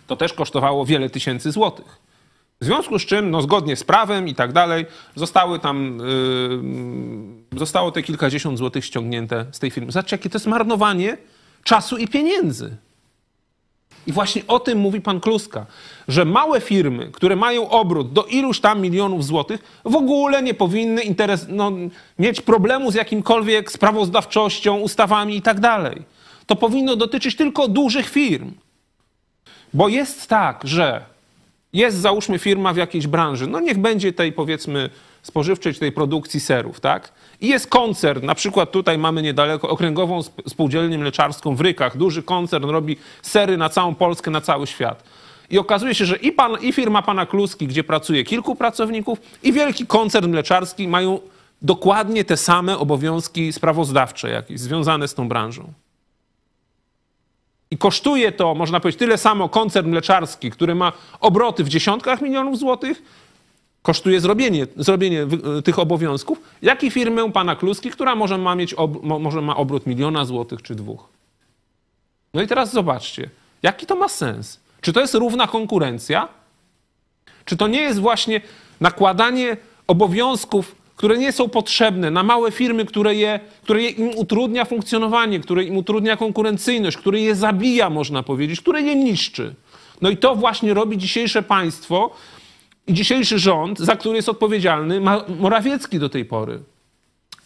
to 0.07 0.15
też 0.15 0.33
kosztowało 0.33 0.85
wiele 0.85 1.09
tysięcy 1.09 1.51
złotych. 1.51 2.08
W 2.61 2.65
związku 2.65 2.99
z 2.99 3.05
czym, 3.05 3.31
no 3.31 3.41
zgodnie 3.41 3.75
z 3.75 3.83
prawem 3.83 4.27
i 4.27 4.35
tak 4.35 4.53
dalej, 4.53 4.85
zostały 5.15 5.59
tam, 5.59 5.97
yy, 7.53 7.59
zostało 7.59 7.91
te 7.91 8.03
kilkadziesiąt 8.03 8.57
złotych 8.57 8.85
ściągnięte 8.85 9.45
z 9.51 9.59
tej 9.59 9.71
firmy. 9.71 9.91
Zobaczcie, 9.91 10.13
jakie 10.13 10.29
to 10.29 10.35
jest 10.35 10.47
marnowanie 10.47 11.17
czasu 11.63 11.97
i 11.97 12.07
pieniędzy. 12.07 12.77
I 14.07 14.11
właśnie 14.11 14.41
o 14.47 14.59
tym 14.59 14.79
mówi 14.79 15.01
pan 15.01 15.19
Kluska, 15.19 15.65
że 16.07 16.25
małe 16.25 16.61
firmy, 16.61 17.11
które 17.11 17.35
mają 17.35 17.69
obrót 17.69 18.13
do 18.13 18.23
iluś 18.23 18.59
tam 18.59 18.81
milionów 18.81 19.25
złotych, 19.25 19.81
w 19.85 19.95
ogóle 19.95 20.43
nie 20.43 20.53
powinny 20.53 21.01
interes, 21.01 21.45
no, 21.49 21.71
mieć 22.19 22.41
problemu 22.41 22.91
z 22.91 22.95
jakimkolwiek 22.95 23.71
sprawozdawczością, 23.71 24.79
ustawami 24.79 25.35
i 25.35 25.41
tak 25.41 25.59
dalej. 25.59 26.01
To 26.45 26.55
powinno 26.55 26.95
dotyczyć 26.95 27.35
tylko 27.35 27.67
dużych 27.67 28.09
firm. 28.09 28.51
Bo 29.73 29.87
jest 29.87 30.27
tak, 30.27 30.61
że 30.63 31.05
jest 31.73 31.97
załóżmy 31.97 32.39
firma 32.39 32.73
w 32.73 32.77
jakiejś 32.77 33.07
branży, 33.07 33.47
no 33.47 33.59
niech 33.59 33.77
będzie 33.77 34.13
tej 34.13 34.31
powiedzmy 34.33 34.89
spożywczej 35.21 35.73
czy 35.73 35.79
tej 35.79 35.91
produkcji 35.91 36.39
serów, 36.39 36.79
tak? 36.79 37.11
I 37.41 37.47
jest 37.47 37.67
koncern, 37.67 38.25
na 38.25 38.35
przykład 38.35 38.71
tutaj 38.71 38.97
mamy 38.97 39.21
niedaleko 39.21 39.69
okręgową 39.69 40.19
sp- 40.27 40.41
spółdzielnię 40.49 40.97
mleczarską 40.97 41.55
w 41.55 41.61
Rykach, 41.61 41.97
duży 41.97 42.23
koncern 42.23 42.69
robi 42.69 42.97
sery 43.21 43.57
na 43.57 43.69
całą 43.69 43.95
Polskę, 43.95 44.31
na 44.31 44.41
cały 44.41 44.67
świat. 44.67 45.03
I 45.49 45.59
okazuje 45.59 45.95
się, 45.95 46.05
że 46.05 46.15
i, 46.15 46.31
pan, 46.31 46.51
i 46.61 46.73
firma 46.73 47.01
pana 47.01 47.25
Kluski, 47.25 47.67
gdzie 47.67 47.83
pracuje 47.83 48.23
kilku 48.23 48.55
pracowników, 48.55 49.21
i 49.43 49.53
wielki 49.53 49.87
koncern 49.87 50.31
mleczarski 50.31 50.87
mają 50.87 51.19
dokładnie 51.61 52.25
te 52.25 52.37
same 52.37 52.77
obowiązki 52.77 53.53
sprawozdawcze 53.53 54.29
jakieś 54.29 54.59
związane 54.59 55.07
z 55.07 55.13
tą 55.13 55.29
branżą. 55.29 55.73
I 57.71 57.77
kosztuje 57.77 58.31
to, 58.31 58.55
można 58.55 58.79
powiedzieć, 58.79 58.99
tyle 58.99 59.17
samo 59.17 59.49
koncern 59.49 59.89
mleczarski, 59.89 60.51
który 60.51 60.75
ma 60.75 60.91
obroty 61.19 61.63
w 61.63 61.69
dziesiątkach 61.69 62.21
milionów 62.21 62.57
złotych, 62.57 63.01
kosztuje 63.81 64.19
zrobienie, 64.21 64.67
zrobienie 64.77 65.25
wy- 65.25 65.61
tych 65.61 65.79
obowiązków, 65.79 66.41
jak 66.61 66.83
i 66.83 66.91
firmę 66.91 67.31
pana 67.31 67.55
Kluski, 67.55 67.89
która 67.91 68.15
może 68.15 68.37
ma 68.37 68.55
mieć 68.55 68.73
ob, 68.73 69.03
mo, 69.03 69.19
może 69.19 69.41
ma 69.41 69.55
obrót 69.55 69.87
miliona 69.87 70.25
złotych 70.25 70.61
czy 70.61 70.75
dwóch. 70.75 71.09
No 72.33 72.41
i 72.41 72.47
teraz 72.47 72.71
zobaczcie, 72.73 73.29
jaki 73.63 73.85
to 73.85 73.95
ma 73.95 74.09
sens? 74.09 74.59
Czy 74.81 74.93
to 74.93 75.01
jest 75.01 75.13
równa 75.13 75.47
konkurencja? 75.47 76.27
Czy 77.45 77.57
to 77.57 77.67
nie 77.67 77.81
jest 77.81 77.99
właśnie 77.99 78.41
nakładanie 78.81 79.57
obowiązków, 79.87 80.75
które 80.99 81.17
nie 81.17 81.31
są 81.31 81.49
potrzebne 81.49 82.11
na 82.11 82.23
małe 82.23 82.51
firmy, 82.51 82.85
które, 82.85 83.15
je, 83.15 83.39
które 83.63 83.81
je, 83.81 83.89
im 83.89 84.17
utrudnia 84.17 84.65
funkcjonowanie, 84.65 85.39
które 85.39 85.63
im 85.63 85.77
utrudnia 85.77 86.17
konkurencyjność, 86.17 86.97
które 86.97 87.19
je 87.19 87.35
zabija, 87.35 87.89
można 87.89 88.23
powiedzieć, 88.23 88.61
które 88.61 88.81
je 88.81 88.95
niszczy? 88.95 89.55
No 90.01 90.09
i 90.09 90.17
to 90.17 90.35
właśnie 90.35 90.73
robi 90.73 90.97
dzisiejsze 90.97 91.43
państwo 91.43 92.11
i 92.87 92.93
dzisiejszy 92.93 93.39
rząd, 93.39 93.79
za 93.79 93.95
który 93.95 94.15
jest 94.15 94.29
odpowiedzialny 94.29 95.01
Morawiecki 95.39 95.99
do 95.99 96.09
tej 96.09 96.25
pory. 96.25 96.59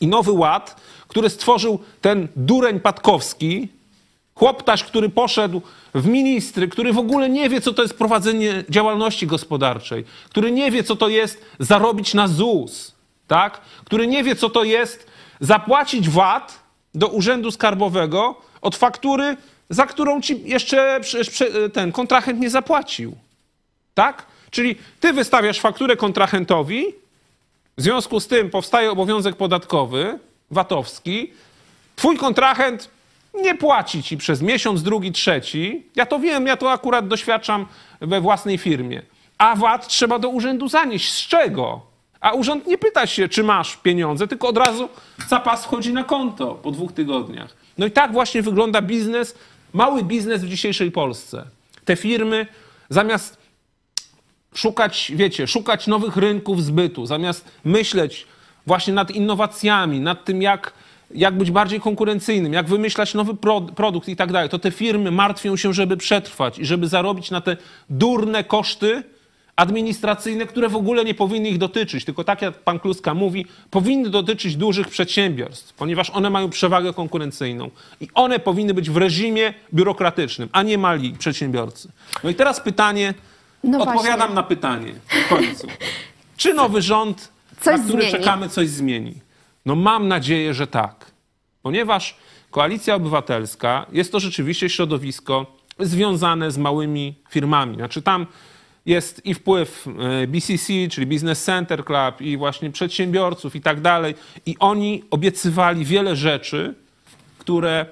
I 0.02 0.08
nowy 0.08 0.32
ład, 0.32 0.82
który 1.08 1.30
stworzył 1.30 1.80
ten 2.02 2.28
dureń 2.36 2.80
Patkowski, 2.80 3.68
chłoptaś, 4.36 4.84
który 4.84 5.10
poszedł 5.10 5.62
w 5.96 6.08
ministry, 6.08 6.68
który 6.68 6.94
w 6.94 7.00
ogóle 7.00 7.30
nie 7.30 7.50
wie, 7.50 7.62
co 7.62 7.74
to 7.74 7.82
jest 7.82 7.98
prowadzenie 7.98 8.64
działalności 8.70 9.28
gospodarczej, 9.28 10.06
który 10.30 10.52
nie 10.52 10.72
wie, 10.72 10.84
co 10.84 10.96
to 10.96 11.10
jest 11.10 11.46
zarobić 11.60 12.14
na 12.14 12.28
ZUS, 12.28 12.93
tak? 13.28 13.62
który 13.86 14.08
nie 14.08 14.24
wie, 14.24 14.36
co 14.36 14.50
to 14.50 14.64
jest 14.64 15.08
zapłacić 15.40 16.10
VAT 16.10 16.60
do 16.96 17.08
Urzędu 17.08 17.52
Skarbowego 17.52 18.36
od 18.62 18.76
faktury, 18.76 19.38
za 19.70 19.86
którą 19.86 20.22
ci 20.22 20.42
jeszcze 20.46 21.00
ten 21.74 21.92
kontrahent 21.92 22.40
nie 22.40 22.50
zapłacił. 22.50 23.16
Tak? 23.94 24.26
Czyli 24.52 24.76
ty 25.00 25.14
wystawiasz 25.14 25.60
fakturę 25.60 25.98
kontrahentowi, 25.98 26.86
w 27.78 27.82
związku 27.82 28.20
z 28.20 28.28
tym 28.28 28.50
powstaje 28.50 28.92
obowiązek 28.92 29.36
podatkowy, 29.36 30.20
VAT-owski. 30.52 31.34
Twój 31.96 32.18
kontrahent 32.18 32.90
nie 33.34 33.56
płaci 33.56 34.04
ci 34.04 34.18
przez 34.18 34.42
miesiąc, 34.42 34.84
drugi, 34.84 35.12
trzeci. 35.12 35.84
Ja 35.96 36.06
to 36.06 36.20
wiem, 36.20 36.48
ja 36.48 36.58
to 36.58 36.72
akurat 36.72 37.08
doświadczam 37.08 37.66
we 38.02 38.22
własnej 38.22 38.58
firmie. 38.58 39.02
A 39.38 39.56
VAT 39.56 39.88
trzeba 39.88 40.20
do 40.20 40.30
urzędu 40.30 40.68
zanieść. 40.68 41.14
Z 41.14 41.28
czego? 41.28 41.93
A 42.24 42.32
urząd 42.32 42.68
nie 42.68 42.78
pyta 42.78 43.08
się, 43.08 43.30
czy 43.30 43.44
masz 43.44 43.78
pieniądze, 43.78 44.28
tylko 44.28 44.48
od 44.48 44.58
razu 44.58 44.90
zapas 45.28 45.66
wchodzi 45.66 45.94
na 45.94 46.04
konto 46.04 46.56
po 46.56 46.72
dwóch 46.72 46.92
tygodniach. 46.92 47.56
No 47.78 47.86
i 47.86 47.92
tak 47.92 48.14
właśnie 48.14 48.42
wygląda 48.42 48.82
biznes, 48.82 49.36
mały 49.74 50.04
biznes 50.04 50.44
w 50.44 50.50
dzisiejszej 50.50 50.92
Polsce. 50.92 51.46
Te 51.86 51.96
firmy 51.96 52.48
zamiast 52.90 53.38
szukać, 54.56 55.12
wiecie, 55.16 55.48
szukać 55.48 55.88
nowych 55.88 56.18
rynków 56.18 56.64
zbytu, 56.64 57.06
zamiast 57.06 57.46
myśleć 57.64 58.28
właśnie 58.68 58.94
nad 58.94 59.12
innowacjami, 59.12 60.00
nad 60.00 60.26
tym, 60.26 60.42
jak, 60.42 60.74
jak 61.12 61.38
być 61.38 61.52
bardziej 61.52 61.80
konkurencyjnym, 61.80 62.54
jak 62.54 62.68
wymyślać 62.68 63.14
nowy 63.14 63.36
pro, 63.36 63.62
produkt 63.62 64.10
i 64.10 64.16
tak 64.16 64.32
dalej, 64.32 64.50
to 64.50 64.60
te 64.60 64.72
firmy 64.72 65.12
martwią 65.12 65.56
się, 65.58 65.74
żeby 65.74 65.98
przetrwać 65.98 66.60
i 66.60 66.66
żeby 66.66 66.88
zarobić 66.88 67.32
na 67.32 67.42
te 67.42 67.58
durne 67.90 68.44
koszty 68.44 69.04
administracyjne, 69.56 70.46
które 70.46 70.70
w 70.70 70.76
ogóle 70.76 71.06
nie 71.06 71.14
powinny 71.14 71.50
ich 71.50 71.58
dotyczyć, 71.58 72.06
tylko 72.06 72.24
tak 72.24 72.42
jak 72.42 72.54
pan 72.64 72.80
Kluska 72.80 73.14
mówi, 73.14 73.46
powinny 73.70 74.10
dotyczyć 74.10 74.56
dużych 74.56 74.88
przedsiębiorstw, 74.88 75.74
ponieważ 75.74 76.10
one 76.10 76.30
mają 76.30 76.50
przewagę 76.50 76.94
konkurencyjną 76.94 77.70
i 78.02 78.08
one 78.14 78.40
powinny 78.40 78.74
być 78.74 78.90
w 78.90 78.98
reżimie 78.98 79.54
biurokratycznym, 79.74 80.50
a 80.52 80.64
nie 80.64 80.78
mali 80.78 81.12
przedsiębiorcy. 81.14 81.90
No 82.24 82.30
i 82.30 82.36
teraz 82.36 82.60
pytanie, 82.62 83.14
No 83.64 83.78
odpowiadam 83.80 84.18
właśnie. 84.18 84.36
na 84.36 84.44
pytanie 84.44 84.94
w 85.26 85.30
końcu. 85.30 85.68
Czy 86.38 86.54
nowy 86.54 86.82
rząd, 86.82 87.32
Coś 87.62 87.78
na 87.80 87.84
który 87.86 88.02
zmieni? 88.04 88.12
czekamy, 88.18 88.50
coś 88.50 88.70
zmieni? 88.70 89.14
No 89.66 89.76
mam 89.76 90.08
nadzieję, 90.08 90.54
że 90.54 90.68
tak. 90.68 91.12
Ponieważ 91.62 92.16
Koalicja 92.52 92.96
Obywatelska 92.96 93.86
jest 93.92 94.12
to 94.12 94.20
rzeczywiście 94.20 94.70
środowisko 94.70 95.46
związane 95.80 96.52
z 96.52 96.58
małymi 96.58 97.16
firmami. 97.30 97.76
Znaczy 97.76 98.02
tam 98.02 98.28
jest 98.86 99.26
i 99.26 99.34
wpływ 99.34 99.88
e, 99.88 100.28
BCC, 100.28 100.74
czyli 100.90 101.08
Business 101.08 101.44
Center 101.44 101.86
Club 101.86 102.22
i 102.22 102.38
właśnie 102.38 102.72
przedsiębiorców 102.72 103.56
i 103.56 103.62
tak 103.62 103.82
dalej. 103.82 104.16
I 104.46 104.56
oni 104.60 105.04
obiecywali 105.12 105.86
wiele 105.86 106.16
rzeczy, 106.16 106.76
które, 107.38 107.86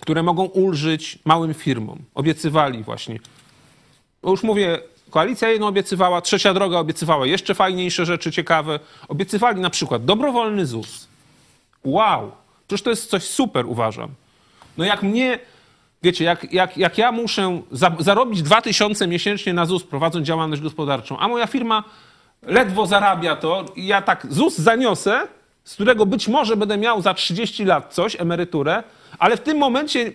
które 0.00 0.22
mogą 0.22 0.44
ulżyć 0.44 1.18
małym 1.24 1.54
firmom. 1.54 1.98
Obiecywali 2.14 2.82
właśnie 2.82 3.18
bo 4.26 4.30
już 4.30 4.42
mówię, 4.42 4.78
koalicja 5.10 5.48
jedno 5.48 5.66
obiecywała, 5.66 6.20
trzecia 6.20 6.54
droga 6.54 6.78
obiecywała 6.78 7.26
jeszcze 7.26 7.54
fajniejsze 7.54 8.06
rzeczy, 8.06 8.32
ciekawe. 8.32 8.80
Obiecywali 9.08 9.60
na 9.60 9.70
przykład 9.70 10.04
dobrowolny 10.04 10.66
ZUS. 10.66 11.08
Wow, 11.84 12.32
przecież 12.68 12.82
to 12.82 12.90
jest 12.90 13.10
coś 13.10 13.22
super, 13.22 13.66
uważam. 13.66 14.10
No 14.78 14.84
jak 14.84 15.02
mnie, 15.02 15.38
wiecie, 16.02 16.24
jak, 16.24 16.52
jak, 16.52 16.76
jak 16.76 16.98
ja 16.98 17.12
muszę 17.12 17.60
za, 17.72 17.92
zarobić 17.98 18.42
2000 18.42 19.06
miesięcznie 19.06 19.54
na 19.54 19.66
ZUS, 19.66 19.84
prowadząc 19.84 20.26
działalność 20.26 20.62
gospodarczą, 20.62 21.18
a 21.18 21.28
moja 21.28 21.46
firma 21.46 21.84
ledwo 22.42 22.86
zarabia 22.86 23.36
to 23.36 23.64
i 23.76 23.86
ja 23.86 24.02
tak 24.02 24.26
ZUS 24.30 24.58
zaniosę, 24.58 25.28
z 25.64 25.74
którego 25.74 26.06
być 26.06 26.28
może 26.28 26.56
będę 26.56 26.78
miał 26.78 27.02
za 27.02 27.14
30 27.14 27.64
lat 27.64 27.94
coś, 27.94 28.20
emeryturę, 28.20 28.82
ale 29.18 29.36
w 29.36 29.40
tym 29.40 29.58
momencie 29.58 30.12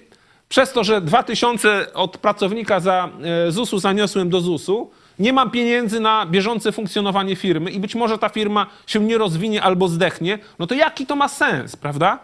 przez 0.50 0.74
to, 0.74 0.84
że 0.84 1.02
2000 1.02 1.94
od 1.94 2.18
pracownika 2.18 2.80
za 2.80 3.10
e, 3.48 3.52
ZUS-u 3.52 3.80
zaniosłem 3.80 4.30
do 4.30 4.42
ZUS-u, 4.42 4.92
nie 5.20 5.34
mam 5.34 5.52
pieniędzy 5.52 6.00
na 6.00 6.26
bieżące 6.26 6.72
funkcjonowanie 6.72 7.36
firmy 7.36 7.72
i 7.72 7.80
być 7.80 7.96
może 7.96 8.18
ta 8.18 8.30
firma 8.30 8.68
się 8.88 9.00
nie 9.00 9.18
rozwinie 9.18 9.64
albo 9.64 9.88
zdechnie, 9.88 10.40
no 10.60 10.68
to 10.68 10.76
jaki 10.76 11.06
to 11.06 11.16
ma 11.16 11.28
sens, 11.28 11.76
prawda? 11.76 12.20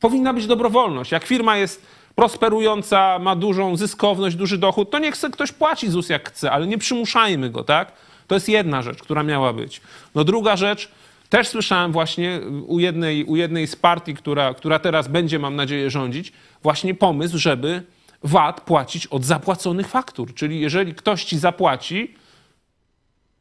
Powinna 0.00 0.32
być 0.32 0.46
dobrowolność. 0.46 1.12
Jak 1.12 1.24
firma 1.24 1.56
jest 1.56 1.86
prosperująca, 2.16 3.18
ma 3.18 3.36
dużą 3.36 3.76
zyskowność, 3.76 4.36
duży 4.36 4.58
dochód, 4.58 4.90
to 4.90 4.98
niech 4.98 5.14
chce 5.14 5.30
ktoś 5.30 5.52
płaci 5.52 5.90
ZUS 5.90 6.08
jak 6.08 6.28
chce, 6.28 6.50
ale 6.50 6.66
nie 6.66 6.78
przymuszajmy 6.78 7.50
go, 7.50 7.64
tak? 7.64 7.92
To 8.26 8.34
jest 8.34 8.48
jedna 8.48 8.82
rzecz, 8.82 9.02
która 9.02 9.22
miała 9.22 9.52
być. 9.52 9.80
No 10.14 10.24
druga 10.24 10.56
rzecz, 10.56 10.88
też 11.28 11.48
słyszałem 11.48 11.92
właśnie 11.92 12.40
u 12.66 12.78
jednej, 12.78 13.24
u 13.24 13.36
jednej 13.36 13.66
z 13.66 13.76
partii, 13.76 14.14
która, 14.14 14.54
która 14.54 14.78
teraz 14.78 15.08
będzie, 15.08 15.38
mam 15.38 15.56
nadzieję, 15.56 15.90
rządzić, 15.90 16.32
właśnie 16.62 16.94
pomysł, 16.94 17.38
żeby 17.38 17.82
VAT 18.22 18.60
płacić 18.60 19.06
od 19.06 19.24
zapłaconych 19.24 19.88
faktur. 19.88 20.34
Czyli 20.34 20.60
jeżeli 20.60 20.94
ktoś 20.94 21.24
ci 21.24 21.38
zapłaci, 21.38 22.14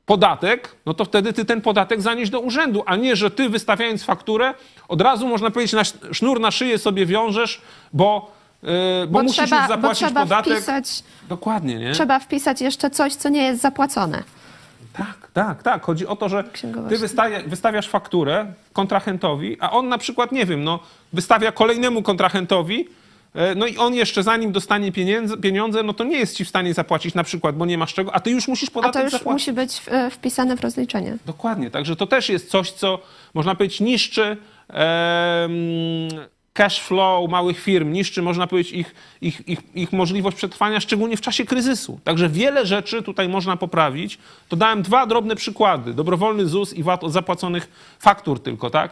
podatek, 0.05 0.76
no 0.86 0.93
to 0.93 1.05
wtedy 1.05 1.34
ty 1.34 1.45
ten 1.45 1.61
podatek 1.61 2.01
zanieś 2.01 2.30
do 2.30 2.39
urzędu, 2.39 2.84
a 2.86 2.95
nie, 2.95 3.15
że 3.15 3.32
ty 3.32 3.49
wystawiając 3.49 4.03
fakturę, 4.03 4.53
od 4.88 5.01
razu 5.01 5.28
można 5.28 5.51
powiedzieć, 5.51 5.73
na 5.73 6.13
sznur 6.13 6.39
na 6.39 6.51
szyję 6.51 6.78
sobie 6.78 7.05
wiążesz, 7.05 7.61
bo, 7.93 8.35
bo, 8.62 9.08
Bo 9.08 9.24
musisz 9.24 9.36
trzeba, 9.45 9.60
już 9.60 9.68
zapłacić 9.68 10.06
trzeba 10.08 10.22
podatek. 10.22 10.53
wpisać, 10.53 11.03
Dokładnie, 11.30 11.76
nie? 11.76 11.91
trzeba 11.91 12.20
wpisać 12.20 12.62
jeszcze 12.62 12.89
coś, 12.89 13.16
co 13.16 13.30
nie 13.30 13.43
jest 13.43 13.62
zapłacone. 13.62 14.24
Tak, 14.93 15.30
tak, 15.34 15.64
tak. 15.64 15.84
Chodzi 15.84 16.08
o 16.08 16.16
to, 16.16 16.30
że 16.30 16.43
ty 16.89 16.97
wystawia, 16.97 17.39
wystawiasz 17.47 17.88
fakturę 17.89 18.45
kontrahentowi, 18.74 19.58
a 19.60 19.72
on 19.72 19.89
na 19.89 19.97
przykład, 19.97 20.32
nie 20.32 20.45
wiem, 20.45 20.64
no, 20.64 20.80
wystawia 21.14 21.51
kolejnemu 21.51 22.01
kontrahentowi, 22.03 22.88
e, 23.36 23.56
no 23.56 23.66
i 23.68 23.78
on 23.78 23.93
jeszcze 23.93 24.24
zanim 24.24 24.51
dostanie 24.51 24.91
pieniądze, 24.91 25.38
pieniądze, 25.38 25.84
no 25.84 25.93
to 25.93 26.03
nie 26.03 26.18
jest 26.18 26.36
ci 26.38 26.45
w 26.45 26.49
stanie 26.49 26.74
zapłacić 26.74 27.16
na 27.16 27.24
przykład, 27.24 27.56
bo 27.56 27.66
nie 27.66 27.78
masz 27.78 27.93
czego, 27.93 28.16
a 28.16 28.20
ty 28.20 28.32
już 28.32 28.47
musisz 28.47 28.70
A 28.70 28.72
podatek 28.72 28.93
to 28.93 29.03
już 29.03 29.12
zapłacić. 29.12 29.34
musi 29.47 29.53
być 29.53 29.82
e, 29.88 30.10
wpisane 30.10 30.58
w 30.58 30.62
rozliczenie. 30.62 31.18
Dokładnie, 31.26 31.72
także 31.72 31.95
to 31.95 32.08
też 32.08 32.30
jest 32.30 32.49
coś, 32.49 32.72
co 32.72 32.99
można 33.34 33.56
powiedzieć 33.56 33.80
niszczy 33.80 34.38
em, 34.70 35.51
cash 36.56 36.80
flow 36.80 37.30
małych 37.30 37.60
firm, 37.60 37.91
niszczy, 37.91 38.22
można 38.22 38.47
powiedzieć, 38.47 38.74
ich, 38.74 38.95
ich, 39.22 39.47
ich, 39.47 39.60
ich 39.76 39.93
możliwość 39.93 40.38
przetrwania, 40.38 40.80
szczególnie 40.80 41.18
w 41.18 41.22
czasie 41.22 41.45
kryzysu. 41.45 41.99
Także 42.03 42.30
wiele 42.30 42.66
rzeczy 42.66 43.03
tutaj 43.03 43.30
można 43.30 43.58
poprawić. 43.58 44.18
To 44.49 44.56
dałem 44.56 44.82
dwa 44.82 45.08
drobne 45.08 45.36
przykłady. 45.36 45.93
Dobrowolny 45.93 46.47
ZUS 46.47 46.74
i 46.74 46.84
VAT 46.84 47.03
od 47.03 47.12
zapłaconych 47.12 47.95
faktur 47.99 48.39
tylko, 48.39 48.70
tak? 48.70 48.91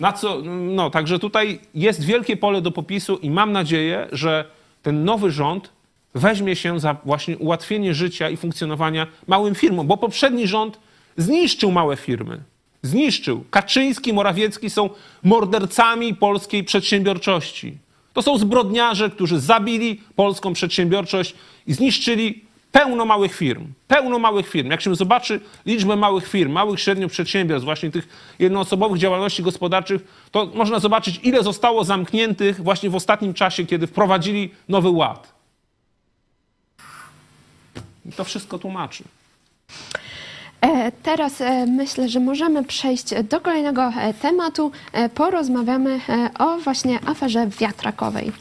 Na 0.00 0.12
co, 0.12 0.42
no, 0.74 0.90
także 0.90 1.18
tutaj 1.18 1.60
jest 1.74 2.04
wielkie 2.04 2.36
pole 2.36 2.60
do 2.60 2.70
popisu 2.70 3.16
i 3.16 3.30
mam 3.30 3.52
nadzieję, 3.52 4.08
że 4.12 4.44
ten 4.82 5.04
nowy 5.04 5.30
rząd 5.30 5.70
weźmie 6.14 6.56
się 6.56 6.80
za 6.80 6.96
właśnie 7.04 7.38
ułatwienie 7.38 7.94
życia 7.94 8.30
i 8.30 8.36
funkcjonowania 8.36 9.06
małym 9.26 9.54
firmom, 9.54 9.86
bo 9.86 9.96
poprzedni 9.96 10.46
rząd 10.46 10.78
zniszczył 11.16 11.72
małe 11.72 11.96
firmy. 11.96 12.40
Zniszczył. 12.84 13.44
Kaczyński, 13.50 14.12
Morawiecki 14.12 14.70
są 14.70 14.90
mordercami 15.22 16.14
polskiej 16.14 16.64
przedsiębiorczości. 16.64 17.78
To 18.12 18.22
są 18.22 18.38
zbrodniarze, 18.38 19.10
którzy 19.10 19.40
zabili 19.40 20.00
polską 20.16 20.52
przedsiębiorczość 20.52 21.34
i 21.66 21.72
zniszczyli 21.72 22.44
pełno 22.72 23.04
małych 23.04 23.34
firm. 23.34 23.66
Pełno 23.88 24.18
małych 24.18 24.48
firm. 24.48 24.70
Jak 24.70 24.80
się 24.80 24.94
zobaczy 24.94 25.40
liczbę 25.66 25.96
małych 25.96 26.28
firm, 26.28 26.52
małych, 26.52 26.80
średnich 26.80 27.12
przedsiębiorstw, 27.12 27.64
właśnie 27.64 27.90
tych 27.90 28.34
jednoosobowych 28.38 28.98
działalności 28.98 29.42
gospodarczych, 29.42 30.28
to 30.30 30.46
można 30.54 30.78
zobaczyć, 30.78 31.20
ile 31.22 31.42
zostało 31.42 31.84
zamkniętych 31.84 32.62
właśnie 32.62 32.90
w 32.90 32.94
ostatnim 32.94 33.34
czasie, 33.34 33.66
kiedy 33.66 33.86
wprowadzili 33.86 34.50
nowy 34.68 34.88
ład. 34.88 35.32
I 38.06 38.12
to 38.12 38.24
wszystko 38.24 38.58
tłumaczy. 38.58 39.04
E, 40.64 40.92
Teraz 41.02 41.40
e, 41.40 41.66
myślę, 41.66 42.08
że 42.08 42.20
możemy 42.20 42.64
przejść 42.64 43.22
do 43.22 43.40
kolejnego 43.40 43.82
e, 43.82 44.14
tematu. 44.14 44.70
Porozmawiamy 45.14 46.00
o 46.38 46.58
właśnie 46.58 46.98
aferze 47.06 47.46
wiatrakowej. 47.46 48.32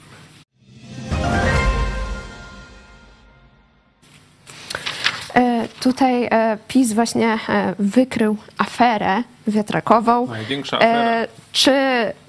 Tutaj 5.79 6.23
e, 6.31 6.57
PiS 6.67 6.93
właśnie 6.93 7.39
e, 7.49 7.75
wykrył 7.79 8.38
aferę 8.57 9.23
wiatrakową. 9.47 10.27
Największa 10.27 10.77
afera. 10.77 11.11
E, 11.11 11.27
Czy, 11.51 11.71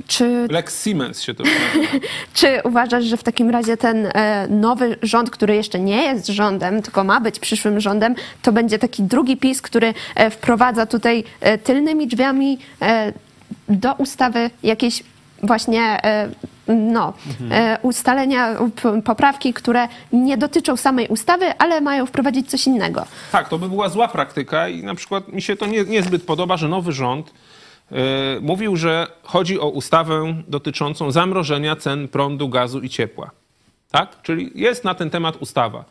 czy 0.07 0.46
Lex 0.50 0.84
Siemens 0.84 1.22
się 1.22 1.34
to 1.34 1.44
Czy 2.34 2.61
uważasz, 2.64 3.05
że 3.05 3.16
w 3.16 3.22
takim 3.22 3.50
razie 3.50 3.76
ten 3.76 4.07
e, 4.07 4.46
nowy 4.48 4.96
rząd, 5.02 5.30
który 5.30 5.55
jeszcze 5.55 5.80
nie 5.80 6.02
jest 6.02 6.26
rządem, 6.26 6.82
tylko 6.82 7.05
ma 7.05 7.20
być 7.20 7.38
przyszłym 7.38 7.80
rządem, 7.80 8.14
to 8.42 8.52
będzie 8.52 8.78
taki 8.78 9.02
drugi 9.02 9.36
PiS, 9.36 9.62
który 9.62 9.94
e, 10.14 10.30
wprowadza 10.30 10.86
tutaj 10.86 11.24
e, 11.40 11.59
tylnymi 11.59 12.07
drzwiami 12.07 12.59
e, 12.82 13.12
do 13.68 13.92
ustawy 13.94 14.50
jakieś 14.62 15.02
właśnie 15.42 15.82
e, 15.82 16.28
no, 16.68 17.12
e, 17.50 17.78
ustalenia, 17.82 18.56
poprawki, 19.04 19.52
które 19.52 19.88
nie 20.12 20.36
dotyczą 20.36 20.76
samej 20.76 21.08
ustawy, 21.08 21.58
ale 21.58 21.80
mają 21.80 22.06
wprowadzić 22.06 22.50
coś 22.50 22.66
innego. 22.66 23.06
Tak, 23.32 23.48
to 23.48 23.58
by 23.58 23.68
była 23.68 23.88
zła 23.88 24.08
praktyka 24.08 24.68
i 24.68 24.82
na 24.82 24.94
przykład 24.94 25.28
mi 25.28 25.42
się 25.42 25.56
to 25.56 25.66
nie, 25.66 25.84
niezbyt 25.84 26.26
podoba, 26.26 26.56
że 26.56 26.68
nowy 26.68 26.92
rząd 26.92 27.32
e, 27.92 27.94
mówił, 28.40 28.76
że 28.76 29.06
chodzi 29.22 29.60
o 29.60 29.68
ustawę 29.68 30.34
dotyczącą 30.48 31.10
zamrożenia 31.10 31.76
cen 31.76 32.08
prądu, 32.08 32.48
gazu 32.48 32.80
i 32.80 32.88
ciepła. 32.88 33.30
Tak? 33.90 34.22
Czyli 34.22 34.50
jest 34.54 34.84
na 34.84 34.94
ten 34.94 35.10
temat 35.10 35.36
ustawa. 35.36 35.84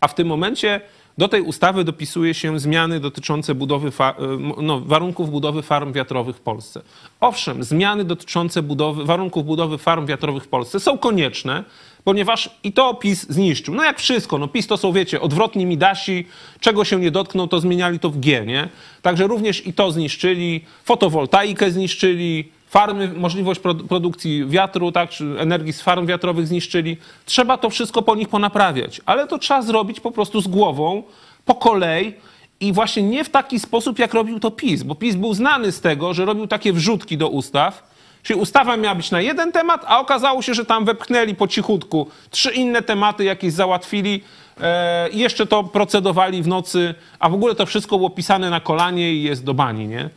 A 0.00 0.08
w 0.08 0.14
tym 0.14 0.28
momencie 0.28 0.80
do 1.20 1.28
tej 1.28 1.42
ustawy 1.42 1.84
dopisuje 1.84 2.34
się 2.34 2.60
zmiany 2.60 3.00
dotyczące 3.00 3.54
budowy 3.54 3.88
e, 4.00 4.14
no, 4.62 4.80
warunków 4.80 5.30
budowy 5.30 5.62
farm 5.62 5.92
wiatrowych 5.92 6.36
w 6.36 6.40
Polsce. 6.40 6.82
Owszem, 7.20 7.64
zmiany 7.64 8.04
dotyczące 8.04 8.62
budowy, 8.62 9.04
warunków 9.04 9.46
budowy 9.46 9.78
farm 9.78 10.06
wiatrowych 10.06 10.44
w 10.44 10.48
Polsce 10.48 10.80
są 10.80 10.98
konieczne, 10.98 11.64
ponieważ 12.04 12.50
i 12.64 12.72
to 12.72 12.94
PiS 12.94 13.26
zniszczył. 13.28 13.74
No 13.74 13.84
jak 13.84 13.98
wszystko, 13.98 14.38
no 14.38 14.48
PiS 14.48 14.66
to 14.66 14.76
są, 14.76 14.92
wiecie, 14.92 15.20
odwrotni 15.20 15.66
Midasi, 15.66 16.26
czego 16.60 16.84
się 16.84 17.00
nie 17.00 17.10
dotkną, 17.10 17.48
to 17.48 17.60
zmieniali 17.60 17.98
to 17.98 18.10
w 18.10 18.18
G, 18.18 18.46
nie? 18.46 18.68
Także 19.02 19.26
również 19.26 19.66
i 19.66 19.72
to 19.72 19.92
zniszczyli, 19.92 20.64
fotowoltaikę 20.84 21.70
zniszczyli, 21.70 22.52
farmy, 22.70 23.08
możliwość 23.08 23.60
produ- 23.60 23.88
produkcji 23.88 24.46
wiatru, 24.46 24.92
tak, 24.92 25.10
czy 25.10 25.24
energii 25.38 25.72
z 25.72 25.80
farm 25.80 26.06
wiatrowych 26.06 26.46
zniszczyli. 26.46 26.96
Trzeba 27.24 27.58
to 27.58 27.70
wszystko 27.70 28.02
po 28.02 28.14
nich 28.14 28.28
ponaprawiać, 28.28 29.00
ale 29.06 29.26
to 29.26 29.38
trzeba 29.38 29.62
zrobić 29.62 30.00
po 30.00 30.10
prostu 30.10 30.40
z 30.40 30.48
głową, 30.48 31.02
po 31.44 31.54
kolei 31.54 32.14
i 32.60 32.72
właśnie 32.72 33.02
nie 33.02 33.24
w 33.24 33.28
taki 33.28 33.60
sposób, 33.60 33.98
jak 33.98 34.14
robił 34.14 34.40
to 34.40 34.50
PiS, 34.50 34.82
bo 34.82 34.94
PiS 34.94 35.14
był 35.14 35.34
znany 35.34 35.72
z 35.72 35.80
tego, 35.80 36.14
że 36.14 36.24
robił 36.24 36.46
takie 36.46 36.72
wrzutki 36.72 37.16
do 37.16 37.28
ustaw, 37.28 37.90
Czyli 38.22 38.40
ustawa 38.40 38.76
miała 38.76 38.94
być 38.94 39.10
na 39.10 39.20
jeden 39.20 39.52
temat, 39.52 39.84
a 39.86 40.00
okazało 40.00 40.42
się, 40.42 40.54
że 40.54 40.64
tam 40.64 40.84
wepchnęli 40.84 41.34
po 41.34 41.48
cichutku 41.48 42.06
trzy 42.30 42.50
inne 42.50 42.82
tematy, 42.82 43.24
jakieś 43.24 43.52
załatwili 43.52 44.22
e, 44.60 45.08
i 45.08 45.18
jeszcze 45.18 45.46
to 45.46 45.64
procedowali 45.64 46.42
w 46.42 46.48
nocy, 46.48 46.94
a 47.18 47.28
w 47.28 47.34
ogóle 47.34 47.54
to 47.54 47.66
wszystko 47.66 47.96
było 47.96 48.10
pisane 48.10 48.50
na 48.50 48.60
kolanie 48.60 49.12
i 49.12 49.22
jest 49.22 49.44
do 49.44 49.54
bani, 49.54 49.88
nie? 49.88 50.10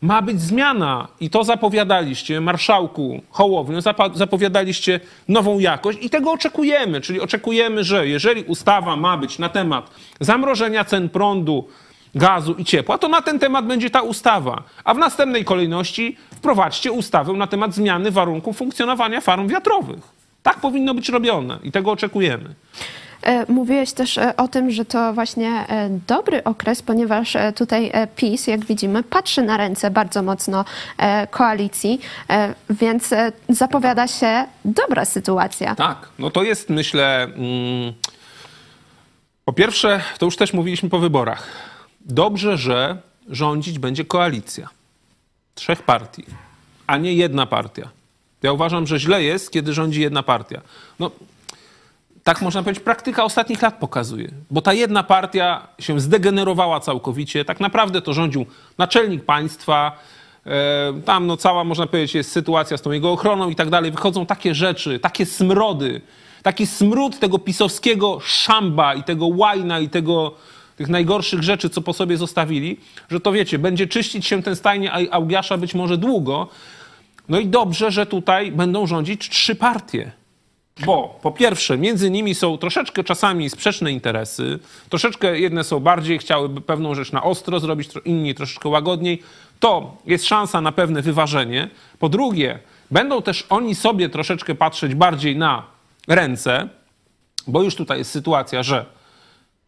Ma 0.00 0.22
być 0.22 0.40
zmiana 0.40 1.08
i 1.20 1.30
to 1.30 1.44
zapowiadaliście, 1.44 2.40
marszałku 2.40 3.22
Hołowniu, 3.30 3.78
zapowiadaliście 4.14 5.00
nową 5.28 5.58
jakość 5.58 5.98
i 6.02 6.10
tego 6.10 6.32
oczekujemy, 6.32 7.00
czyli 7.00 7.20
oczekujemy, 7.20 7.84
że 7.84 8.08
jeżeli 8.08 8.44
ustawa 8.44 8.96
ma 8.96 9.16
być 9.16 9.38
na 9.38 9.48
temat 9.48 9.90
zamrożenia 10.20 10.84
cen 10.84 11.08
prądu, 11.08 11.68
gazu 12.14 12.54
i 12.54 12.64
ciepła, 12.64 12.98
to 12.98 13.08
na 13.08 13.22
ten 13.22 13.38
temat 13.38 13.66
będzie 13.66 13.90
ta 13.90 14.02
ustawa. 14.02 14.62
A 14.84 14.94
w 14.94 14.98
następnej 14.98 15.44
kolejności 15.44 16.16
wprowadźcie 16.34 16.92
ustawę 16.92 17.32
na 17.32 17.46
temat 17.46 17.74
zmiany 17.74 18.10
warunków 18.10 18.56
funkcjonowania 18.56 19.20
farm 19.20 19.48
wiatrowych. 19.48 20.00
Tak 20.42 20.60
powinno 20.60 20.94
być 20.94 21.08
robione 21.08 21.58
i 21.62 21.72
tego 21.72 21.90
oczekujemy. 21.90 22.54
E, 23.28 23.52
Mówiłeś 23.52 23.92
też 23.92 24.18
e, 24.18 24.36
o 24.36 24.48
tym, 24.48 24.70
że 24.70 24.84
to 24.84 25.12
właśnie 25.12 25.48
e, 25.68 25.90
dobry 26.06 26.44
okres, 26.44 26.82
ponieważ 26.82 27.36
tutaj 27.56 27.92
PiS, 28.16 28.46
jak 28.46 28.64
widzimy, 28.64 29.02
patrzy 29.02 29.42
na 29.42 29.56
ręce 29.56 29.90
bardzo 29.90 30.22
mocno 30.22 30.64
koalicji, 31.30 32.00
więc 32.70 33.10
zapowiada 33.48 34.08
się 34.08 34.44
dobra 34.64 35.04
sytuacja. 35.04 35.74
Tak, 35.74 36.08
no 36.18 36.30
to 36.30 36.42
jest 36.42 36.70
myślę. 36.70 37.22
Mm, 37.22 37.92
po 39.44 39.52
pierwsze, 39.52 40.00
to 40.18 40.26
już 40.26 40.36
też 40.36 40.52
mówiliśmy 40.52 40.88
po 40.88 40.98
wyborach. 40.98 41.46
Dobrze, 42.00 42.56
że 42.56 42.96
rządzić 43.28 43.78
będzie 43.78 44.04
koalicja 44.04 44.68
trzech 45.54 45.82
partii, 45.82 46.24
a 46.86 46.96
nie 46.96 47.14
jedna 47.14 47.46
partia. 47.46 47.88
Ja 48.42 48.52
uważam, 48.52 48.86
że 48.86 48.98
źle 48.98 49.22
jest, 49.22 49.50
kiedy 49.50 49.72
rządzi 49.72 50.00
jedna 50.00 50.22
partia. 50.22 50.60
No, 50.98 51.10
tak 52.28 52.42
można 52.42 52.62
powiedzieć, 52.62 52.84
praktyka 52.84 53.24
ostatnich 53.24 53.62
lat 53.62 53.74
pokazuje, 53.78 54.30
bo 54.50 54.62
ta 54.62 54.72
jedna 54.72 55.02
partia 55.02 55.68
się 55.78 56.00
zdegenerowała 56.00 56.80
całkowicie. 56.80 57.44
Tak 57.44 57.60
naprawdę 57.60 58.02
to 58.02 58.14
rządził 58.14 58.46
naczelnik 58.78 59.24
państwa. 59.24 59.92
E, 60.46 60.92
Tam 61.04 61.26
no, 61.26 61.36
cała, 61.36 61.64
można 61.64 61.86
powiedzieć, 61.86 62.14
jest 62.14 62.32
sytuacja 62.32 62.76
z 62.76 62.82
tą 62.82 62.92
jego 62.92 63.12
ochroną 63.12 63.50
i 63.50 63.56
tak 63.56 63.70
dalej. 63.70 63.90
Wychodzą 63.90 64.26
takie 64.26 64.54
rzeczy, 64.54 64.98
takie 64.98 65.26
smrody, 65.26 66.00
taki 66.42 66.66
smród 66.66 67.18
tego 67.18 67.38
pisowskiego 67.38 68.20
szamba 68.20 68.94
i 68.94 69.02
tego 69.02 69.26
łajna 69.26 69.80
i 69.80 69.88
tego, 69.88 70.34
tych 70.76 70.88
najgorszych 70.88 71.42
rzeczy, 71.42 71.70
co 71.70 71.80
po 71.80 71.92
sobie 71.92 72.16
zostawili, 72.16 72.80
że 73.10 73.20
to 73.20 73.32
wiecie, 73.32 73.58
będzie 73.58 73.86
czyścić 73.86 74.26
się 74.26 74.42
ten 74.42 74.56
stajnie 74.56 74.92
Au- 74.92 75.08
Augiasza 75.10 75.56
być 75.56 75.74
może 75.74 75.96
długo. 75.98 76.48
No 77.28 77.38
i 77.38 77.46
dobrze, 77.46 77.90
że 77.90 78.06
tutaj 78.06 78.52
będą 78.52 78.86
rządzić 78.86 79.28
trzy 79.28 79.54
partie. 79.54 80.17
Bo 80.86 81.18
po 81.22 81.32
pierwsze, 81.32 81.78
między 81.78 82.10
nimi 82.10 82.34
są 82.34 82.58
troszeczkę 82.58 83.04
czasami 83.04 83.50
sprzeczne 83.50 83.92
interesy, 83.92 84.58
troszeczkę 84.88 85.38
jedne 85.38 85.64
są 85.64 85.80
bardziej, 85.80 86.18
chciałyby 86.18 86.60
pewną 86.60 86.94
rzecz 86.94 87.12
na 87.12 87.22
ostro 87.22 87.60
zrobić, 87.60 87.88
inni 88.04 88.34
troszeczkę 88.34 88.68
łagodniej. 88.68 89.22
To 89.60 89.96
jest 90.06 90.26
szansa 90.26 90.60
na 90.60 90.72
pewne 90.72 91.02
wyważenie. 91.02 91.70
Po 91.98 92.08
drugie, 92.08 92.58
będą 92.90 93.22
też 93.22 93.46
oni 93.48 93.74
sobie 93.74 94.08
troszeczkę 94.08 94.54
patrzeć 94.54 94.94
bardziej 94.94 95.36
na 95.36 95.62
ręce, 96.08 96.68
bo 97.46 97.62
już 97.62 97.74
tutaj 97.74 97.98
jest 97.98 98.10
sytuacja, 98.10 98.62
że 98.62 98.86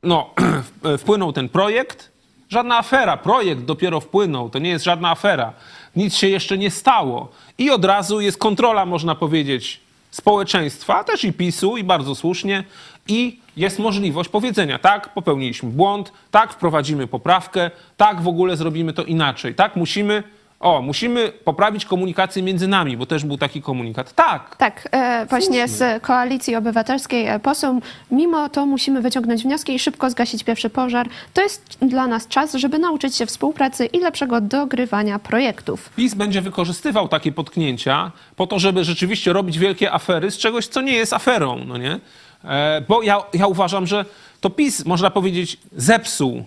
no, 0.03 0.31
wpłynął 0.99 1.33
ten 1.33 1.49
projekt, 1.49 2.11
Żadna 2.51 2.79
afera. 2.79 3.17
Projekt 3.17 3.63
dopiero 3.63 4.01
wpłynął. 4.01 4.51
To 4.51 4.59
nie 4.59 4.71
jest 4.71 4.85
żadna 4.85 5.11
afera. 5.11 5.53
Nic 5.97 6.15
się 6.17 6.29
jeszcze 6.29 6.59
nie 6.59 6.71
stało. 6.71 7.29
I 7.59 7.71
od 7.71 7.85
razu 7.85 8.21
jest 8.21 8.39
kontrola, 8.39 8.87
można 8.87 9.15
powiedzieć, 9.15 9.81
społeczeństwa, 10.11 11.05
też 11.05 11.25
i 11.25 11.33
PiSu, 11.33 11.77
i 11.77 11.85
bardzo 11.85 12.15
słusznie. 12.15 12.65
I 13.09 13.39
jest 13.57 13.79
możliwość 13.79 14.29
powiedzenia, 14.29 14.79
tak, 14.79 15.15
popełniliśmy 15.15 15.71
błąd, 15.71 16.13
tak, 16.31 16.53
wprowadzimy 16.53 17.07
poprawkę, 17.07 17.71
tak, 17.97 18.23
w 18.23 18.29
ogóle 18.29 18.57
zrobimy 18.57 18.93
to 18.93 19.05
inaczej, 19.05 19.55
tak, 19.55 19.77
musimy 19.77 20.23
o, 20.61 20.83
musimy 20.83 21.33
poprawić 21.45 21.85
komunikację 21.85 22.43
między 22.43 22.69
nami, 22.69 22.97
bo 22.97 23.07
też 23.07 23.25
był 23.25 23.39
taki 23.39 23.63
komunikat. 23.63 24.13
Tak. 24.13 24.57
Tak, 24.57 24.89
e, 24.93 25.27
właśnie 25.27 25.69
z 25.69 26.03
Koalicji 26.03 26.57
Obywatelskiej 26.57 27.27
e, 27.27 27.39
poseł, 27.39 27.81
mimo 28.11 28.49
to 28.49 28.67
musimy 28.67 29.03
wyciągnąć 29.03 29.43
wnioski 29.43 29.75
i 29.75 29.79
szybko 29.79 30.11
zgasić 30.11 30.45
pierwszy 30.45 30.71
pożar. 30.71 31.09
To 31.35 31.43
jest 31.43 31.79
dla 31.83 32.07
nas 32.07 32.29
czas, 32.29 32.55
żeby 32.55 32.79
nauczyć 32.79 33.17
się 33.17 33.27
współpracy 33.27 33.87
i 33.87 34.01
lepszego 34.01 34.41
dogrywania 34.41 35.19
projektów. 35.19 35.91
PiS 35.97 36.15
będzie 36.15 36.41
wykorzystywał 36.43 37.09
takie 37.09 37.33
potknięcia 37.33 38.13
po 38.37 38.47
to, 38.47 38.59
żeby 38.59 38.85
rzeczywiście 38.85 39.33
robić 39.33 39.59
wielkie 39.59 39.93
afery 39.93 40.31
z 40.31 40.39
czegoś, 40.39 40.67
co 40.67 40.81
nie 40.81 40.93
jest 40.93 41.13
aferą, 41.13 41.65
no 41.67 41.77
nie? 41.77 42.01
E, 42.45 42.81
bo 42.89 43.03
ja, 43.03 43.23
ja 43.35 43.47
uważam, 43.47 43.87
że 43.87 44.05
to 44.41 44.51
PiS, 44.51 44.85
można 44.85 45.11
powiedzieć, 45.11 45.57
zepsuł 45.77 46.45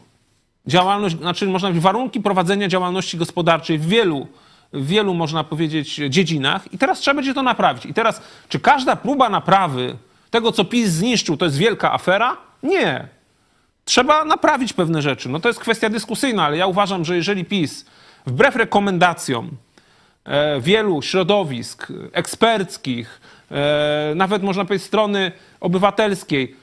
działalność, 0.67 1.17
znaczy 1.17 1.47
można 1.47 1.67
powiedzieć, 1.67 1.83
warunki 1.83 2.21
prowadzenia 2.21 2.67
działalności 2.67 3.17
gospodarczej 3.17 3.79
w 3.79 3.85
wielu, 3.85 4.27
w 4.73 4.87
wielu, 4.87 5.13
można 5.13 5.43
powiedzieć, 5.43 5.95
dziedzinach 5.95 6.73
i 6.73 6.77
teraz 6.77 6.99
trzeba 6.99 7.15
będzie 7.15 7.33
to 7.33 7.43
naprawić. 7.43 7.85
I 7.85 7.93
teraz, 7.93 8.21
czy 8.49 8.59
każda 8.59 8.95
próba 8.95 9.29
naprawy 9.29 9.97
tego, 10.31 10.51
co 10.51 10.65
PiS 10.65 10.89
zniszczył, 10.89 11.37
to 11.37 11.45
jest 11.45 11.57
wielka 11.57 11.93
afera? 11.93 12.37
Nie. 12.63 13.07
Trzeba 13.85 14.25
naprawić 14.25 14.73
pewne 14.73 15.01
rzeczy. 15.01 15.29
No 15.29 15.39
to 15.39 15.49
jest 15.49 15.59
kwestia 15.59 15.89
dyskusyjna, 15.89 16.45
ale 16.45 16.57
ja 16.57 16.67
uważam, 16.67 17.05
że 17.05 17.15
jeżeli 17.15 17.45
PiS, 17.45 17.85
wbrew 18.25 18.55
rekomendacjom 18.55 19.49
e, 20.25 20.61
wielu 20.61 21.01
środowisk 21.01 21.87
eksperckich, 22.11 23.21
e, 23.51 24.13
nawet 24.15 24.43
można 24.43 24.65
powiedzieć 24.65 24.87
strony 24.87 25.31
obywatelskiej, 25.59 26.55
E, 26.55 26.62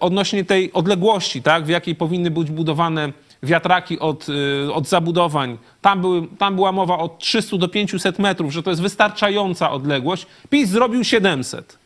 odnośnie 0.00 0.44
tej 0.44 0.72
odległości, 0.72 1.42
tak, 1.42 1.64
w 1.64 1.68
jakiej 1.68 1.94
powinny 1.94 2.30
być 2.30 2.50
budowane 2.50 3.12
wiatraki 3.44 3.98
od, 3.98 4.26
e, 4.68 4.72
od 4.72 4.88
zabudowań. 4.88 5.58
Tam, 5.80 6.00
były, 6.00 6.28
tam 6.38 6.54
była 6.54 6.72
mowa 6.72 6.98
od 6.98 7.18
300 7.18 7.56
do 7.58 7.68
500 7.68 8.18
metrów, 8.18 8.52
że 8.52 8.62
to 8.62 8.70
jest 8.70 8.82
wystarczająca 8.82 9.70
odległość. 9.70 10.26
PiS 10.50 10.70
zrobił 10.70 11.04
700. 11.04 11.78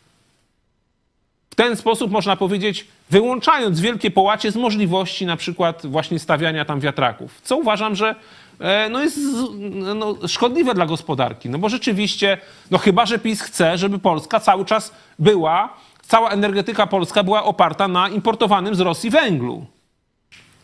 W 1.49 1.55
ten 1.55 1.75
sposób 1.75 2.11
można 2.11 2.35
powiedzieć, 2.35 2.87
wyłączając 3.09 3.79
wielkie 3.79 4.11
połacie 4.11 4.51
z 4.51 4.55
możliwości 4.55 5.25
na 5.25 5.37
przykład 5.37 5.85
właśnie 5.85 6.19
stawiania 6.19 6.65
tam 6.65 6.79
wiatraków. 6.79 7.41
Co 7.43 7.57
uważam, 7.57 7.95
że 7.95 8.15
e, 8.59 8.89
no 8.89 9.01
jest 9.01 9.19
no, 9.95 10.15
szkodliwe 10.27 10.73
dla 10.73 10.85
gospodarki. 10.85 11.49
No 11.49 11.57
bo 11.57 11.69
rzeczywiście, 11.69 12.37
no 12.71 12.77
chyba, 12.77 13.05
że 13.05 13.19
PiS 13.19 13.41
chce, 13.41 13.77
żeby 13.77 13.99
Polska 13.99 14.39
cały 14.39 14.65
czas 14.65 14.93
była 15.19 15.73
cała 16.09 16.29
energetyka 16.29 16.87
polska 16.87 17.23
była 17.23 17.43
oparta 17.43 17.87
na 17.87 18.09
importowanym 18.09 18.75
z 18.75 18.79
Rosji 18.79 19.09
węglu. 19.09 19.65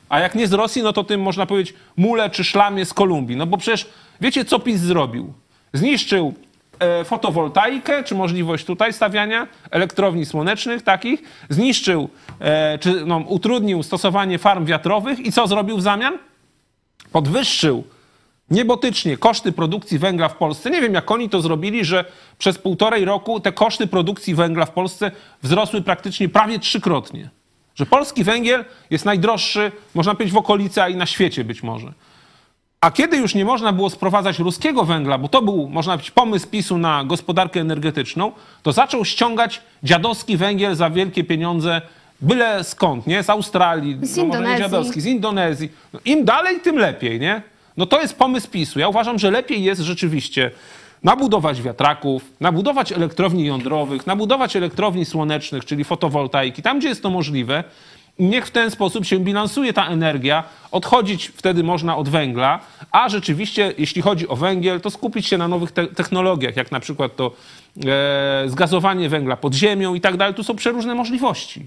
A 0.09 0.19
jak 0.19 0.35
nie 0.35 0.47
z 0.47 0.53
Rosji, 0.53 0.83
no 0.83 0.93
to 0.93 1.03
tym 1.03 1.21
można 1.21 1.45
powiedzieć 1.45 1.75
mule 1.97 2.29
czy 2.29 2.43
szlamie 2.43 2.85
z 2.85 2.93
Kolumbii. 2.93 3.37
No 3.37 3.45
bo 3.45 3.57
przecież 3.57 3.89
wiecie, 4.21 4.45
co 4.45 4.59
PiS 4.59 4.79
zrobił? 4.79 5.33
Zniszczył 5.73 6.33
e, 6.79 7.03
fotowoltaikę, 7.03 8.03
czy 8.03 8.15
możliwość 8.15 8.65
tutaj 8.65 8.93
stawiania 8.93 9.47
elektrowni 9.71 10.25
słonecznych 10.25 10.81
takich, 10.81 11.21
zniszczył, 11.49 12.09
e, 12.39 12.77
czy 12.77 13.05
no, 13.05 13.17
utrudnił 13.17 13.83
stosowanie 13.83 14.39
farm 14.39 14.65
wiatrowych 14.65 15.19
i 15.19 15.31
co 15.31 15.47
zrobił 15.47 15.77
w 15.77 15.81
zamian? 15.81 16.17
Podwyższył 17.11 17.83
niebotycznie 18.49 19.17
koszty 19.17 19.51
produkcji 19.51 19.99
węgla 19.99 20.29
w 20.29 20.37
Polsce. 20.37 20.69
Nie 20.69 20.81
wiem, 20.81 20.93
jak 20.93 21.11
oni 21.11 21.29
to 21.29 21.41
zrobili, 21.41 21.85
że 21.85 22.05
przez 22.37 22.57
półtorej 22.57 23.05
roku 23.05 23.39
te 23.39 23.51
koszty 23.51 23.87
produkcji 23.87 24.35
węgla 24.35 24.65
w 24.65 24.71
Polsce 24.71 25.11
wzrosły 25.43 25.81
praktycznie 25.81 26.29
prawie 26.29 26.59
trzykrotnie. 26.59 27.29
Że 27.75 27.85
polski 27.85 28.23
węgiel 28.23 28.65
jest 28.89 29.05
najdroższy, 29.05 29.71
można 29.95 30.15
powiedzieć, 30.15 30.33
w 30.33 30.37
okolicy, 30.37 30.81
a 30.81 30.89
i 30.89 30.95
na 30.95 31.05
świecie 31.05 31.43
być 31.43 31.63
może. 31.63 31.93
A 32.81 32.91
kiedy 32.91 33.17
już 33.17 33.35
nie 33.35 33.45
można 33.45 33.73
było 33.73 33.89
sprowadzać 33.89 34.39
ruskiego 34.39 34.83
węgla, 34.83 35.17
bo 35.17 35.27
to 35.27 35.41
był, 35.41 35.69
można 35.69 35.93
powiedzieć, 35.93 36.11
pomysł 36.11 36.47
PiSu 36.47 36.77
na 36.77 37.03
gospodarkę 37.03 37.61
energetyczną, 37.61 38.31
to 38.63 38.71
zaczął 38.71 39.05
ściągać 39.05 39.61
dziadowski 39.83 40.37
węgiel 40.37 40.75
za 40.75 40.89
wielkie 40.89 41.23
pieniądze, 41.23 41.81
byle 42.21 42.63
skąd, 42.63 43.07
nie? 43.07 43.23
Z 43.23 43.29
Australii, 43.29 43.97
Z 44.01 44.17
no, 44.17 44.23
Indonezji. 44.23 44.57
dziadowski, 44.57 45.01
z 45.01 45.05
Indonezji. 45.05 45.69
No, 45.93 45.99
Im 46.05 46.25
dalej, 46.25 46.59
tym 46.59 46.77
lepiej, 46.77 47.19
nie? 47.19 47.41
No 47.77 47.85
to 47.85 48.01
jest 48.01 48.17
pomysł 48.17 48.49
PiSu. 48.49 48.79
Ja 48.79 48.87
uważam, 48.87 49.19
że 49.19 49.31
lepiej 49.31 49.63
jest 49.63 49.81
rzeczywiście 49.81 50.51
nabudować 51.03 51.61
wiatraków, 51.61 52.31
nabudować 52.39 52.91
elektrowni 52.91 53.45
jądrowych, 53.45 54.07
nabudować 54.07 54.55
elektrowni 54.55 55.05
słonecznych, 55.05 55.65
czyli 55.65 55.83
fotowoltaiki, 55.83 56.61
tam 56.61 56.79
gdzie 56.79 56.87
jest 56.87 57.03
to 57.03 57.09
możliwe. 57.09 57.63
Niech 58.19 58.47
w 58.47 58.51
ten 58.51 58.71
sposób 58.71 59.05
się 59.05 59.19
bilansuje 59.19 59.73
ta 59.73 59.87
energia, 59.87 60.43
odchodzić 60.71 61.27
wtedy 61.27 61.63
można 61.63 61.97
od 61.97 62.09
węgla, 62.09 62.59
a 62.91 63.09
rzeczywiście, 63.09 63.73
jeśli 63.77 64.01
chodzi 64.01 64.27
o 64.27 64.35
węgiel, 64.35 64.81
to 64.81 64.89
skupić 64.89 65.27
się 65.27 65.37
na 65.37 65.47
nowych 65.47 65.71
te 65.71 65.87
technologiach, 65.87 66.55
jak 66.55 66.71
na 66.71 66.79
przykład 66.79 67.15
to 67.15 67.31
e, 67.85 68.49
zgazowanie 68.49 69.09
węgla 69.09 69.37
pod 69.37 69.53
ziemią 69.53 69.93
i 69.93 70.01
tak 70.01 70.17
dalej. 70.17 70.35
Tu 70.35 70.43
są 70.43 70.55
przeróżne 70.55 70.95
możliwości. 70.95 71.65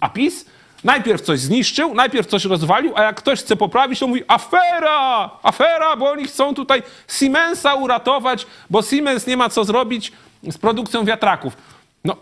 A 0.00 0.08
PiS 0.08 0.46
Najpierw 0.84 1.20
coś 1.20 1.40
zniszczył, 1.40 1.94
najpierw 1.94 2.26
coś 2.26 2.44
rozwalił, 2.44 2.92
a 2.96 3.02
jak 3.02 3.16
ktoś 3.16 3.40
chce 3.40 3.56
poprawić, 3.56 3.98
to 3.98 4.06
mówi 4.06 4.22
afera, 4.28 5.30
afera, 5.42 5.96
bo 5.96 6.10
oni 6.10 6.24
chcą 6.24 6.54
tutaj 6.54 6.82
Siemensa 7.08 7.74
uratować, 7.74 8.46
bo 8.70 8.82
Siemens 8.82 9.26
nie 9.26 9.36
ma 9.36 9.48
co 9.48 9.64
zrobić 9.64 10.12
z 10.50 10.58
produkcją 10.58 11.04
wiatraków. 11.04 11.56
No, 12.04 12.16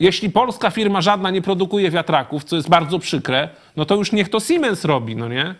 jeśli 0.00 0.30
polska 0.30 0.70
firma 0.70 1.00
żadna 1.00 1.30
nie 1.30 1.42
produkuje 1.42 1.90
wiatraków, 1.90 2.44
co 2.44 2.56
jest 2.56 2.68
bardzo 2.68 2.98
przykre, 2.98 3.48
no 3.76 3.84
to 3.84 3.94
już 3.94 4.12
niech 4.12 4.28
to 4.28 4.40
Siemens 4.40 4.84
robi, 4.84 5.16
no 5.16 5.28
nie? 5.28 5.54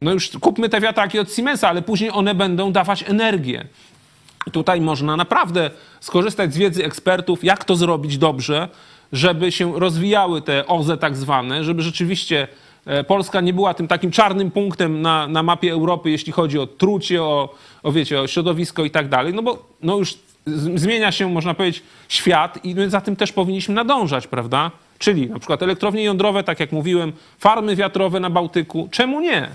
No 0.00 0.12
już 0.12 0.30
kupmy 0.40 0.68
te 0.68 0.80
wiatraki 0.80 1.18
od 1.18 1.32
Siemensa, 1.32 1.68
ale 1.68 1.82
później 1.82 2.10
one 2.10 2.34
będą 2.34 2.72
dawać 2.72 3.04
energię. 3.08 3.66
Tutaj 4.52 4.80
można 4.80 5.16
naprawdę 5.16 5.70
skorzystać 6.00 6.54
z 6.54 6.56
wiedzy 6.56 6.84
ekspertów, 6.84 7.44
jak 7.44 7.64
to 7.64 7.76
zrobić 7.76 8.18
dobrze, 8.18 8.68
żeby 9.12 9.52
się 9.52 9.80
rozwijały 9.80 10.42
te 10.42 10.66
OZE 10.66 10.96
tak 10.96 11.16
zwane, 11.16 11.64
żeby 11.64 11.82
rzeczywiście 11.82 12.48
e, 12.86 13.04
Polska 13.04 13.40
nie 13.40 13.52
była 13.52 13.74
tym 13.74 13.88
takim 13.88 14.10
czarnym 14.10 14.50
punktem 14.50 15.02
na, 15.02 15.28
na 15.28 15.42
mapie 15.42 15.72
Europy, 15.72 16.10
jeśli 16.10 16.32
chodzi 16.32 16.58
o 16.58 16.66
trucie, 16.66 17.22
o, 17.22 17.54
o, 17.82 17.92
wiecie, 17.92 18.20
o 18.20 18.26
środowisko 18.26 18.84
i 18.84 18.90
tak 18.90 19.08
dalej, 19.08 19.34
no 19.34 19.42
bo 19.42 19.66
no 19.82 19.98
już 19.98 20.18
zmienia 20.74 21.12
się, 21.12 21.30
można 21.30 21.54
powiedzieć, 21.54 21.82
świat 22.08 22.64
i 22.64 22.74
my 22.74 22.90
za 22.90 23.00
tym 23.00 23.16
też 23.16 23.32
powinniśmy 23.32 23.74
nadążać, 23.74 24.26
prawda? 24.26 24.70
Czyli 24.98 25.30
na 25.30 25.38
przykład 25.38 25.62
elektrownie 25.62 26.04
jądrowe, 26.04 26.44
tak 26.44 26.60
jak 26.60 26.72
mówiłem, 26.72 27.12
farmy 27.38 27.76
wiatrowe 27.76 28.20
na 28.20 28.30
Bałtyku. 28.30 28.88
Czemu 28.90 29.20
nie? 29.20 29.48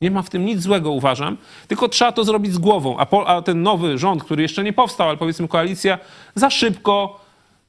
Nie 0.00 0.10
ma 0.10 0.22
w 0.22 0.30
tym 0.30 0.44
nic 0.44 0.60
złego, 0.60 0.90
uważam, 0.90 1.36
tylko 1.68 1.88
trzeba 1.88 2.12
to 2.12 2.24
zrobić 2.24 2.52
z 2.52 2.58
głową. 2.58 2.98
A, 2.98 3.06
po, 3.06 3.28
a 3.28 3.42
ten 3.42 3.62
nowy 3.62 3.98
rząd, 3.98 4.24
który 4.24 4.42
jeszcze 4.42 4.64
nie 4.64 4.72
powstał, 4.72 5.08
ale 5.08 5.18
powiedzmy 5.18 5.48
koalicja, 5.48 5.98
za 6.34 6.50
szybko 6.50 7.23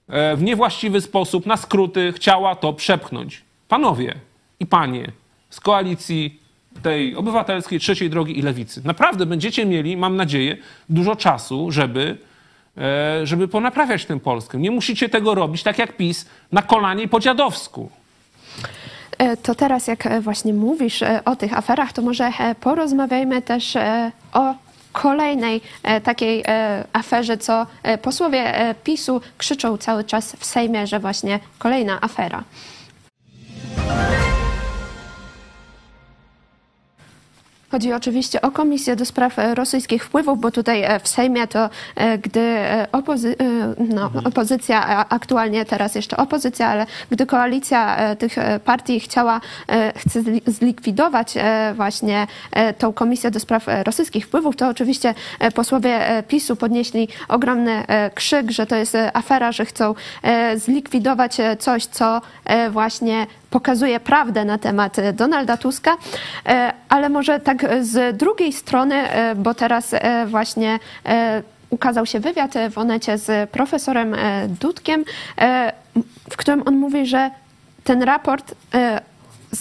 w 0.08 0.42
niewłaściwy 0.42 1.02
sposób, 1.02 1.46
na 1.46 1.58
skróty 1.58 2.14
chciała 2.16 2.56
to 2.56 2.74
przepchnąć. 2.74 3.42
Panowie 3.68 4.16
i 4.60 4.66
panie 4.66 5.12
z 5.50 5.60
koalicji 5.60 6.40
tej 6.84 7.16
obywatelskiej, 7.16 7.80
trzeciej 7.80 8.10
drogi 8.10 8.40
i 8.40 8.42
lewicy, 8.42 8.82
naprawdę 8.86 9.26
będziecie 9.26 9.66
mieli, 9.66 9.98
mam 9.98 10.16
nadzieję, 10.16 10.58
dużo 10.90 11.16
czasu, 11.16 11.72
żeby, 11.72 12.18
e, 12.78 13.26
żeby 13.28 13.48
ponaprawiać 13.48 14.06
tę 14.06 14.20
Polskę. 14.20 14.58
Nie 14.58 14.72
musicie 14.72 15.10
tego 15.10 15.36
robić 15.36 15.64
tak 15.64 15.80
jak 15.80 15.98
PiS 15.98 16.26
na 16.52 16.62
kolanie 16.62 17.04
i 17.04 17.08
po 17.08 17.20
dziadowsku. 17.20 17.90
E, 19.18 19.38
to 19.38 19.56
teraz, 19.56 19.88
jak 19.88 20.22
właśnie 20.22 20.54
mówisz 20.54 21.04
o 21.26 21.36
tych 21.36 21.58
aferach, 21.58 21.94
to 21.94 22.02
może 22.02 22.32
porozmawiajmy 22.62 23.42
też 23.42 23.78
o 24.34 24.56
kolejnej 25.02 25.62
e, 25.84 26.02
takiej 26.02 26.44
e, 26.48 26.84
aferze, 26.94 27.38
co 27.38 27.68
e, 27.84 27.98
posłowie 27.98 28.76
PiSu 28.84 29.22
krzyczą 29.38 29.78
cały 29.78 30.04
czas 30.04 30.36
w 30.40 30.46
Sejmie, 30.46 30.88
że 30.88 31.00
właśnie 31.00 31.40
kolejna 31.60 32.02
afera. 32.02 32.44
Chodzi 37.76 37.94
oczywiście 37.94 38.42
o 38.42 38.52
Komisję 38.52 38.96
do 38.96 39.06
Spraw 39.06 39.40
e, 39.40 39.56
Rosyjskich 39.56 40.06
Wpływów, 40.06 40.40
bo 40.40 40.52
tutaj 40.52 40.84
e, 40.84 41.00
w 41.00 41.08
Sejmie 41.08 41.48
to 41.48 41.70
e, 41.96 42.18
gdy 42.18 42.58
opozy 42.92 43.36
no, 43.80 44.12
opozycja, 44.24 45.10
aktualnie 45.10 45.66
teraz 45.66 45.96
jeszcze 45.96 46.18
opozycja, 46.18 46.68
ale 46.68 46.86
gdy 47.12 47.26
koalicja 47.26 47.98
tych 48.16 48.36
partii 48.66 49.00
chciała, 49.00 49.42
chce 49.96 50.24
zlikwidować 50.48 51.34
właśnie 51.76 52.28
tą 52.78 52.94
Komisję 52.94 53.32
do 53.32 53.40
Spraw 53.40 53.66
Rosyjskich 53.84 54.26
Wpływów, 54.26 54.56
to 54.56 54.70
oczywiście 54.70 55.14
posłowie 55.56 56.24
PiSu 56.28 56.56
podnieśli 56.56 57.08
ogromny 57.28 57.84
krzyk, 58.14 58.52
że 58.52 58.66
to 58.66 58.76
jest 58.76 58.98
afera, 59.14 59.52
że 59.52 59.66
chcą 59.66 59.96
zlikwidować 60.56 61.38
coś, 61.60 61.86
co 61.86 62.22
właśnie 62.72 63.28
pokazuje 63.56 64.00
prawdę 64.00 64.46
na 64.46 64.58
temat 64.58 65.00
e, 65.00 65.14
Donalda 65.14 65.58
Tuska, 65.58 65.98
e, 66.46 66.74
ale 66.90 67.10
może 67.10 67.40
tak 67.40 67.64
e, 67.64 67.84
z 67.84 68.18
drugiej 68.18 68.54
strony, 68.54 69.04
bo 69.36 69.54
teraz 69.54 69.96
właśnie 70.28 70.80
ukazał 71.70 72.06
się 72.06 72.20
wywiad 72.20 72.54
w 72.72 72.78
Onecie 72.78 73.18
z 73.18 73.50
profesorem 73.50 74.16
Dudkiem, 74.48 75.06
w 76.30 76.38
którym 76.38 76.64
on 76.66 76.76
mówi, 76.78 77.06
że 77.06 77.32
ten 77.84 78.04
raport 78.04 78.56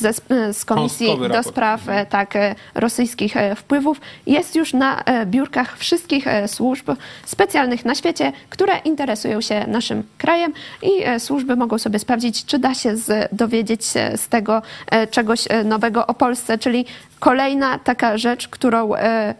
e, 0.02 0.12
ze, 0.12 0.12
z 0.52 0.64
Komisji 0.64 1.06
Cząstkowy 1.06 1.28
do 1.28 1.42
spraw 1.42 1.88
e, 1.88 2.06
tak, 2.06 2.36
e, 2.36 2.54
rosyjskich 2.74 3.36
e, 3.36 3.54
wpływów 3.54 4.00
jest 4.26 4.56
już 4.56 4.72
na 4.72 5.02
e, 5.02 5.26
biurkach 5.26 5.78
wszystkich 5.78 6.26
e, 6.26 6.48
służb 6.48 6.90
specjalnych 7.24 7.84
na 7.84 7.94
świecie, 7.94 8.32
które 8.50 8.78
interesują 8.78 9.40
się 9.40 9.66
naszym 9.66 10.02
krajem 10.18 10.52
i 10.82 11.02
e, 11.04 11.20
służby 11.20 11.56
mogą 11.56 11.78
sobie 11.78 11.98
sprawdzić, 11.98 12.44
czy 12.44 12.58
da 12.58 12.74
się 12.74 12.96
z, 12.96 13.28
dowiedzieć 13.32 13.84
się 13.84 14.12
z 14.16 14.28
tego 14.28 14.62
e, 14.90 15.06
czegoś 15.06 15.44
e, 15.48 15.64
nowego 15.64 16.06
o 16.06 16.14
Polsce, 16.14 16.58
czyli 16.58 16.86
kolejna 17.20 17.78
taka 17.78 18.18
rzecz, 18.18 18.48
którą 18.48 18.94
e, 18.94 19.34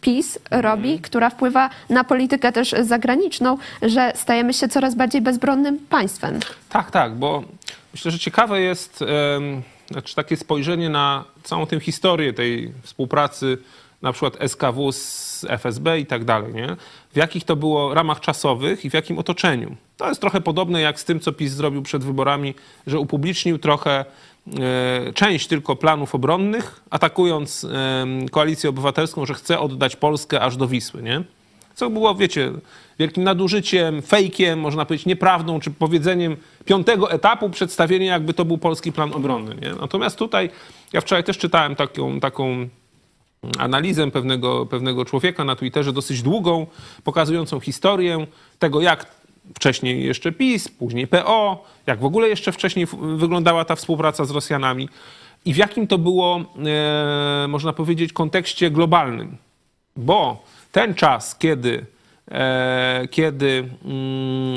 PiS 0.00 0.38
robi, 0.50 0.98
która 0.98 1.30
wpływa 1.30 1.70
na 1.90 2.04
politykę 2.04 2.52
też 2.52 2.74
zagraniczną, 2.80 3.58
że 3.82 4.12
stajemy 4.14 4.54
się 4.54 4.68
coraz 4.68 4.94
bardziej 4.94 5.20
bezbronnym 5.20 5.78
państwem. 5.78 6.40
Tak, 6.68 6.90
tak, 6.90 7.14
bo 7.14 7.42
myślę, 7.92 8.10
że 8.10 8.18
ciekawe 8.18 8.60
jest 8.60 9.02
em, 9.02 9.62
znaczy 9.90 10.14
takie 10.14 10.36
spojrzenie 10.36 10.88
na 10.88 11.24
całą 11.42 11.66
tę 11.66 11.80
historię 11.80 12.32
tej 12.32 12.72
współpracy 12.82 13.58
na 14.02 14.12
przykład 14.12 14.36
SKW 14.50 14.92
z 14.92 15.44
FSB 15.48 16.00
i 16.00 16.06
tak 16.06 16.24
dalej, 16.24 16.54
nie? 16.54 16.76
W 17.12 17.16
jakich 17.16 17.44
to 17.44 17.56
było 17.56 17.94
ramach 17.94 18.20
czasowych 18.20 18.84
i 18.84 18.90
w 18.90 18.94
jakim 18.94 19.18
otoczeniu. 19.18 19.76
To 19.96 20.08
jest 20.08 20.20
trochę 20.20 20.40
podobne 20.40 20.80
jak 20.80 21.00
z 21.00 21.04
tym, 21.04 21.20
co 21.20 21.32
PiS 21.32 21.52
zrobił 21.52 21.82
przed 21.82 22.04
wyborami, 22.04 22.54
że 22.86 22.98
upublicznił 22.98 23.58
trochę 23.58 24.04
e, 24.58 25.12
część 25.12 25.46
tylko 25.46 25.76
planów 25.76 26.14
obronnych, 26.14 26.80
atakując 26.90 27.66
koalicję 28.30 28.70
obywatelską, 28.70 29.26
że 29.26 29.34
chce 29.34 29.60
oddać 29.60 29.96
Polskę 29.96 30.40
aż 30.40 30.56
do 30.56 30.68
Wisły, 30.68 31.02
nie? 31.02 31.22
Co 31.76 31.90
było, 31.90 32.14
wiecie, 32.14 32.52
wielkim 32.98 33.24
nadużyciem, 33.24 34.02
fejkiem, 34.02 34.60
można 34.60 34.84
powiedzieć 34.84 35.06
nieprawdą, 35.06 35.60
czy 35.60 35.70
powiedzeniem 35.70 36.36
piątego 36.64 37.10
etapu 37.10 37.50
przedstawienia, 37.50 38.12
jakby 38.12 38.34
to 38.34 38.44
był 38.44 38.58
polski 38.58 38.92
plan 38.92 39.12
obronny. 39.12 39.54
Nie? 39.54 39.72
Natomiast 39.80 40.16
tutaj, 40.16 40.50
ja 40.92 41.00
wczoraj 41.00 41.24
też 41.24 41.38
czytałem 41.38 41.76
taką, 41.76 42.20
taką 42.20 42.68
analizę 43.58 44.10
pewnego, 44.10 44.66
pewnego 44.66 45.04
człowieka 45.04 45.44
na 45.44 45.56
Twitterze, 45.56 45.92
dosyć 45.92 46.22
długą, 46.22 46.66
pokazującą 47.04 47.60
historię 47.60 48.26
tego, 48.58 48.80
jak 48.80 49.06
wcześniej 49.54 50.06
jeszcze 50.06 50.32
PiS, 50.32 50.68
później 50.68 51.06
PO, 51.06 51.64
jak 51.86 52.00
w 52.00 52.04
ogóle 52.04 52.28
jeszcze 52.28 52.52
wcześniej 52.52 52.86
wyglądała 53.16 53.64
ta 53.64 53.76
współpraca 53.76 54.24
z 54.24 54.30
Rosjanami 54.30 54.88
i 55.44 55.54
w 55.54 55.56
jakim 55.56 55.86
to 55.86 55.98
było, 55.98 56.40
e, 57.44 57.48
można 57.48 57.72
powiedzieć, 57.72 58.12
kontekście 58.12 58.70
globalnym. 58.70 59.36
Bo 59.96 60.44
ten 60.76 60.94
czas, 60.94 61.38
kiedy, 61.38 61.86
e, 62.30 63.08
kiedy, 63.10 63.68
mm, 63.84 64.56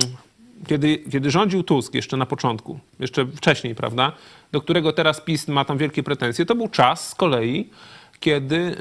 kiedy, 0.67 0.97
kiedy 1.11 1.31
rządził 1.31 1.63
Tusk 1.63 1.93
jeszcze 1.93 2.17
na 2.17 2.25
początku, 2.25 2.79
jeszcze 2.99 3.25
wcześniej, 3.25 3.75
prawda, 3.75 4.11
do 4.51 4.61
którego 4.61 4.93
teraz 4.93 5.21
PiS 5.21 5.47
ma 5.47 5.65
tam 5.65 5.77
wielkie 5.77 6.03
pretensje, 6.03 6.45
to 6.45 6.55
był 6.55 6.67
czas 6.67 7.09
z 7.09 7.15
kolei, 7.15 7.69
kiedy 8.19 8.75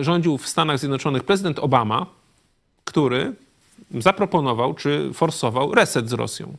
e, 0.00 0.04
rządził 0.04 0.38
w 0.38 0.48
Stanach 0.48 0.78
Zjednoczonych 0.78 1.24
prezydent 1.24 1.58
Obama, 1.58 2.06
który 2.84 3.32
zaproponował 3.94 4.74
czy 4.74 5.10
forsował 5.14 5.74
reset 5.74 6.08
z 6.08 6.12
Rosją, 6.12 6.56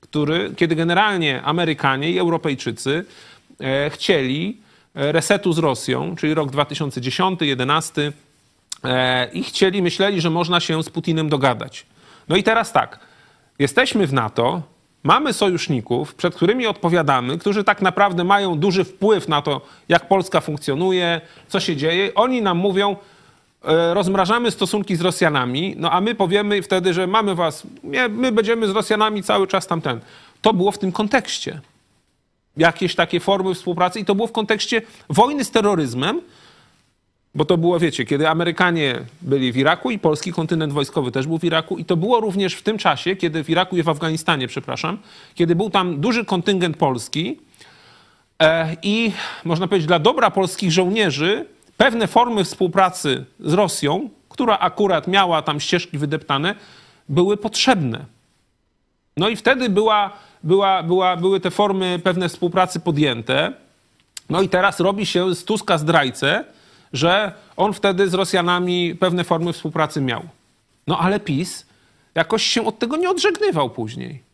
który, 0.00 0.52
kiedy 0.56 0.74
generalnie 0.74 1.42
Amerykanie 1.42 2.10
i 2.10 2.18
Europejczycy 2.18 3.04
e, 3.60 3.90
chcieli 3.90 4.60
resetu 4.94 5.52
z 5.52 5.58
Rosją, 5.58 6.16
czyli 6.16 6.34
rok 6.34 6.50
2010-2011 6.50 8.00
e, 8.00 8.27
i 9.32 9.42
chcieli, 9.42 9.82
myśleli, 9.82 10.20
że 10.20 10.30
można 10.30 10.60
się 10.60 10.82
z 10.82 10.90
Putinem 10.90 11.28
dogadać. 11.28 11.86
No 12.28 12.36
i 12.36 12.42
teraz 12.42 12.72
tak, 12.72 12.98
jesteśmy 13.58 14.06
w 14.06 14.12
NATO, 14.12 14.62
mamy 15.02 15.32
sojuszników, 15.32 16.14
przed 16.14 16.34
którymi 16.34 16.66
odpowiadamy, 16.66 17.38
którzy 17.38 17.64
tak 17.64 17.82
naprawdę 17.82 18.24
mają 18.24 18.58
duży 18.58 18.84
wpływ 18.84 19.28
na 19.28 19.42
to, 19.42 19.60
jak 19.88 20.08
Polska 20.08 20.40
funkcjonuje, 20.40 21.20
co 21.48 21.60
się 21.60 21.76
dzieje. 21.76 22.14
Oni 22.14 22.42
nam 22.42 22.58
mówią, 22.58 22.96
e, 23.64 23.94
rozmrażamy 23.94 24.50
stosunki 24.50 24.96
z 24.96 25.00
Rosjanami, 25.00 25.74
no 25.78 25.90
a 25.90 26.00
my 26.00 26.14
powiemy 26.14 26.62
wtedy, 26.62 26.94
że 26.94 27.06
mamy 27.06 27.34
was, 27.34 27.62
nie, 27.82 28.08
my 28.08 28.32
będziemy 28.32 28.68
z 28.68 28.70
Rosjanami 28.70 29.22
cały 29.22 29.46
czas 29.46 29.66
tamten. 29.66 30.00
To 30.42 30.52
było 30.54 30.72
w 30.72 30.78
tym 30.78 30.92
kontekście. 30.92 31.60
Jakieś 32.56 32.94
takie 32.94 33.20
formy 33.20 33.54
współpracy 33.54 34.00
i 34.00 34.04
to 34.04 34.14
było 34.14 34.28
w 34.28 34.32
kontekście 34.32 34.82
wojny 35.08 35.44
z 35.44 35.50
terroryzmem, 35.50 36.20
bo 37.38 37.44
to 37.44 37.58
było, 37.58 37.78
wiecie, 37.78 38.04
kiedy 38.04 38.28
Amerykanie 38.28 39.00
byli 39.20 39.52
w 39.52 39.56
Iraku 39.56 39.90
i 39.90 39.98
polski 39.98 40.32
kontynent 40.32 40.72
wojskowy 40.72 41.12
też 41.12 41.26
był 41.26 41.38
w 41.38 41.44
Iraku 41.44 41.78
i 41.78 41.84
to 41.84 41.96
było 41.96 42.20
również 42.20 42.54
w 42.54 42.62
tym 42.62 42.78
czasie, 42.78 43.16
kiedy 43.16 43.44
w 43.44 43.50
Iraku 43.50 43.76
i 43.76 43.82
w 43.82 43.88
Afganistanie, 43.88 44.48
przepraszam, 44.48 44.98
kiedy 45.34 45.56
był 45.56 45.70
tam 45.70 46.00
duży 46.00 46.24
kontyngent 46.24 46.76
polski 46.76 47.38
e, 48.42 48.76
i 48.82 49.12
można 49.44 49.68
powiedzieć 49.68 49.86
dla 49.86 49.98
dobra 49.98 50.30
polskich 50.30 50.72
żołnierzy 50.72 51.46
pewne 51.76 52.06
formy 52.06 52.44
współpracy 52.44 53.24
z 53.40 53.52
Rosją, 53.52 54.10
która 54.28 54.58
akurat 54.58 55.08
miała 55.08 55.42
tam 55.42 55.60
ścieżki 55.60 55.98
wydeptane, 55.98 56.54
były 57.08 57.36
potrzebne. 57.36 58.04
No 59.16 59.28
i 59.28 59.36
wtedy 59.36 59.68
była, 59.68 60.10
była, 60.42 60.82
była, 60.82 61.16
były 61.16 61.40
te 61.40 61.50
formy 61.50 62.00
pewne 62.04 62.28
współpracy 62.28 62.80
podjęte. 62.80 63.52
No 64.30 64.42
i 64.42 64.48
teraz 64.48 64.80
robi 64.80 65.06
się 65.06 65.34
z 65.34 65.44
Tuska 65.44 65.78
zdrajcę, 65.78 66.44
że 66.92 67.32
on 67.56 67.72
wtedy 67.72 68.08
z 68.08 68.14
Rosjanami 68.14 68.94
pewne 68.94 69.24
formy 69.24 69.52
współpracy 69.52 70.00
miał. 70.00 70.22
No 70.86 70.98
ale 70.98 71.20
PiS 71.20 71.66
jakoś 72.14 72.42
się 72.42 72.66
od 72.66 72.78
tego 72.78 72.96
nie 72.96 73.10
odżegnywał 73.10 73.70
później. 73.70 74.28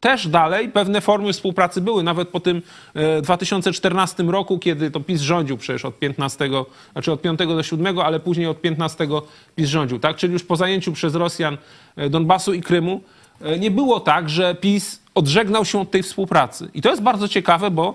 Też 0.00 0.28
dalej 0.28 0.68
pewne 0.68 1.00
formy 1.00 1.32
współpracy 1.32 1.80
były, 1.80 2.02
nawet 2.02 2.28
po 2.28 2.40
tym 2.40 2.62
e, 2.94 3.22
2014 3.22 4.22
roku, 4.22 4.58
kiedy 4.58 4.90
to 4.90 5.00
PiS 5.00 5.20
rządził 5.20 5.58
przecież 5.58 5.84
od 5.84 5.98
15, 5.98 6.48
znaczy 6.92 7.12
od 7.12 7.22
5 7.22 7.38
do 7.38 7.62
7, 7.62 7.98
ale 7.98 8.20
później 8.20 8.46
od 8.46 8.60
15 8.60 9.08
PiS 9.56 9.68
rządził, 9.68 9.98
tak? 9.98 10.16
Czyli 10.16 10.32
już 10.32 10.44
po 10.44 10.56
zajęciu 10.56 10.92
przez 10.92 11.14
Rosjan 11.14 11.58
e, 11.96 12.10
Donbasu 12.10 12.54
i 12.54 12.60
Krymu 12.60 13.00
e, 13.40 13.58
nie 13.58 13.70
było 13.70 14.00
tak, 14.00 14.28
że 14.28 14.54
PiS 14.54 15.00
odżegnał 15.14 15.64
się 15.64 15.80
od 15.80 15.90
tej 15.90 16.02
współpracy. 16.02 16.70
I 16.74 16.82
to 16.82 16.90
jest 16.90 17.02
bardzo 17.02 17.28
ciekawe, 17.28 17.70
bo 17.70 17.94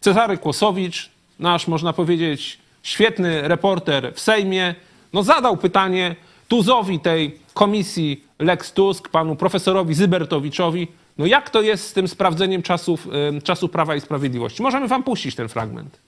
Cezary 0.00 0.38
Kłosowicz, 0.38 1.10
nasz, 1.40 1.66
można 1.66 1.92
powiedzieć, 1.92 2.58
świetny 2.82 3.48
reporter 3.48 4.12
w 4.14 4.20
Sejmie, 4.20 4.74
no 5.12 5.22
zadał 5.22 5.56
pytanie 5.56 6.16
Tuzowi 6.48 7.00
tej 7.00 7.38
komisji 7.54 8.24
Lex 8.38 8.72
Tusk, 8.72 9.08
panu 9.08 9.36
profesorowi 9.36 9.94
Zybertowiczowi, 9.94 10.88
no 11.18 11.26
jak 11.26 11.50
to 11.50 11.62
jest 11.62 11.88
z 11.88 11.92
tym 11.92 12.08
sprawdzeniem 12.08 12.62
czasów, 12.62 13.08
em, 13.28 13.42
czasów 13.42 13.70
Prawa 13.70 13.96
i 13.96 14.00
Sprawiedliwości? 14.00 14.62
Możemy 14.62 14.88
wam 14.88 15.02
puścić 15.02 15.34
ten 15.34 15.48
fragment. 15.48 16.00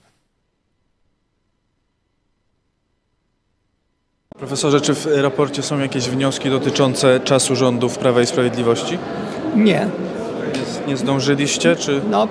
Profesorze, 4.39 4.81
czy 4.81 4.95
w 4.95 5.07
raporcie 5.07 5.63
są 5.63 5.79
jakieś 5.79 6.09
wnioski 6.09 6.51
dotyczące 6.51 7.21
czasu 7.21 7.57
rządów 7.57 7.99
Prawa 7.99 8.23
i 8.23 8.27
Sprawiedliwości? 8.27 8.99
Nie. 9.57 9.63
Nie, 9.65 10.87
nie 10.87 10.97
zdążyliście, 10.97 11.77
czy... 11.77 12.01
No, 12.11 12.29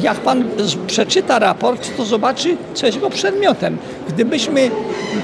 jak 0.00 0.16
pan 0.16 0.44
przeczyta 0.86 1.38
raport, 1.38 1.96
to 1.96 2.04
zobaczy, 2.04 2.56
co 2.74 2.86
jest 2.86 2.96
jego 2.96 3.10
przedmiotem. 3.10 3.76
Gdybyśmy 4.08 4.70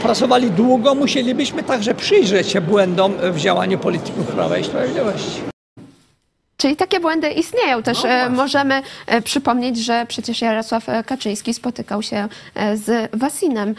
pracowali 0.02 0.50
długo, 0.50 0.94
musielibyśmy 0.94 1.62
także 1.62 1.94
przyjrzeć 1.94 2.48
się 2.48 2.60
błędom 2.60 3.12
w 3.32 3.36
działaniu 3.36 3.78
polityków 3.78 4.26
Prawa 4.26 4.58
i 4.58 4.64
Sprawiedliwości. 4.64 5.54
Czyli 6.56 6.76
takie 6.76 7.00
błędy 7.00 7.30
istnieją. 7.30 7.82
Też 7.82 8.04
e, 8.04 8.30
możemy 8.30 8.82
e, 9.06 9.22
przypomnieć, 9.22 9.78
że 9.78 10.06
przecież 10.08 10.40
Jarosław 10.40 10.88
e, 10.88 11.04
Kaczyński 11.04 11.54
spotykał 11.54 12.02
się 12.02 12.28
z 12.74 13.10
Wasinem, 13.12 13.74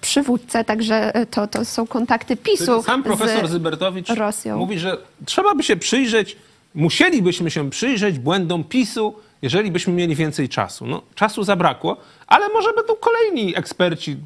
przywódcę, 0.00 0.64
także 0.64 1.12
to, 1.30 1.46
to 1.46 1.64
są 1.64 1.86
kontakty 1.86 2.36
PiSu 2.36 2.82
Sam 2.82 3.02
profesor 3.02 3.48
z 3.48 3.50
Zybertowicz 3.50 4.08
Rosją. 4.08 4.58
mówi, 4.58 4.78
że 4.78 4.96
trzeba 5.24 5.54
by 5.54 5.62
się 5.62 5.76
przyjrzeć, 5.76 6.36
musielibyśmy 6.78 7.50
się 7.50 7.70
przyjrzeć 7.70 8.18
błędom 8.18 8.64
PiSu, 8.64 9.14
jeżeli 9.42 9.70
byśmy 9.70 9.92
mieli 9.92 10.14
więcej 10.14 10.48
czasu. 10.48 10.86
No, 10.86 11.02
czasu 11.14 11.44
zabrakło, 11.44 11.96
ale 12.26 12.48
może 12.48 12.72
będą 12.72 12.94
kolejni 12.94 13.56
eksperci 13.56 14.16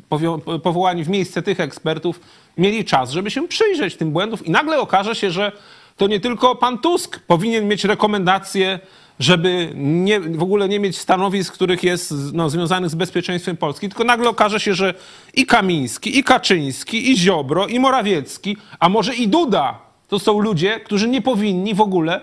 powołani 0.63 1.05
w 1.05 1.09
miejsce 1.09 1.43
tych 1.43 1.61
ekspertów 1.61 2.21
mieli 2.59 2.85
czas, 2.85 3.11
żeby 3.11 3.31
się 3.31 3.49
przyjrzeć 3.49 3.97
tym 3.97 4.11
błędom 4.11 4.39
i 4.45 4.51
nagle 4.51 4.81
okaże 4.81 5.15
się, 5.15 5.31
że 5.31 5.53
to 5.97 6.07
nie 6.07 6.21
tylko 6.21 6.57
pan 6.57 6.79
Tusk 6.79 7.21
powinien 7.21 7.69
mieć 7.69 7.85
rekomendacje, 7.85 8.81
żeby 9.19 9.73
nie, 9.75 10.21
w 10.21 10.43
ogóle 10.43 10.69
nie 10.69 10.81
mieć 10.81 10.99
stanowisk, 10.99 11.55
których 11.55 11.83
jest 11.83 12.15
no, 12.33 12.51
związanych 12.51 12.91
z 12.91 12.95
bezpieczeństwem 12.95 13.57
Polski, 13.57 13.89
tylko 13.89 14.05
nagle 14.05 14.29
okaże 14.29 14.61
się, 14.61 14.75
że 14.75 14.95
i 15.35 15.47
Kamiński, 15.47 16.19
i 16.19 16.25
Kaczyński, 16.25 17.11
i 17.11 17.19
Ziobro, 17.19 17.67
i 17.67 17.81
Morawiecki, 17.81 18.57
a 18.81 18.89
może 18.89 19.15
i 19.15 19.29
Duda, 19.29 19.79
to 20.09 20.19
są 20.19 20.41
ludzie, 20.41 20.81
którzy 20.81 21.09
nie 21.09 21.23
powinni 21.23 21.75
w 21.75 21.81
ogóle 21.81 22.21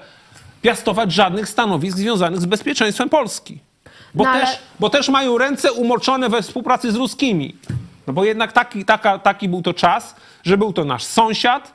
piastować 0.62 1.12
żadnych 1.14 1.49
stanowisk 1.49 1.97
związanych 1.97 2.41
z 2.41 2.45
bezpieczeństwem 2.45 3.10
Polski. 3.10 3.60
Bo, 4.14 4.24
No 4.24 4.30
ale- 4.30 4.45
też, 4.45 4.60
bo 4.80 4.89
też 4.89 5.10
mają 5.10 5.38
ręce 5.38 5.72
umoczone 5.72 6.30
we 6.30 6.41
współpracy 6.41 6.91
z 6.91 6.95
ruskimi. 6.95 7.55
No 8.07 8.14
bo 8.14 8.26
jednak 8.26 8.51
taki, 8.51 8.86
taka, 8.86 9.20
taki 9.20 9.49
był 9.49 9.62
to 9.62 9.74
czas, 9.74 10.16
że 10.43 10.57
był 10.57 10.74
to 10.74 10.86
nasz 10.86 11.03
sąsiad, 11.03 11.74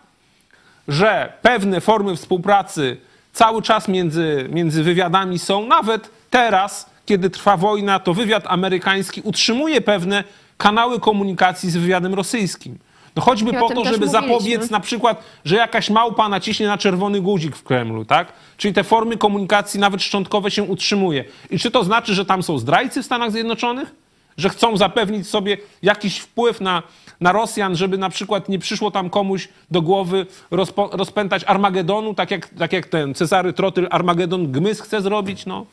że 0.88 1.32
pewne 1.42 1.80
formy 1.80 2.16
współpracy 2.16 2.96
cały 3.32 3.62
czas 3.62 3.88
między, 3.88 4.46
między 4.50 4.82
wywiadami 4.82 5.38
są. 5.38 5.66
Nawet 5.66 6.10
teraz, 6.30 6.90
kiedy 7.06 7.30
trwa 7.30 7.56
wojna, 7.56 7.98
to 7.98 8.14
wywiad 8.14 8.44
amerykański 8.46 9.20
utrzymuje 9.24 9.80
pewne 9.80 10.24
kanały 10.58 11.00
komunikacji 11.00 11.70
z 11.70 11.76
wywiadem 11.76 12.14
rosyjskim. 12.14 12.78
No 13.16 13.22
choćby 13.22 13.50
I 13.50 13.54
po 13.54 13.68
to, 13.68 13.84
żeby 13.84 14.08
zapobiec 14.08 14.70
na 14.70 14.80
przykład, 14.80 15.22
że 15.44 15.56
jakaś 15.56 15.90
małpa 15.90 16.28
naciśnie 16.28 16.66
na 16.66 16.78
czerwony 16.78 17.20
guzik 17.20 17.56
w 17.56 17.62
Kremlu, 17.62 18.04
tak? 18.04 18.32
Czyli 18.56 18.74
te 18.74 18.84
formy 18.84 19.16
komunikacji 19.16 19.80
nawet 19.80 20.02
szczątkowe 20.02 20.50
się 20.50 20.62
utrzymuje. 20.62 21.24
I 21.50 21.58
czy 21.58 21.70
to 21.70 21.84
znaczy, 21.84 22.14
że 22.14 22.24
tam 22.24 22.42
są 22.42 22.58
zdrajcy 22.58 23.02
w 23.02 23.06
Stanach 23.06 23.32
Zjednoczonych? 23.32 23.94
Że 24.36 24.48
chcą 24.48 24.76
zapewnić 24.76 25.28
sobie 25.28 25.56
jakiś 25.82 26.18
wpływ 26.18 26.60
na, 26.60 26.82
na 27.20 27.32
Rosjan, 27.32 27.76
żeby 27.76 27.98
na 27.98 28.10
przykład 28.10 28.48
nie 28.48 28.58
przyszło 28.58 28.90
tam 28.90 29.10
komuś 29.10 29.48
do 29.70 29.82
głowy 29.82 30.26
rozpo, 30.50 30.90
rozpętać 30.92 31.44
Armagedonu, 31.44 32.14
tak 32.14 32.30
jak, 32.30 32.48
tak 32.48 32.72
jak 32.72 32.86
ten 32.86 33.14
Cezary 33.14 33.52
Trotyl 33.52 33.88
Armagedon 33.90 34.52
Gmys 34.52 34.80
chce 34.80 35.02
zrobić, 35.02 35.46
no. 35.46 35.66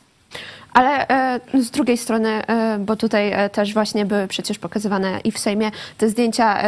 Ale 0.72 1.08
e, 1.08 1.40
z 1.62 1.70
drugiej 1.70 1.96
strony, 1.96 2.46
e, 2.46 2.78
bo 2.78 2.96
tutaj 2.96 3.32
e, 3.32 3.50
też 3.50 3.74
właśnie 3.74 4.06
były 4.06 4.28
przecież 4.28 4.58
pokazywane 4.58 5.20
i 5.24 5.32
w 5.32 5.38
Sejmie 5.38 5.70
te 5.98 6.08
zdjęcia 6.08 6.62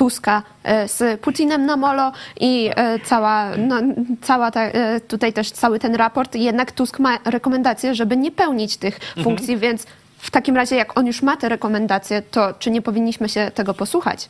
Tuska 0.00 0.42
e, 0.64 0.88
z 0.88 1.20
Putinem 1.20 1.66
na 1.66 1.76
molo 1.76 2.12
i 2.40 2.70
e, 2.76 2.98
cała, 2.98 3.56
no, 3.56 3.80
cała 4.22 4.50
ta, 4.50 4.62
e, 4.62 5.00
tutaj 5.00 5.32
też 5.32 5.50
cały 5.50 5.78
ten 5.78 5.94
raport. 5.94 6.34
Jednak 6.34 6.72
Tusk 6.72 6.98
ma 6.98 7.18
rekomendację, 7.24 7.94
żeby 7.94 8.16
nie 8.16 8.32
pełnić 8.32 8.76
tych 8.76 9.00
funkcji, 9.22 9.56
więc 9.56 9.86
w 10.18 10.30
takim 10.30 10.56
razie, 10.56 10.76
jak 10.76 10.98
on 10.98 11.06
już 11.06 11.22
ma 11.22 11.36
te 11.36 11.48
rekomendacje, 11.48 12.22
to 12.22 12.54
czy 12.58 12.70
nie 12.70 12.82
powinniśmy 12.82 13.28
się 13.28 13.50
tego 13.54 13.74
posłuchać? 13.74 14.28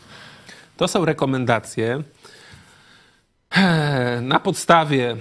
To 0.77 0.89
są 0.89 1.05
rekomendacje 1.05 2.03
eh, 3.51 4.23
na 4.23 4.41
podstawie 4.41 5.17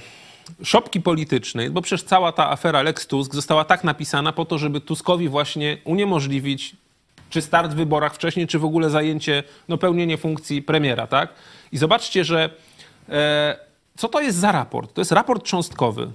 szopki 0.63 1.01
politycznej, 1.01 1.69
bo 1.69 1.81
przecież 1.81 2.03
cała 2.03 2.31
ta 2.31 2.51
afera 2.51 2.81
Lex 2.81 3.07
Tusk 3.07 3.35
została 3.35 3.65
tak 3.65 3.83
napisana 3.83 4.33
po 4.33 4.45
to, 4.45 4.57
żeby 4.57 4.81
Tuskowi 4.81 5.29
właśnie 5.29 5.77
uniemożliwić 5.83 6.75
czy 7.29 7.41
start 7.41 7.71
w 7.71 7.75
wyborach 7.75 8.15
wcześniej, 8.15 8.47
czy 8.47 8.59
w 8.59 8.65
ogóle 8.65 8.89
zajęcie, 8.89 9.43
no 9.67 9.77
pełnienie 9.77 10.17
funkcji 10.17 10.61
premiera, 10.61 11.07
tak? 11.07 11.33
I 11.71 11.77
zobaczcie, 11.77 12.23
że 12.23 12.49
e, 13.09 13.57
co 13.97 14.07
to 14.07 14.21
jest 14.21 14.37
za 14.37 14.51
raport? 14.51 14.93
To 14.93 15.01
jest 15.01 15.11
raport 15.11 15.43
cząstkowy. 15.43 16.11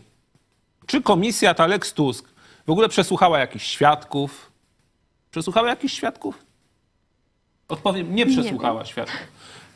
Czy 0.86 1.02
komisja 1.02 1.54
ta 1.54 1.66
Lex 1.66 1.92
Tusk 1.92 2.28
w 2.66 2.70
ogóle 2.70 2.88
przesłuchała 2.88 3.38
jakichś 3.38 3.66
świadków? 3.66 4.52
Przesłuchała 5.30 5.68
jakichś 5.68 5.94
świadków? 5.94 6.44
Odpowiem, 7.68 8.14
nie 8.14 8.26
przesłuchała 8.26 8.84
świadków. 8.84 9.20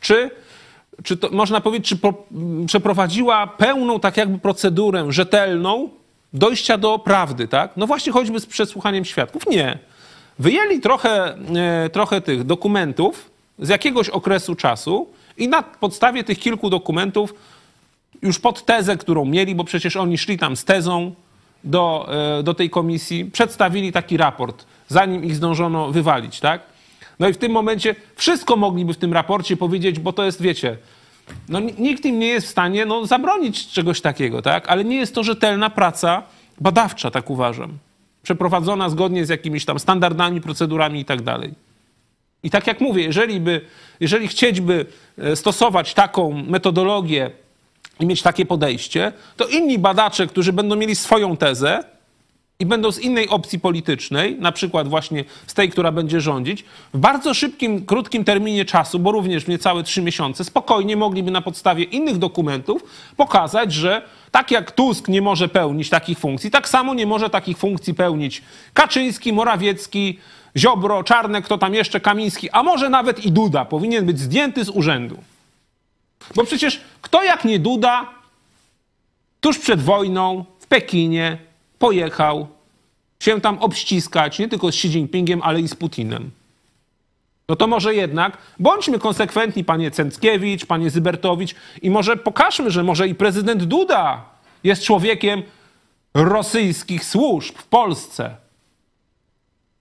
Czy, 0.01 0.31
czy 1.03 1.17
to, 1.17 1.29
można 1.31 1.61
powiedzieć, 1.61 1.89
czy 1.89 1.95
po, 1.95 2.13
przeprowadziła 2.65 3.47
pełną 3.47 3.99
tak 3.99 4.17
jakby 4.17 4.39
procedurę 4.39 5.05
rzetelną 5.11 5.89
dojścia 6.33 6.77
do 6.77 6.99
prawdy, 6.99 7.47
tak? 7.47 7.77
No 7.77 7.87
właśnie 7.87 8.11
choćby 8.11 8.39
z 8.39 8.45
przesłuchaniem 8.45 9.05
świadków. 9.05 9.47
Nie. 9.47 9.79
Wyjęli 10.39 10.79
trochę, 10.79 11.37
e, 11.55 11.89
trochę 11.89 12.21
tych 12.21 12.43
dokumentów 12.43 13.31
z 13.59 13.69
jakiegoś 13.69 14.09
okresu 14.09 14.55
czasu 14.55 15.07
i 15.37 15.47
na 15.47 15.63
podstawie 15.63 16.23
tych 16.23 16.39
kilku 16.39 16.69
dokumentów 16.69 17.33
już 18.21 18.39
pod 18.39 18.65
tezę, 18.65 18.97
którą 18.97 19.25
mieli, 19.25 19.55
bo 19.55 19.63
przecież 19.63 19.95
oni 19.95 20.17
szli 20.17 20.37
tam 20.37 20.55
z 20.55 20.65
tezą 20.65 21.15
do, 21.63 22.09
e, 22.39 22.43
do 22.43 22.53
tej 22.53 22.69
komisji, 22.69 23.25
przedstawili 23.25 23.91
taki 23.91 24.17
raport, 24.17 24.65
zanim 24.87 25.25
ich 25.25 25.35
zdążono 25.35 25.91
wywalić, 25.91 26.39
tak? 26.39 26.61
No 27.19 27.27
i 27.27 27.33
w 27.33 27.37
tym 27.37 27.51
momencie 27.51 27.95
wszystko 28.15 28.55
mogliby 28.55 28.93
w 28.93 28.97
tym 28.97 29.13
raporcie 29.13 29.57
powiedzieć, 29.57 29.99
bo 29.99 30.13
to 30.13 30.25
jest, 30.25 30.41
wiecie, 30.41 30.77
no 31.49 31.59
ni- 31.59 31.73
nikt 31.77 32.05
im 32.05 32.19
nie 32.19 32.27
jest 32.27 32.47
w 32.47 32.49
stanie 32.49 32.85
no, 32.85 33.05
zabronić 33.05 33.67
czegoś 33.67 34.01
takiego, 34.01 34.41
tak? 34.41 34.69
Ale 34.69 34.83
nie 34.83 34.95
jest 34.95 35.15
to 35.15 35.23
rzetelna 35.23 35.69
praca 35.69 36.23
badawcza, 36.61 37.11
tak 37.11 37.29
uważam. 37.29 37.77
Przeprowadzona 38.23 38.89
zgodnie 38.89 39.25
z 39.25 39.29
jakimiś 39.29 39.65
tam 39.65 39.79
standardami, 39.79 40.41
procedurami 40.41 40.99
i 40.99 41.05
tak 41.05 41.21
dalej. 41.21 41.53
I 42.43 42.49
tak 42.49 42.67
jak 42.67 42.81
mówię, 42.81 43.03
jeżeli, 43.03 43.39
by, 43.39 43.61
jeżeli 43.99 44.27
chcieć 44.27 44.61
by 44.61 44.85
e, 45.17 45.35
stosować 45.35 45.93
taką 45.93 46.43
metodologię 46.47 47.31
i 47.99 48.05
mieć 48.05 48.21
takie 48.21 48.45
podejście, 48.45 49.11
to 49.37 49.47
inni 49.47 49.79
badacze, 49.79 50.27
którzy 50.27 50.53
będą 50.53 50.75
mieli 50.75 50.95
swoją 50.95 51.37
tezę 51.37 51.83
i 52.59 52.65
będą 52.65 52.91
z 52.91 52.99
innej 52.99 53.29
opcji 53.29 53.59
politycznej, 53.59 54.35
na 54.39 54.51
przykład 54.51 54.87
właśnie 54.87 55.25
z 55.47 55.53
tej, 55.53 55.69
która 55.69 55.91
będzie 55.91 56.21
rządzić, 56.21 56.65
w 56.93 56.97
bardzo 56.97 57.33
szybkim, 57.33 57.85
krótkim 57.85 58.23
terminie 58.23 58.65
czasu, 58.65 58.99
bo 58.99 59.11
również 59.11 59.47
niecałe 59.47 59.83
trzy 59.83 60.01
miesiące, 60.01 60.43
spokojnie 60.43 60.97
mogliby 60.97 61.31
na 61.31 61.41
podstawie 61.41 61.83
innych 61.83 62.17
dokumentów 62.17 62.83
pokazać, 63.17 63.73
że 63.73 64.01
tak 64.31 64.51
jak 64.51 64.71
Tusk 64.71 65.07
nie 65.07 65.21
może 65.21 65.47
pełnić 65.47 65.89
takich 65.89 66.19
funkcji, 66.19 66.51
tak 66.51 66.69
samo 66.69 66.93
nie 66.93 67.05
może 67.05 67.29
takich 67.29 67.57
funkcji 67.57 67.93
pełnić 67.93 68.41
Kaczyński, 68.73 69.33
Morawiecki, 69.33 70.19
Ziobro, 70.57 71.03
Czarnek, 71.03 71.45
kto 71.45 71.57
tam 71.57 71.73
jeszcze, 71.73 71.99
Kamiński, 71.99 72.49
a 72.49 72.63
może 72.63 72.89
nawet 72.89 73.25
i 73.25 73.31
Duda 73.31 73.65
powinien 73.65 74.05
być 74.05 74.19
zdjęty 74.19 74.63
z 74.63 74.69
urzędu. 74.69 75.17
Bo 76.35 76.43
przecież 76.43 76.81
kto 77.01 77.23
jak 77.23 77.45
nie 77.45 77.59
Duda 77.59 78.09
tuż 79.41 79.59
przed 79.59 79.81
wojną 79.81 80.45
w 80.59 80.67
Pekinie 80.67 81.37
pojechał 81.79 82.47
się 83.19 83.41
tam 83.41 83.57
obściskać 83.57 84.39
nie 84.39 84.47
tylko 84.47 84.71
z 84.71 84.75
Xi 84.75 84.87
Jinpingiem, 84.87 85.41
ale 85.41 85.61
i 85.61 85.67
z 85.67 85.75
Putinem. 85.75 86.31
No 87.49 87.55
to 87.55 87.67
może 87.67 87.95
jednak 87.95 88.37
bądźmy 88.59 88.99
konsekwentni, 88.99 89.63
panie 89.63 89.91
Cęckiewicz, 89.91 90.65
panie 90.65 90.89
Zybertowicz, 90.89 91.55
i 91.81 91.89
może 91.89 92.17
pokażmy, 92.17 92.71
że 92.71 92.83
może 92.83 93.07
i 93.07 93.15
prezydent 93.15 93.63
Duda 93.63 94.25
jest 94.63 94.83
człowiekiem 94.83 95.43
rosyjskich 96.13 97.05
służb 97.05 97.57
w 97.57 97.67
Polsce. 97.67 98.35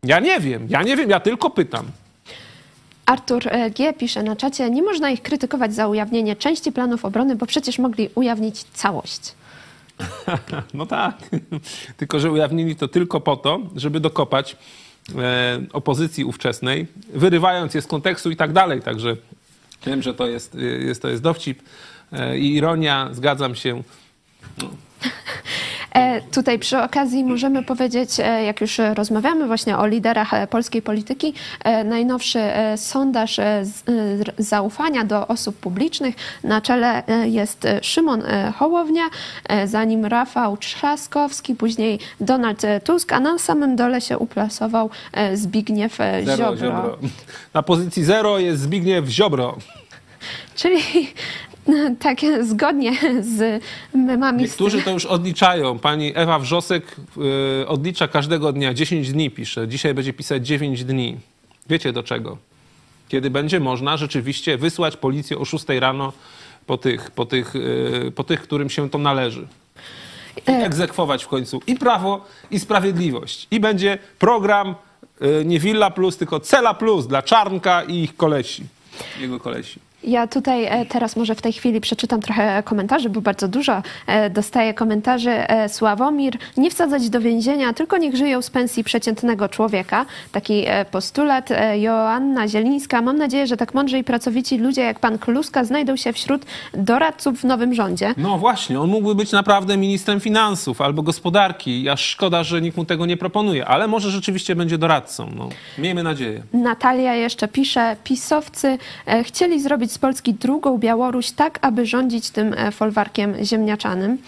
Ja 0.02 0.20
nie 0.20 0.40
wiem, 0.40 0.66
ja 0.70 0.82
nie 0.82 0.96
wiem, 0.96 1.10
ja 1.10 1.20
tylko 1.20 1.50
pytam. 1.50 1.86
Artur 3.06 3.42
e, 3.48 3.70
G. 3.70 3.92
pisze 3.92 4.22
na 4.22 4.36
czacie, 4.36 4.70
nie 4.70 4.82
można 4.82 5.10
ich 5.10 5.22
krytykować 5.22 5.74
za 5.74 5.88
ujawnienie 5.88 6.36
części 6.36 6.72
planów 6.72 7.04
obrony, 7.04 7.36
bo 7.36 7.46
przecież 7.46 7.78
mogli 7.78 8.08
ujawnić 8.14 8.62
całość. 8.62 9.20
No 10.74 10.86
tak. 10.86 11.14
Tylko, 11.96 12.20
że 12.20 12.32
ujawnili 12.32 12.76
to 12.76 12.88
tylko 12.88 13.20
po 13.20 13.36
to, 13.36 13.60
żeby 13.76 14.00
dokopać 14.00 14.56
opozycji 15.72 16.24
ówczesnej, 16.24 16.86
wyrywając 17.14 17.74
je 17.74 17.82
z 17.82 17.86
kontekstu 17.86 18.30
i 18.30 18.36
tak 18.36 18.52
dalej. 18.52 18.82
Także 18.82 19.16
wiem, 19.86 20.02
że 20.02 20.14
to 20.14 20.26
jest, 20.26 20.54
e, 20.54 20.58
jest, 20.60 21.02
to 21.02 21.08
jest 21.08 21.22
dowcip 21.22 21.62
e, 22.12 22.38
i 22.38 22.54
ironia, 22.54 23.08
zgadzam 23.12 23.54
się. 23.54 23.82
E, 24.62 24.68
tutaj 26.32 26.58
przy 26.58 26.78
okazji 26.78 27.24
możemy 27.24 27.62
powiedzieć, 27.62 28.20
e, 28.20 28.44
jak 28.44 28.60
już 28.60 28.80
e, 28.80 28.94
rozmawiamy 28.94 29.46
właśnie 29.46 29.78
o 29.78 29.86
liderach 29.86 30.34
e, 30.34 30.46
polskiej 30.46 30.82
polityki, 30.82 31.34
e, 31.64 31.84
najnowszy 31.84 32.38
e, 32.38 32.76
sondaż 32.78 33.38
e, 33.38 33.42
e, 33.42 33.64
zaufania 34.38 35.04
do 35.04 35.26
osób 35.26 35.56
publicznych. 35.56 36.14
Na 36.44 36.60
czele 36.60 37.06
e, 37.06 37.28
jest 37.28 37.64
e, 37.64 37.78
Szymon 37.82 38.22
e, 38.26 38.52
Hołownia, 38.56 39.02
e, 39.48 39.68
za 39.68 39.84
nim 39.84 40.06
Rafał 40.06 40.56
Trzaskowski, 40.56 41.54
później 41.54 41.98
Donald 42.20 42.64
e, 42.64 42.80
Tusk, 42.80 43.12
a 43.12 43.20
na 43.20 43.38
samym 43.38 43.76
dole 43.76 44.00
się 44.00 44.18
uplasował 44.18 44.90
e, 45.12 45.36
Zbigniew 45.36 46.00
e, 46.00 46.24
Zero, 46.24 46.36
Ziobro. 46.36 46.56
Ziobro. 46.56 46.98
Na 47.54 47.62
pozycji 47.62 48.04
zero 48.04 48.38
jest 48.38 48.62
Zbigniew 48.62 49.06
Ziobro. 49.08 49.56
Czyli 50.54 50.80
tak 51.98 52.18
zgodnie 52.42 52.92
z 53.20 53.62
memami. 53.94 54.42
Niektórzy 54.42 54.82
to 54.82 54.90
już 54.90 55.06
odliczają. 55.06 55.78
Pani 55.78 56.12
Ewa 56.14 56.38
Wrzosek 56.38 56.96
y, 57.62 57.68
odlicza 57.68 58.08
każdego 58.08 58.52
dnia 58.52 58.74
10 58.74 59.12
dni, 59.12 59.30
pisze. 59.30 59.68
Dzisiaj 59.68 59.94
będzie 59.94 60.12
pisać 60.12 60.46
9 60.46 60.84
dni. 60.84 61.16
Wiecie 61.68 61.92
do 61.92 62.02
czego? 62.02 62.38
Kiedy 63.08 63.30
będzie 63.30 63.60
można 63.60 63.96
rzeczywiście 63.96 64.58
wysłać 64.58 64.96
policję 64.96 65.38
o 65.38 65.44
6 65.44 65.64
rano 65.68 66.12
po 66.66 66.78
tych, 66.78 67.10
po 67.10 67.26
tych, 67.26 67.56
y, 67.56 68.12
po 68.14 68.24
tych 68.24 68.42
którym 68.42 68.70
się 68.70 68.90
to 68.90 68.98
należy. 68.98 69.46
I 70.36 70.50
egzekwować 70.50 71.24
w 71.24 71.28
końcu 71.28 71.60
i 71.66 71.76
prawo, 71.76 72.24
i 72.50 72.60
sprawiedliwość. 72.60 73.46
I 73.50 73.60
będzie 73.60 73.98
program 74.18 74.74
y, 75.22 75.44
nie 75.44 75.60
Villa 75.60 75.90
Plus, 75.90 76.16
tylko 76.16 76.40
Cela 76.40 76.74
Plus 76.74 77.06
dla 77.06 77.22
Czarnka 77.22 77.82
i 77.82 78.02
ich 78.02 78.16
kolesi. 78.16 78.64
Jego 79.20 79.40
kolesi. 79.40 79.87
Ja 80.04 80.26
tutaj 80.26 80.64
e, 80.64 80.86
teraz 80.86 81.16
może 81.16 81.34
w 81.34 81.42
tej 81.42 81.52
chwili 81.52 81.80
przeczytam 81.80 82.20
trochę 82.20 82.62
komentarzy, 82.62 83.10
bo 83.10 83.20
bardzo 83.20 83.48
dużo 83.48 83.82
e, 84.06 84.30
dostaję 84.30 84.74
komentarzy. 84.74 85.30
E, 85.30 85.68
Sławomir, 85.68 86.38
nie 86.56 86.70
wsadzać 86.70 87.10
do 87.10 87.20
więzienia, 87.20 87.72
tylko 87.72 87.98
niech 87.98 88.16
żyją 88.16 88.42
z 88.42 88.50
pensji 88.50 88.84
przeciętnego 88.84 89.48
człowieka. 89.48 90.06
Taki 90.32 90.64
postulat. 90.90 91.48
Joanna 91.80 92.48
Zielińska, 92.48 93.02
mam 93.02 93.18
nadzieję, 93.18 93.46
że 93.46 93.56
tak 93.56 93.74
mądrzy 93.74 93.98
i 93.98 94.04
pracowici 94.04 94.58
ludzie 94.58 94.82
jak 94.82 94.98
pan 94.98 95.18
Kluska 95.18 95.64
znajdą 95.64 95.96
się 95.96 96.12
wśród 96.12 96.42
doradców 96.74 97.40
w 97.40 97.44
nowym 97.44 97.74
rządzie. 97.74 98.14
No 98.16 98.38
właśnie, 98.38 98.80
on 98.80 98.90
mógłby 98.90 99.14
być 99.14 99.32
naprawdę 99.32 99.76
ministrem 99.76 100.20
finansów 100.20 100.80
albo 100.80 101.02
gospodarki. 101.02 101.88
Aż 101.88 102.04
szkoda, 102.04 102.44
że 102.44 102.60
nikt 102.60 102.76
mu 102.76 102.84
tego 102.84 103.06
nie 103.06 103.16
proponuje, 103.16 103.66
ale 103.66 103.88
może 103.88 104.10
rzeczywiście 104.10 104.56
będzie 104.56 104.78
doradcą. 104.78 105.30
No, 105.36 105.48
miejmy 105.78 106.02
nadzieję. 106.02 106.42
Natalia 106.52 107.14
jeszcze 107.14 107.48
pisze, 107.48 107.96
pisowcy 108.04 108.78
chcieli 109.22 109.60
zrobić 109.60 109.87
z 109.92 109.98
Polski 109.98 110.34
drugą 110.34 110.78
Białoruś 110.78 111.30
tak, 111.30 111.58
aby 111.62 111.86
rządzić 111.86 112.30
tym 112.30 112.54
e, 112.56 112.72
folwarkiem 112.72 113.34
ziemniaczanym. 113.44 114.18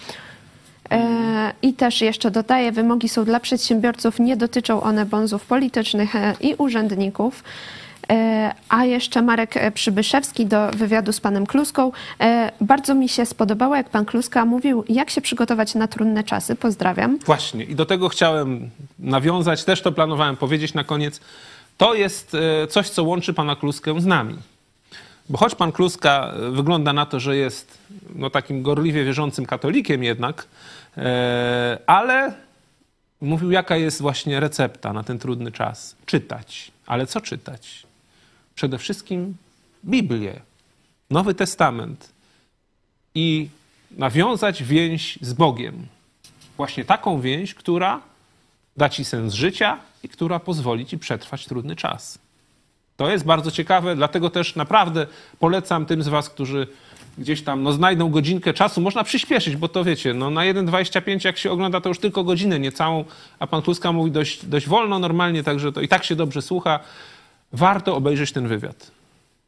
E, 0.91 1.53
I 1.61 1.73
też 1.73 2.01
jeszcze 2.01 2.31
dodaję, 2.31 2.71
wymogi 2.71 3.09
są 3.09 3.25
dla 3.25 3.39
przedsiębiorców, 3.39 4.19
nie 4.19 4.37
dotyczą 4.37 4.81
one 4.81 5.05
bonzów 5.05 5.45
politycznych 5.45 6.15
e, 6.15 6.33
i 6.41 6.55
urzędników. 6.55 7.43
A 8.69 8.85
jeszcze 8.85 9.21
Marek 9.21 9.55
Przybyszewski 9.73 10.45
do 10.45 10.71
wywiadu 10.71 11.13
z 11.13 11.19
panem 11.19 11.45
Kluską. 11.45 11.91
Bardzo 12.61 12.95
mi 12.95 13.09
się 13.09 13.25
spodobało, 13.25 13.75
jak 13.75 13.89
pan 13.89 14.05
Kluska 14.05 14.45
mówił, 14.45 14.83
jak 14.89 15.09
się 15.09 15.21
przygotować 15.21 15.75
na 15.75 15.87
trudne 15.87 16.23
czasy. 16.23 16.55
Pozdrawiam. 16.55 17.19
Właśnie, 17.25 17.63
i 17.63 17.75
do 17.75 17.85
tego 17.85 18.09
chciałem 18.09 18.69
nawiązać, 18.99 19.63
też 19.63 19.81
to 19.81 19.91
planowałem 19.91 20.37
powiedzieć 20.37 20.73
na 20.73 20.83
koniec. 20.83 21.19
To 21.77 21.93
jest 21.93 22.37
coś, 22.69 22.89
co 22.89 23.03
łączy 23.03 23.33
pana 23.33 23.55
Kluskę 23.55 24.01
z 24.01 24.05
nami. 24.05 24.37
Bo 25.31 25.37
choć 25.37 25.55
pan 25.55 25.71
Kluska 25.71 26.33
e, 26.33 26.51
wygląda 26.51 26.93
na 26.93 27.05
to, 27.05 27.19
że 27.19 27.37
jest 27.37 27.77
no, 28.15 28.29
takim 28.29 28.63
gorliwie 28.63 29.05
wierzącym 29.05 29.45
katolikiem 29.45 30.03
jednak, 30.03 30.47
e, 30.97 31.79
ale 31.87 32.33
mówił, 33.21 33.51
jaka 33.51 33.77
jest 33.77 34.01
właśnie 34.01 34.39
recepta 34.39 34.93
na 34.93 35.03
ten 35.03 35.19
trudny 35.19 35.51
czas. 35.51 35.95
Czytać. 36.05 36.71
Ale 36.85 37.07
co 37.07 37.21
czytać? 37.21 37.83
Przede 38.55 38.77
wszystkim 38.77 39.35
Biblię, 39.85 40.39
Nowy 41.09 41.33
Testament 41.33 42.09
i 43.15 43.49
nawiązać 43.91 44.63
więź 44.63 45.19
z 45.21 45.33
Bogiem. 45.33 45.87
Właśnie 46.57 46.85
taką 46.85 47.21
więź, 47.21 47.53
która 47.53 48.01
da 48.77 48.89
ci 48.89 49.05
sens 49.05 49.33
życia 49.33 49.79
i 50.03 50.09
która 50.09 50.39
pozwoli 50.39 50.85
ci 50.85 50.97
przetrwać 50.97 51.45
trudny 51.45 51.75
czas. 51.75 52.19
To 52.97 53.11
jest 53.11 53.25
bardzo 53.25 53.51
ciekawe, 53.51 53.95
dlatego 53.95 54.29
też 54.29 54.55
naprawdę 54.55 55.07
polecam 55.39 55.85
tym 55.85 56.03
z 56.03 56.07
was, 56.07 56.29
którzy 56.29 56.67
gdzieś 57.17 57.41
tam 57.41 57.63
no, 57.63 57.73
znajdą 57.73 58.09
godzinkę 58.09 58.53
czasu. 58.53 58.81
Można 58.81 59.03
przyspieszyć, 59.03 59.55
bo 59.55 59.67
to 59.67 59.83
wiecie, 59.83 60.13
no, 60.13 60.29
na 60.29 60.41
1,25 60.41 61.25
jak 61.25 61.37
się 61.37 61.51
ogląda, 61.51 61.81
to 61.81 61.89
już 61.89 61.99
tylko 61.99 62.23
godzinę, 62.23 62.59
nie 62.59 62.71
całą, 62.71 63.05
a 63.39 63.47
pan 63.47 63.61
Tuska 63.61 63.91
mówi 63.91 64.11
dość, 64.11 64.45
dość 64.45 64.67
wolno, 64.67 64.99
normalnie, 64.99 65.43
także 65.43 65.71
to 65.71 65.81
i 65.81 65.87
tak 65.87 66.03
się 66.03 66.15
dobrze 66.15 66.41
słucha. 66.41 66.79
Warto 67.53 67.95
obejrzeć 67.95 68.31
ten 68.31 68.47
wywiad. 68.47 68.91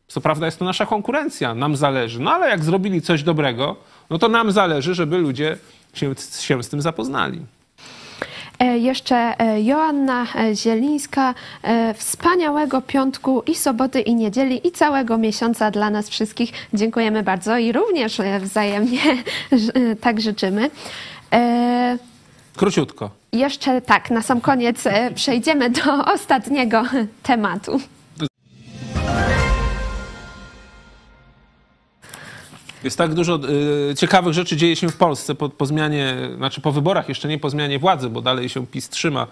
Co 0.07 0.21
prawda 0.21 0.45
jest 0.45 0.59
to 0.59 0.65
nasza 0.65 0.85
konkurencja, 0.85 1.55
nam 1.55 1.75
zależy, 1.75 2.19
no 2.19 2.31
ale 2.31 2.49
jak 2.49 2.63
zrobili 2.63 3.01
coś 3.01 3.23
dobrego, 3.23 3.75
no 4.09 4.17
to 4.17 4.27
nam 4.27 4.51
zależy, 4.51 4.95
żeby 4.95 5.17
ludzie 5.17 5.57
się, 5.93 6.13
się 6.39 6.63
z 6.63 6.69
tym 6.69 6.81
zapoznali. 6.81 7.41
E, 8.63 8.77
Jeszcze 8.77 9.15
e, 9.15 9.61
Joanna 9.61 10.27
e, 10.35 10.55
Zielińska. 10.55 11.33
Wspaniałego 11.95 12.81
piątku 12.81 13.43
i 13.47 13.55
soboty 13.55 14.01
i 14.01 14.15
niedzieli 14.15 14.67
i 14.67 14.71
całego 14.71 15.17
miesiąca 15.17 15.71
dla 15.71 15.89
nas 15.89 16.09
wszystkich. 16.09 16.51
Dziękujemy 16.73 17.23
bardzo 17.23 17.57
i 17.57 17.71
również 17.71 18.17
wzajemnie 18.39 18.99
tak 20.01 20.21
życzymy. 20.21 20.69
Króciutko. 22.55 23.09
Jeszcze 23.33 23.81
tak, 23.81 24.11
na 24.11 24.21
sam 24.21 24.41
koniec 24.41 24.83
przejdziemy 25.15 25.69
do 25.69 26.05
ostatniego 26.13 26.83
tematu. 27.23 27.79
Jest 32.83 32.97
tak 32.97 33.13
dużo 33.13 33.39
y, 33.91 33.95
ciekawych 33.95 34.33
rzeczy 34.33 34.57
dzieje 34.57 34.75
się 34.75 34.89
w 34.89 34.95
Polsce 34.95 35.35
po, 35.35 35.49
po 35.49 35.65
zmianie, 35.65 36.15
znaczy 36.37 36.61
po 36.61 36.71
wyborach, 36.71 37.09
jeszcze 37.09 37.27
nie 37.27 37.39
po 37.39 37.49
zmianie 37.49 37.79
władzy, 37.79 38.09
bo 38.09 38.21
dalej 38.21 38.49
się 38.49 38.67
PiS 38.67 38.89
trzyma 38.89 39.27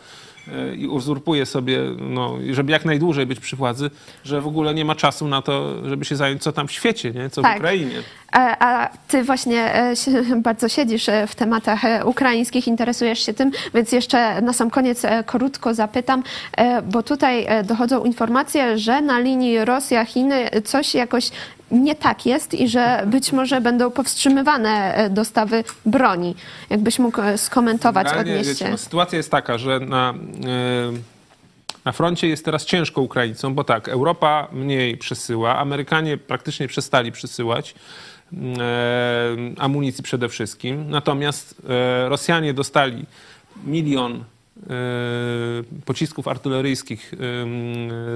y, 0.48 0.76
i 0.76 0.88
uzurpuje 0.88 1.46
sobie, 1.46 1.80
no, 2.00 2.38
żeby 2.52 2.72
jak 2.72 2.86
najdłużej 2.86 3.26
być 3.26 3.40
przy 3.40 3.56
władzy, 3.56 3.90
że 4.24 4.42
w 4.42 4.48
ogóle 4.48 4.74
nie 4.74 4.86
ma 4.86 4.96
czasu 4.96 5.28
na 5.28 5.42
to, 5.42 5.88
żeby 5.90 6.06
się 6.06 6.16
zająć, 6.16 6.44
co 6.44 6.52
tam 6.52 6.68
w 6.68 6.72
świecie, 6.72 7.12
nie? 7.12 7.30
co 7.30 7.42
Tak. 7.42 7.54
w 7.54 7.58
Ukrainie. 7.58 7.96
A, 8.32 8.58
a 8.60 8.90
ty 9.08 9.24
właśnie 9.24 9.76
e, 9.76 9.94
bardzo 10.36 10.70
siedzisz 10.70 11.10
e, 11.10 11.28
w 11.28 11.36
tematach 11.36 11.86
e, 11.86 12.06
ukraińskich, 12.06 12.68
interesujesz 12.68 13.26
się 13.26 13.34
tym, 13.34 13.52
więc 13.74 13.92
jeszcze 13.92 14.42
na 14.42 14.54
sam 14.54 14.70
koniec 14.70 15.06
e, 15.06 15.24
krótko 15.24 15.74
zapytam, 15.74 16.24
e, 16.58 16.82
bo 16.82 17.04
tutaj 17.04 17.46
e, 17.48 17.64
dochodzą 17.64 18.04
informacje, 18.04 18.78
że 18.78 19.02
na 19.02 19.20
linii 19.20 19.60
Rosja-Chiny 19.60 20.62
coś 20.62 20.96
jakoś 20.96 21.32
nie 21.72 21.96
tak 21.96 22.26
jest 22.26 22.54
i 22.54 22.68
że 22.68 23.04
być 23.08 23.32
może 23.32 23.62
będą 23.62 23.92
powstrzymywane 23.92 24.96
e, 24.96 25.10
dostawy 25.10 25.64
broni. 25.86 26.36
Jakbyś 26.70 27.00
mógł 27.00 27.22
e, 27.22 27.38
skomentować, 27.38 28.06
Generalnie, 28.06 28.32
odnieść 28.32 28.50
wiecie, 28.50 28.66
się. 28.66 28.72
no, 28.72 28.78
sytuacja 28.78 29.18
jest 29.18 29.32
taka, 29.32 29.58
że 29.58 29.80
na, 29.80 30.14
y, 30.14 31.84
na 31.86 31.92
froncie 31.92 32.28
jest 32.28 32.46
teraz 32.46 32.66
ciężko 32.66 33.02
Ukraińcom, 33.02 33.56
bo 33.56 33.64
tak, 33.64 33.88
Europa 33.88 34.48
mniej 34.52 34.98
przesyła, 34.98 35.58
Amerykanie 35.58 36.18
praktycznie 36.18 36.68
przestali 36.68 37.12
przysyłać 37.12 37.76
y, 38.34 38.38
amunicji 39.58 40.04
przede 40.04 40.30
wszystkim, 40.30 40.90
natomiast 40.90 41.62
Rosjanie 42.08 42.54
dostali 42.54 43.06
milion 43.66 44.24
pocisków 45.86 46.28
artyleryjskich 46.28 47.14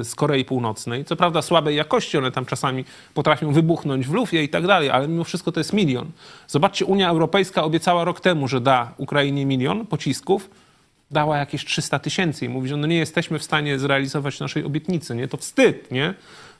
z 0.02 0.16
Korei 0.16 0.46
Północnej. 0.46 1.06
Co 1.06 1.16
prawda 1.16 1.41
słabej 1.41 1.76
jakości, 1.76 2.18
one 2.18 2.32
tam 2.32 2.46
czasami 2.46 2.86
potrafią 3.14 3.54
wybuchnąć 3.54 4.08
w 4.08 4.14
lufie 4.14 4.43
i 4.43 4.50
tak 4.50 4.68
dalej, 4.68 4.89
ale 4.89 5.08
mimo 5.08 5.24
wszystko 5.24 5.52
to 5.52 5.60
jest 5.60 5.74
milion. 5.74 6.12
Zobaczcie, 6.48 6.86
Unia 6.86 7.10
Europejska 7.10 7.64
obiecała 7.64 8.04
rok 8.04 8.20
temu, 8.20 8.48
że 8.48 8.62
da 8.62 8.91
Ukrainie 8.98 9.46
milion 9.46 9.86
pocisków, 9.86 10.50
dała 11.12 11.38
jakieś 11.38 11.66
300 11.66 12.00
tysięcy 12.00 12.46
i 12.46 12.50
mówi, 12.50 12.70
że 12.70 12.78
no 12.78 12.88
nie 12.88 12.98
jesteśmy 12.98 13.39
w 13.39 13.43
stanie 13.43 13.80
zrealizować 13.80 14.39
naszej 14.39 14.64
obietnicy. 14.64 15.16
Nie? 15.16 15.28
To 15.28 15.38
wstyd, 15.38 15.91
nie? 15.91 16.14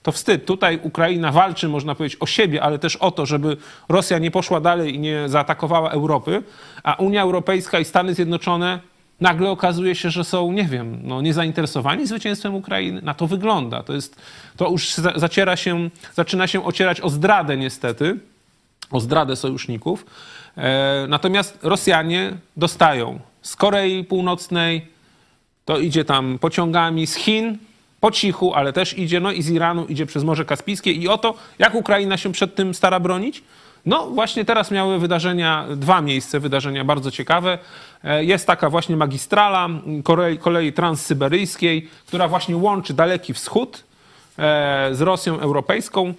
To 0.04 0.12
wstyd. 0.12 0.46
Tutaj 0.46 0.80
Ukraina 0.84 1.32
walczy, 1.32 1.70
można 1.70 1.96
powiedzieć, 1.96 2.22
o 2.22 2.26
siebie, 2.26 2.64
ale 2.64 2.80
też 2.80 2.96
o 2.96 3.12
to, 3.12 3.26
żeby 3.26 3.58
Rosja 3.90 4.20
nie 4.20 4.32
poszła 4.32 4.60
dalej 4.60 4.96
i 4.96 5.00
nie 5.00 5.30
zaatakowała 5.30 5.92
Europy, 5.92 6.44
a 6.84 6.94
Unia 6.94 7.22
Europejska 7.22 7.80
i 7.80 7.86
Stany 7.86 8.14
Zjednoczone 8.14 8.80
nagle 9.22 9.50
okazuje 9.50 9.96
się, 9.96 10.10
że 10.10 10.24
są, 10.24 10.52
nie 10.52 10.64
wiem, 10.64 11.00
no, 11.04 11.22
niezainteresowani 11.22 12.08
zwycięstwem 12.08 12.56
Ukrainy. 12.56 13.02
Na 13.02 13.14
to 13.14 13.28
wygląda. 13.28 13.84
To, 13.84 13.94
jest, 13.94 14.22
to 14.58 14.70
już 14.70 14.94
za, 14.94 15.14
zaciera 15.16 15.56
się, 15.56 15.90
zaczyna 16.14 16.48
się 16.48 16.66
ocierać 16.66 17.02
o 17.02 17.10
zdradę 17.10 17.58
niestety, 17.58 18.20
o 18.92 19.00
zdradę 19.00 19.36
sojuszników. 19.36 20.06
E, 20.58 21.06
natomiast 21.10 21.60
Rosjanie 21.62 22.34
dostają 22.58 23.20
z 23.42 23.56
Korei 23.56 24.04
Północnej, 24.04 24.88
to 25.66 25.80
idzie 25.80 26.06
tam 26.06 26.40
pociągami, 26.40 27.08
z 27.08 27.16
Chin 27.16 27.58
po 28.00 28.12
cichu, 28.12 28.54
ale 28.54 28.74
też 28.74 28.98
idzie, 28.98 29.20
no 29.20 29.32
i 29.32 29.42
z 29.42 29.50
Iranu 29.50 29.86
idzie 29.86 30.06
przez 30.06 30.24
Morze 30.24 30.46
Kaspijskie 30.46 30.92
i 30.92 31.08
oto, 31.08 31.34
jak 31.60 31.76
Ukraina 31.76 32.18
się 32.18 32.32
przed 32.32 32.56
tym 32.56 32.74
stara 32.74 33.00
bronić? 33.00 33.44
No 33.86 34.08
właśnie 34.08 34.46
teraz 34.46 34.72
miały 34.72 35.00
wydarzenia, 35.00 35.66
dwa 35.76 36.02
miejsce 36.02 36.40
wydarzenia 36.40 36.86
bardzo 36.86 37.12
ciekawe. 37.12 37.58
E, 38.04 38.24
Jest 38.24 38.48
taka 38.48 38.70
właśnie 38.70 38.98
magistrala 38.98 39.70
kolei, 40.04 40.38
kolei 40.38 40.74
transsyberyjskiej, 40.74 41.90
która 42.08 42.28
właśnie 42.28 42.58
łączy 42.58 42.94
Daleki 42.94 43.34
Wschód 43.34 43.84
e, 44.40 44.90
z 44.92 45.02
Rosją 45.02 45.40
Europejską. 45.40 46.14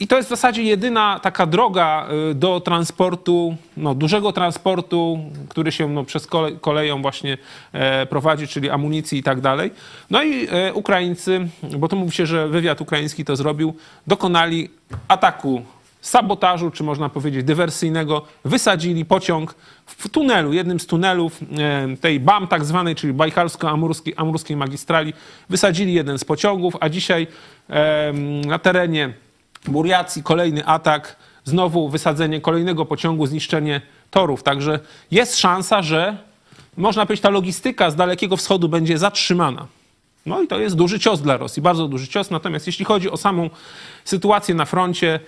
I 0.00 0.06
to 0.06 0.16
jest 0.16 0.28
w 0.28 0.30
zasadzie 0.30 0.62
jedyna 0.62 1.20
taka 1.22 1.46
droga 1.46 2.06
y, 2.30 2.34
do 2.34 2.60
transportu, 2.60 3.56
no, 3.76 3.94
dużego 3.94 4.32
transportu, 4.32 5.18
który 5.48 5.72
się 5.72 5.88
no, 5.88 6.04
przez 6.04 6.26
kole, 6.26 6.52
koleją 6.52 7.02
właśnie 7.02 7.38
e, 7.72 8.06
prowadzi, 8.06 8.48
czyli 8.48 8.70
amunicji 8.70 9.18
i 9.18 9.22
tak 9.22 9.40
dalej. 9.40 9.70
No 10.10 10.22
i 10.22 10.48
e, 10.50 10.74
Ukraińcy, 10.74 11.48
bo 11.78 11.88
to 11.88 11.96
mówi 11.96 12.12
się, 12.12 12.26
że 12.26 12.48
wywiad 12.48 12.80
ukraiński 12.80 13.24
to 13.24 13.36
zrobił, 13.36 13.74
dokonali 14.06 14.70
ataku 15.08 15.62
sabotażu, 16.02 16.70
czy 16.70 16.84
można 16.84 17.08
powiedzieć 17.08 17.44
dywersyjnego, 17.44 18.22
wysadzili 18.44 19.04
pociąg 19.04 19.54
w 19.86 20.08
tunelu, 20.08 20.52
jednym 20.52 20.80
z 20.80 20.86
tunelów 20.86 21.40
tej 22.00 22.20
BAM 22.20 22.46
tak 22.46 22.64
zwanej, 22.64 22.94
czyli 22.94 23.12
Bajkalsko-Amurskiej 23.12 24.14
Amurskiej 24.16 24.56
Magistrali, 24.56 25.12
wysadzili 25.48 25.94
jeden 25.94 26.18
z 26.18 26.24
pociągów, 26.24 26.76
a 26.80 26.88
dzisiaj 26.88 27.26
na 28.46 28.58
terenie 28.58 29.14
Buriacji 29.68 30.22
kolejny 30.22 30.66
atak, 30.66 31.16
znowu 31.44 31.88
wysadzenie 31.88 32.40
kolejnego 32.40 32.86
pociągu, 32.86 33.26
zniszczenie 33.26 33.80
torów. 34.10 34.42
Także 34.42 34.80
jest 35.10 35.38
szansa, 35.38 35.82
że 35.82 36.16
można 36.76 37.06
powiedzieć, 37.06 37.22
ta 37.22 37.30
logistyka 37.30 37.90
z 37.90 37.96
Dalekiego 37.96 38.36
Wschodu 38.36 38.68
będzie 38.68 38.98
zatrzymana. 38.98 39.66
No 40.26 40.42
i 40.42 40.46
to 40.46 40.58
jest 40.58 40.76
duży 40.76 41.00
cios 41.00 41.20
dla 41.20 41.36
Rosji, 41.36 41.62
bardzo 41.62 41.88
duży 41.88 42.08
cios. 42.08 42.30
Natomiast 42.30 42.66
jeśli 42.66 42.84
chodzi 42.84 43.10
o 43.10 43.16
samą 43.16 43.50
sytuację 44.04 44.54
na 44.54 44.64
froncie, 44.64 45.20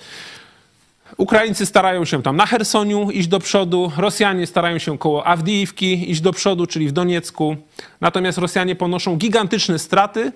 Ukraińcy 1.16 1.66
starają 1.66 2.04
się 2.04 2.22
tam 2.22 2.36
na 2.36 2.46
Hersoniu 2.46 3.10
iść 3.10 3.28
do 3.28 3.38
przodu, 3.38 3.92
Rosjanie 3.96 4.46
starają 4.46 4.78
się 4.78 4.98
koło 4.98 5.26
Awdijiwki 5.26 6.10
iść 6.10 6.20
do 6.20 6.32
przodu, 6.32 6.66
czyli 6.66 6.88
w 6.88 6.92
Doniecku. 6.92 7.56
Natomiast 8.00 8.38
Rosjanie 8.38 8.76
ponoszą 8.76 9.16
gigantyczne 9.16 9.78
straty. 9.78 10.32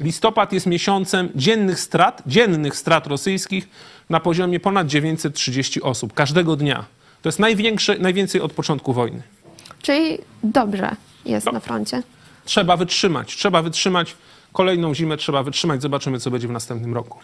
Listopad 0.00 0.52
jest 0.52 0.66
miesiącem 0.66 1.28
dziennych 1.34 1.80
strat, 1.80 2.22
dziennych 2.26 2.76
strat 2.76 3.06
rosyjskich 3.06 3.68
na 4.10 4.20
poziomie 4.20 4.60
ponad 4.60 4.86
930 4.86 5.82
osób 5.82 6.12
każdego 6.12 6.56
dnia. 6.56 6.84
To 7.22 7.28
jest 7.28 7.38
największe, 7.38 7.98
najwięcej 7.98 8.40
od 8.40 8.52
początku 8.52 8.92
wojny. 8.92 9.22
Czyli 9.82 10.18
dobrze 10.42 10.90
jest 11.24 11.46
No. 11.46 11.52
na 11.52 11.60
froncie. 11.60 12.02
Trzeba 12.44 12.76
wytrzymać, 12.76 13.36
trzeba 13.36 13.62
wytrzymać. 13.62 14.16
Kolejną 14.54 14.94
zimę 14.94 15.16
trzeba 15.16 15.42
wytrzymać. 15.42 15.82
Zobaczymy, 15.82 16.20
co 16.20 16.30
będzie 16.30 16.48
w 16.48 16.50
następnym 16.50 16.94
roku. 16.94 17.18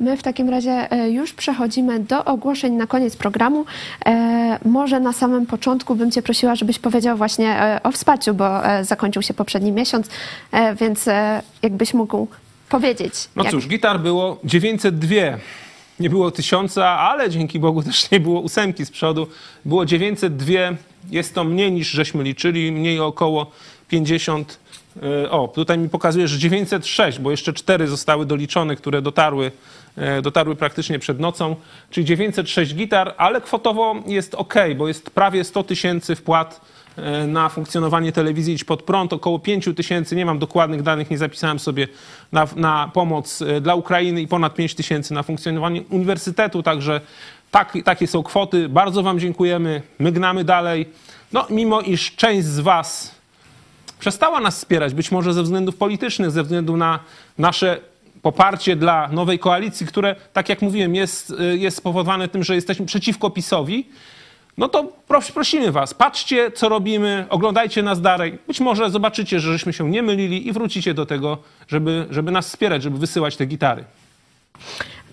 My 0.00 0.16
w 0.16 0.22
takim 0.22 0.48
razie 0.48 0.70
e, 0.90 1.10
już 1.10 1.32
przechodzimy 1.32 2.00
do 2.00 2.24
ogłoszeń 2.24 2.72
na 2.72 2.86
koniec 2.86 3.16
programu. 3.16 3.64
E, 4.06 4.58
może 4.64 5.00
na 5.00 5.12
samym 5.12 5.46
początku 5.46 5.94
bym 5.94 6.10
Cię 6.10 6.22
prosiła, 6.22 6.54
żebyś 6.56 6.78
powiedział 6.78 7.16
właśnie 7.16 7.62
e, 7.62 7.82
o 7.82 7.92
wsparciu, 7.92 8.34
bo 8.34 8.60
zakończył 8.82 9.22
się 9.22 9.34
poprzedni 9.34 9.72
miesiąc, 9.72 10.08
więc 10.80 11.06
jakbyś 11.62 11.94
mógł 11.94 12.26
powiedzieć. 12.68 13.14
No 13.36 13.44
jak- 13.44 13.52
cóż, 13.52 13.68
gitar 13.68 14.00
było 14.00 14.38
902. 14.44 15.14
Nie 16.00 16.10
było 16.10 16.30
tysiąca, 16.30 16.86
ale 16.88 17.30
dzięki 17.30 17.58
Bogu 17.58 17.82
też 17.82 18.10
nie 18.10 18.20
było 18.20 18.40
ósemki 18.40 18.86
z 18.86 18.90
przodu. 18.90 19.26
Było 19.64 19.86
902. 19.86 20.52
Jest 21.10 21.34
to 21.34 21.44
mniej 21.44 21.72
niż 21.72 21.90
żeśmy 21.90 22.24
liczyli, 22.24 22.72
mniej 22.72 23.00
około 23.00 23.50
50. 23.88 24.58
E, 25.02 25.30
O, 25.30 25.48
tutaj 25.48 25.78
mi 25.78 25.88
pokazuje, 25.88 26.28
że 26.28 26.38
906, 26.38 27.18
bo 27.18 27.30
jeszcze 27.30 27.52
cztery 27.52 27.86
zostały 27.86 28.26
doliczone, 28.26 28.76
które 28.76 29.02
dotarły, 29.02 29.52
e, 29.96 30.22
dotarły 30.22 30.56
praktycznie 30.56 30.98
przed 30.98 31.20
nocą, 31.20 31.56
czyli 31.90 32.06
906 32.06 32.74
gitar, 32.74 33.14
ale 33.16 33.40
kwotowo 33.40 33.96
jest 34.06 34.34
ok, 34.34 34.54
bo 34.76 34.88
jest 34.88 35.10
prawie 35.10 35.44
100 35.44 35.62
tysięcy 35.62 36.16
wpłat 36.16 36.60
e, 36.96 37.26
na 37.26 37.48
funkcjonowanie 37.48 38.12
telewizji 38.12 38.54
Idź 38.54 38.64
Pod 38.64 38.82
Prąd, 38.82 39.12
około 39.12 39.38
5 39.38 39.68
tysięcy, 39.76 40.16
nie 40.16 40.26
mam 40.26 40.38
dokładnych 40.38 40.82
danych, 40.82 41.10
nie 41.10 41.18
zapisałem 41.18 41.58
sobie, 41.58 41.88
na, 42.32 42.46
na 42.56 42.90
pomoc 42.94 43.42
dla 43.60 43.74
Ukrainy 43.74 44.22
i 44.22 44.28
ponad 44.28 44.54
5 44.54 44.74
tysięcy 44.74 45.14
na 45.14 45.22
funkcjonowanie 45.22 45.82
uniwersytetu, 45.90 46.62
także 46.62 47.00
tak, 47.50 47.78
takie 47.84 48.06
są 48.06 48.22
kwoty. 48.22 48.68
Bardzo 48.68 49.02
Wam 49.02 49.18
dziękujemy, 49.20 49.82
my 49.98 50.12
gnamy 50.12 50.44
dalej. 50.44 50.86
No, 51.32 51.46
mimo 51.50 51.80
iż 51.80 52.16
część 52.16 52.46
z 52.46 52.60
Was 52.60 53.19
przestała 54.00 54.40
nas 54.40 54.56
wspierać, 54.56 54.94
być 54.94 55.10
może 55.10 55.32
ze 55.32 55.42
względów 55.42 55.76
politycznych, 55.76 56.30
ze 56.30 56.42
względu 56.42 56.76
na 56.76 56.98
nasze 57.38 57.80
poparcie 58.22 58.76
dla 58.76 59.08
nowej 59.08 59.38
koalicji, 59.38 59.86
które, 59.86 60.16
tak 60.32 60.48
jak 60.48 60.62
mówiłem, 60.62 60.94
jest, 60.94 61.30
y, 61.30 61.58
jest 61.58 61.76
spowodowane 61.76 62.28
tym, 62.28 62.44
że 62.44 62.54
jesteśmy 62.54 62.86
przeciwko 62.86 63.30
PiSowi, 63.30 63.88
no 64.58 64.68
to 64.68 64.84
pros, 65.08 65.32
prosimy 65.32 65.72
was, 65.72 65.94
patrzcie, 65.94 66.50
co 66.50 66.68
robimy, 66.68 67.26
oglądajcie 67.28 67.82
nas 67.82 68.00
dalej. 68.00 68.38
Być 68.46 68.60
może 68.60 68.90
zobaczycie, 68.90 69.40
że 69.40 69.52
żeśmy 69.52 69.72
się 69.72 69.90
nie 69.90 70.02
mylili 70.02 70.48
i 70.48 70.52
wrócicie 70.52 70.94
do 70.94 71.06
tego, 71.06 71.38
żeby, 71.68 72.06
żeby 72.10 72.30
nas 72.30 72.48
wspierać, 72.48 72.82
żeby 72.82 72.98
wysyłać 72.98 73.36
te 73.36 73.46
gitary. 73.46 73.84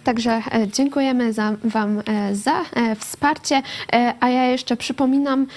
Także 0.08 0.32
e, 0.32 0.68
dziękujemy 0.68 1.34
za, 1.34 1.54
Wam 1.64 2.00
e, 2.00 2.36
za 2.36 2.62
e, 2.62 2.96
wsparcie. 2.96 3.62
A 4.20 4.30
ja 4.30 4.46
jeszcze 4.46 4.78
przypominam, 4.78 5.48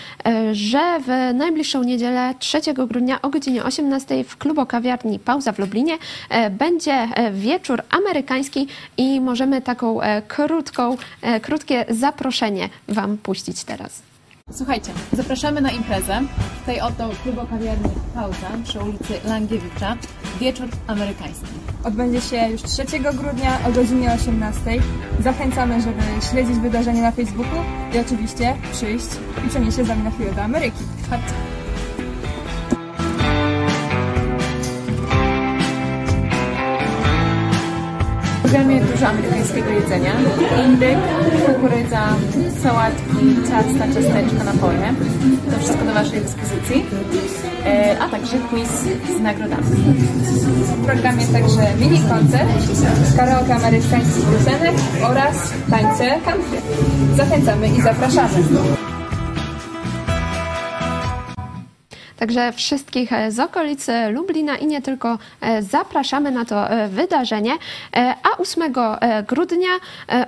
że 0.53 1.01
w 1.01 1.35
najbliższą 1.35 1.83
niedzielę 1.83 2.35
3 2.39 2.61
grudnia 2.75 3.23
o 3.23 3.29
godzinie 3.29 3.65
18 3.65 4.25
w 4.25 4.37
klubu 4.37 4.67
kawiarni 4.67 5.19
Pauza 5.19 5.53
w 5.53 5.59
Lublinie 5.59 5.99
będzie 6.51 7.09
wieczór 7.33 7.83
amerykański 7.91 8.67
i 8.97 9.21
możemy 9.21 9.63
taką 9.63 10.01
krótką, 10.29 10.97
krótkie 11.43 11.85
zaproszenie 11.89 12.69
Wam 12.89 13.19
puścić 13.19 13.65
teraz. 13.65 14.10
Słuchajcie, 14.53 14.93
zapraszamy 15.13 15.61
na 15.61 15.71
imprezę. 15.71 16.21
W 16.63 16.67
tej 16.67 16.81
oto 16.81 17.11
klubo 17.23 17.47
kawiarni 17.47 17.91
Pauza 18.15 18.47
przy 18.65 18.81
ulicy 18.81 19.21
Langiewicza. 19.29 19.97
Wieczór 20.41 20.69
amerykański. 20.87 21.47
Odbędzie 21.85 22.21
się 22.21 22.49
już 22.49 22.63
3 22.63 22.85
grudnia 23.15 23.59
o 23.69 23.73
godzinie 23.73 24.13
18. 24.13 24.61
Zachęcamy, 25.21 25.81
żeby 25.81 26.03
śledzić 26.31 26.57
wydarzenie 26.57 27.03
na 27.03 27.11
Facebooku 27.13 27.59
i 27.95 27.99
oczywiście 27.99 28.57
przyjść 28.73 29.07
i 29.47 29.49
przenieść 29.49 29.77
się 29.77 29.85
z 29.85 29.89
nami 29.89 30.03
na 30.03 30.11
chwilę 30.11 30.33
do 30.33 30.43
Ameryki. 30.43 30.85
Chodźcie. 31.11 31.60
Programie 38.51 38.81
dużo 38.81 39.09
amerykańskiego 39.09 39.71
jedzenia. 39.71 40.13
Indyk, 40.65 40.99
kukurydza, 41.47 42.03
sałatki, 42.63 43.37
ciasta, 43.49 43.85
ciasteczka, 43.95 44.45
napoje. 44.45 44.95
To 45.51 45.59
wszystko 45.59 45.85
do 45.85 45.93
Waszej 45.93 46.21
dyspozycji. 46.21 46.87
E, 47.67 47.99
A 48.01 48.09
także 48.09 48.39
quiz 48.39 48.71
z 49.19 49.21
nagrodami. 49.21 49.63
W 50.67 50.85
programie 50.87 51.27
także 51.27 51.77
mini 51.81 52.01
koncert, 52.09 52.49
karaoke 53.17 53.55
amerykańskich 53.55 54.25
piosenek 54.25 54.75
oraz 55.03 55.53
tańce 55.71 56.21
country. 56.25 56.59
Zachęcamy 57.17 57.69
i 57.69 57.83
zapraszamy. 57.83 58.35
Także 62.21 62.53
wszystkich 62.53 63.12
e, 63.12 63.33
z 63.33 63.39
okolic 63.39 63.87
Lublina 64.11 64.57
i 64.57 64.66
nie 64.66 64.83
tylko 64.83 65.18
e, 65.41 65.62
zapraszamy 65.62 66.31
na 66.31 66.45
to 66.45 66.71
e, 66.71 66.89
wydarzenie. 66.89 67.53
A 68.23 68.39
8 68.39 68.62
e, 68.62 69.23
grudnia 69.23 69.68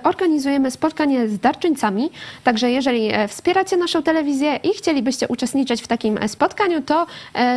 organizujemy 0.03 0.71
spotkanie 0.71 1.29
z 1.29 1.39
darczyńcami. 1.39 2.11
Także 2.45 2.71
jeżeli 2.71 3.11
wspieracie 3.29 3.77
naszą 3.77 4.03
telewizję 4.03 4.57
i 4.57 4.75
chcielibyście 4.75 5.29
uczestniczyć 5.29 5.83
w 5.83 5.87
takim 5.87 6.29
spotkaniu, 6.29 6.83
to 6.83 7.07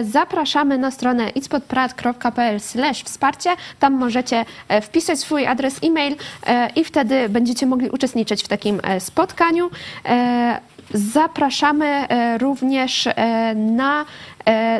zapraszamy 0.03 0.77
na 0.77 0.91
stronę 0.91 1.29
itspodprat.pl 1.29 2.59
wsparcie. 3.05 3.49
Tam 3.79 3.93
możecie 3.93 4.45
wpisać 4.81 5.19
swój 5.19 5.45
adres 5.45 5.79
e-mail 5.83 6.15
i 6.75 6.83
wtedy 6.83 7.29
będziecie 7.29 7.65
mogli 7.65 7.89
uczestniczyć 7.89 8.43
w 8.43 8.47
takim 8.47 8.81
spotkaniu. 8.99 9.69
Zapraszamy 10.93 11.85
e, 11.85 12.37
również 12.37 13.07
e, 13.07 13.55
na, 13.55 14.05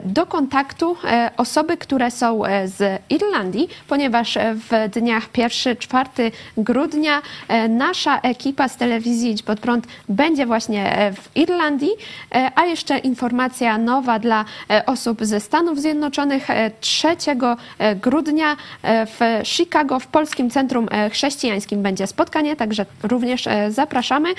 do 0.04 0.26
kontaktu 0.26 0.98
e, 1.04 1.30
osoby, 1.38 1.78
które 1.78 2.12
są 2.12 2.46
e, 2.46 2.68
z 2.68 3.02
Irlandii, 3.10 3.70
ponieważ 3.88 4.38
e, 4.38 4.56
w 4.56 4.70
dniach 4.94 5.30
1-4 5.32 6.32
grudnia 6.58 7.22
e, 7.48 7.68
nasza 7.70 8.20
ekipa 8.20 8.68
z 8.68 8.78
telewizji 8.78 9.32
Idź 9.32 9.44
Pod 9.44 9.60
Prąd 9.60 9.88
będzie 10.10 10.46
właśnie 10.46 10.98
e, 10.98 11.14
w 11.14 11.30
Irlandii. 11.36 11.92
E, 12.36 12.52
A 12.56 12.66
jeszcze 12.66 12.98
informacja 12.98 13.78
nowa 13.78 14.20
dla 14.20 14.46
e, 14.70 14.86
osób 14.86 15.26
ze 15.26 15.40
Stanów 15.40 15.80
Zjednoczonych. 15.80 16.50
E, 16.50 16.72
3 16.80 17.08
e, 17.78 17.96
grudnia 17.96 18.56
e, 18.84 19.06
w 19.06 19.20
Chicago 19.44 20.00
w 20.00 20.08
Polskim 20.08 20.50
Centrum 20.50 20.88
e, 20.92 21.10
Chrześcijańskim 21.10 21.84
będzie 21.84 22.08
spotkanie, 22.08 22.56
także 22.56 22.86
również 23.04 23.48
e, 23.48 23.72
zapraszamy. 23.72 24.30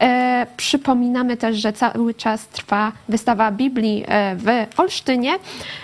E, 0.00 0.46
Przypominamy 0.56 1.36
też, 1.36 1.56
że 1.56 1.72
cały 1.72 2.14
czas 2.14 2.48
trwa 2.48 2.92
wystawa 3.08 3.50
Biblii 3.50 4.04
e, 4.08 4.36
w 4.36 4.75
Olsztynie. 4.80 5.38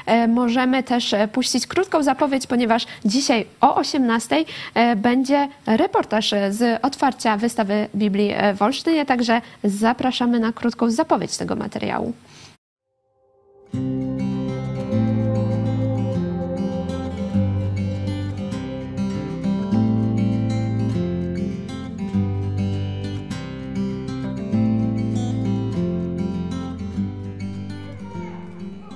E, 0.07 0.29
Możemy 0.29 0.83
też 0.83 1.15
e, 1.15 1.29
puścić 1.29 1.67
krótką 1.67 2.03
zapowiedź, 2.03 2.47
ponieważ 2.47 2.87
dzisiaj 3.05 3.47
o 3.61 3.75
18 3.75 4.45
e, 4.75 4.97
będzie 4.97 5.49
reportaż 5.67 6.35
z 6.51 6.85
otwarcia 6.85 7.37
wystawy 7.37 7.89
Biblii 7.95 8.35
w 8.55 8.63
Olsztynie, 8.63 9.07
także 9.07 9.41
zapraszamy 9.65 10.41
na 10.41 10.53
krótką 10.53 10.91
zapowiedź 10.91 11.37
tego 11.37 11.57
materiału. 11.57 12.13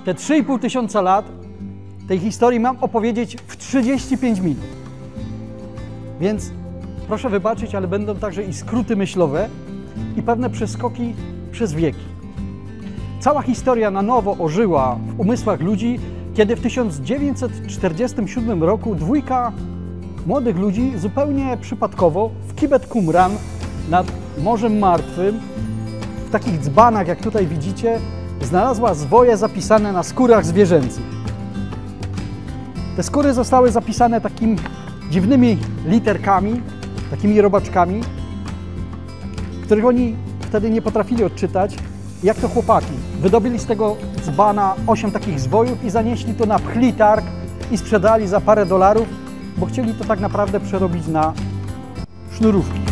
Te 0.06 0.14
3,5 0.14 0.58
tysiąca 0.58 1.00
lat 1.00 1.24
tej 2.08 2.18
historii 2.18 2.60
mam 2.60 2.76
opowiedzieć 2.80 3.36
w 3.46 3.56
35 3.56 4.40
minut. 4.40 4.64
Więc 6.20 6.50
proszę 7.08 7.30
wybaczyć, 7.30 7.74
ale 7.74 7.88
będą 7.88 8.16
także 8.16 8.44
i 8.44 8.52
skróty 8.52 8.96
myślowe 8.96 9.48
i 10.16 10.22
pewne 10.22 10.50
przeskoki 10.50 11.14
przez 11.52 11.72
wieki. 11.72 12.04
Cała 13.20 13.42
historia 13.42 13.90
na 13.90 14.02
nowo 14.02 14.36
ożyła 14.38 14.98
w 15.06 15.20
umysłach 15.20 15.60
ludzi, 15.60 16.00
kiedy 16.34 16.56
w 16.56 16.60
1947 16.60 18.64
roku 18.64 18.94
dwójka 18.94 19.52
młodych 20.26 20.56
ludzi 20.56 20.92
zupełnie 20.96 21.58
przypadkowo 21.60 22.30
w 22.48 22.54
Kibet 22.54 22.86
Qumran 22.86 23.32
nad 23.90 24.12
Morzem 24.38 24.78
Martwym 24.78 25.40
w 26.26 26.30
takich 26.30 26.60
dzbanach, 26.60 27.08
jak 27.08 27.22
tutaj 27.22 27.46
widzicie, 27.46 28.00
znalazła 28.46 28.94
zwoje 28.94 29.36
zapisane 29.36 29.92
na 29.92 30.02
skórach 30.02 30.46
zwierzęcych. 30.46 31.04
Te 32.96 33.02
skóry 33.02 33.34
zostały 33.34 33.70
zapisane 33.70 34.20
takimi 34.20 34.56
dziwnymi 35.10 35.58
literkami, 35.86 36.62
takimi 37.10 37.40
robaczkami, 37.40 38.00
których 39.64 39.84
oni 39.84 40.16
wtedy 40.40 40.70
nie 40.70 40.82
potrafili 40.82 41.24
odczytać. 41.24 41.76
Jak 42.22 42.36
to 42.36 42.48
chłopaki? 42.48 42.92
Wydobili 43.20 43.58
z 43.58 43.66
tego 43.66 43.96
dzbana 44.24 44.74
8 44.86 45.10
takich 45.10 45.40
zwojów 45.40 45.84
i 45.84 45.90
zanieśli 45.90 46.34
to 46.34 46.46
na 46.46 46.58
pchli 46.58 46.92
targ 46.92 47.24
i 47.70 47.78
sprzedali 47.78 48.28
za 48.28 48.40
parę 48.40 48.66
dolarów, 48.66 49.08
bo 49.56 49.66
chcieli 49.66 49.94
to 49.94 50.04
tak 50.04 50.20
naprawdę 50.20 50.60
przerobić 50.60 51.06
na 51.06 51.32
sznurówki. 52.32 52.85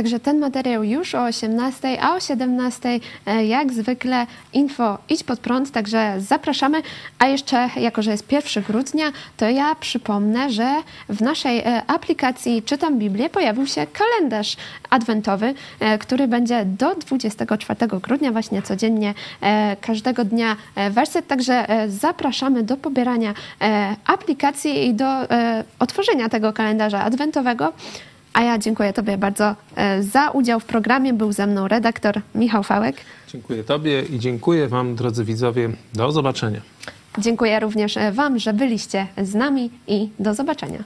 Także 0.00 0.20
ten 0.20 0.38
materiał 0.38 0.84
już 0.84 1.14
o 1.14 1.24
18, 1.24 2.02
a 2.02 2.14
o 2.14 2.20
17 2.20 3.00
e, 3.26 3.46
jak 3.46 3.72
zwykle 3.72 4.26
info 4.52 4.98
idź 5.08 5.24
pod 5.24 5.40
prąd, 5.40 5.70
także 5.70 6.14
zapraszamy. 6.18 6.82
A 7.18 7.26
jeszcze, 7.26 7.70
jako 7.76 8.02
że 8.02 8.10
jest 8.10 8.32
1 8.32 8.64
grudnia, 8.64 9.12
to 9.36 9.48
ja 9.48 9.74
przypomnę, 9.74 10.50
że 10.50 10.74
w 11.08 11.20
naszej 11.22 11.58
e, 11.58 11.82
aplikacji 11.86 12.62
Czytam 12.62 12.98
Biblię 12.98 13.30
pojawił 13.30 13.66
się 13.66 13.86
kalendarz 13.86 14.56
adwentowy, 14.90 15.54
e, 15.80 15.98
który 15.98 16.28
będzie 16.28 16.64
do 16.64 16.94
24 16.94 17.86
grudnia, 18.02 18.32
właśnie 18.32 18.62
codziennie, 18.62 19.14
każdego 19.80 20.24
dnia 20.24 20.56
werset. 20.90 21.26
Także 21.26 21.66
zapraszamy 21.88 22.62
do 22.62 22.76
pobierania 22.76 23.34
aplikacji 24.06 24.86
i 24.86 24.94
do 24.94 25.06
otworzenia 25.78 26.28
tego 26.28 26.52
kalendarza 26.52 27.04
adwentowego. 27.04 27.72
A 28.32 28.42
ja 28.42 28.58
dziękuję 28.58 28.92
Tobie 28.92 29.18
bardzo 29.18 29.54
e, 29.76 30.02
za 30.02 30.30
udział 30.30 30.60
w 30.60 30.64
programie. 30.64 31.12
Był 31.12 31.32
ze 31.32 31.46
mną 31.46 31.68
redaktor 31.68 32.20
Michał 32.34 32.62
Fałek. 32.62 32.96
Dziękuję 33.28 33.64
Tobie 33.64 34.02
i 34.02 34.18
dziękuję 34.18 34.68
Wam, 34.68 34.94
drodzy 34.94 35.24
widzowie. 35.24 35.70
Do 35.94 36.12
zobaczenia. 36.12 36.60
Dziękuję 37.18 37.60
również 37.60 37.96
e, 37.96 38.12
Wam, 38.12 38.38
że 38.38 38.52
byliście 38.52 39.06
z 39.22 39.34
nami 39.34 39.70
i 39.86 40.08
do 40.18 40.34
zobaczenia. 40.34 40.84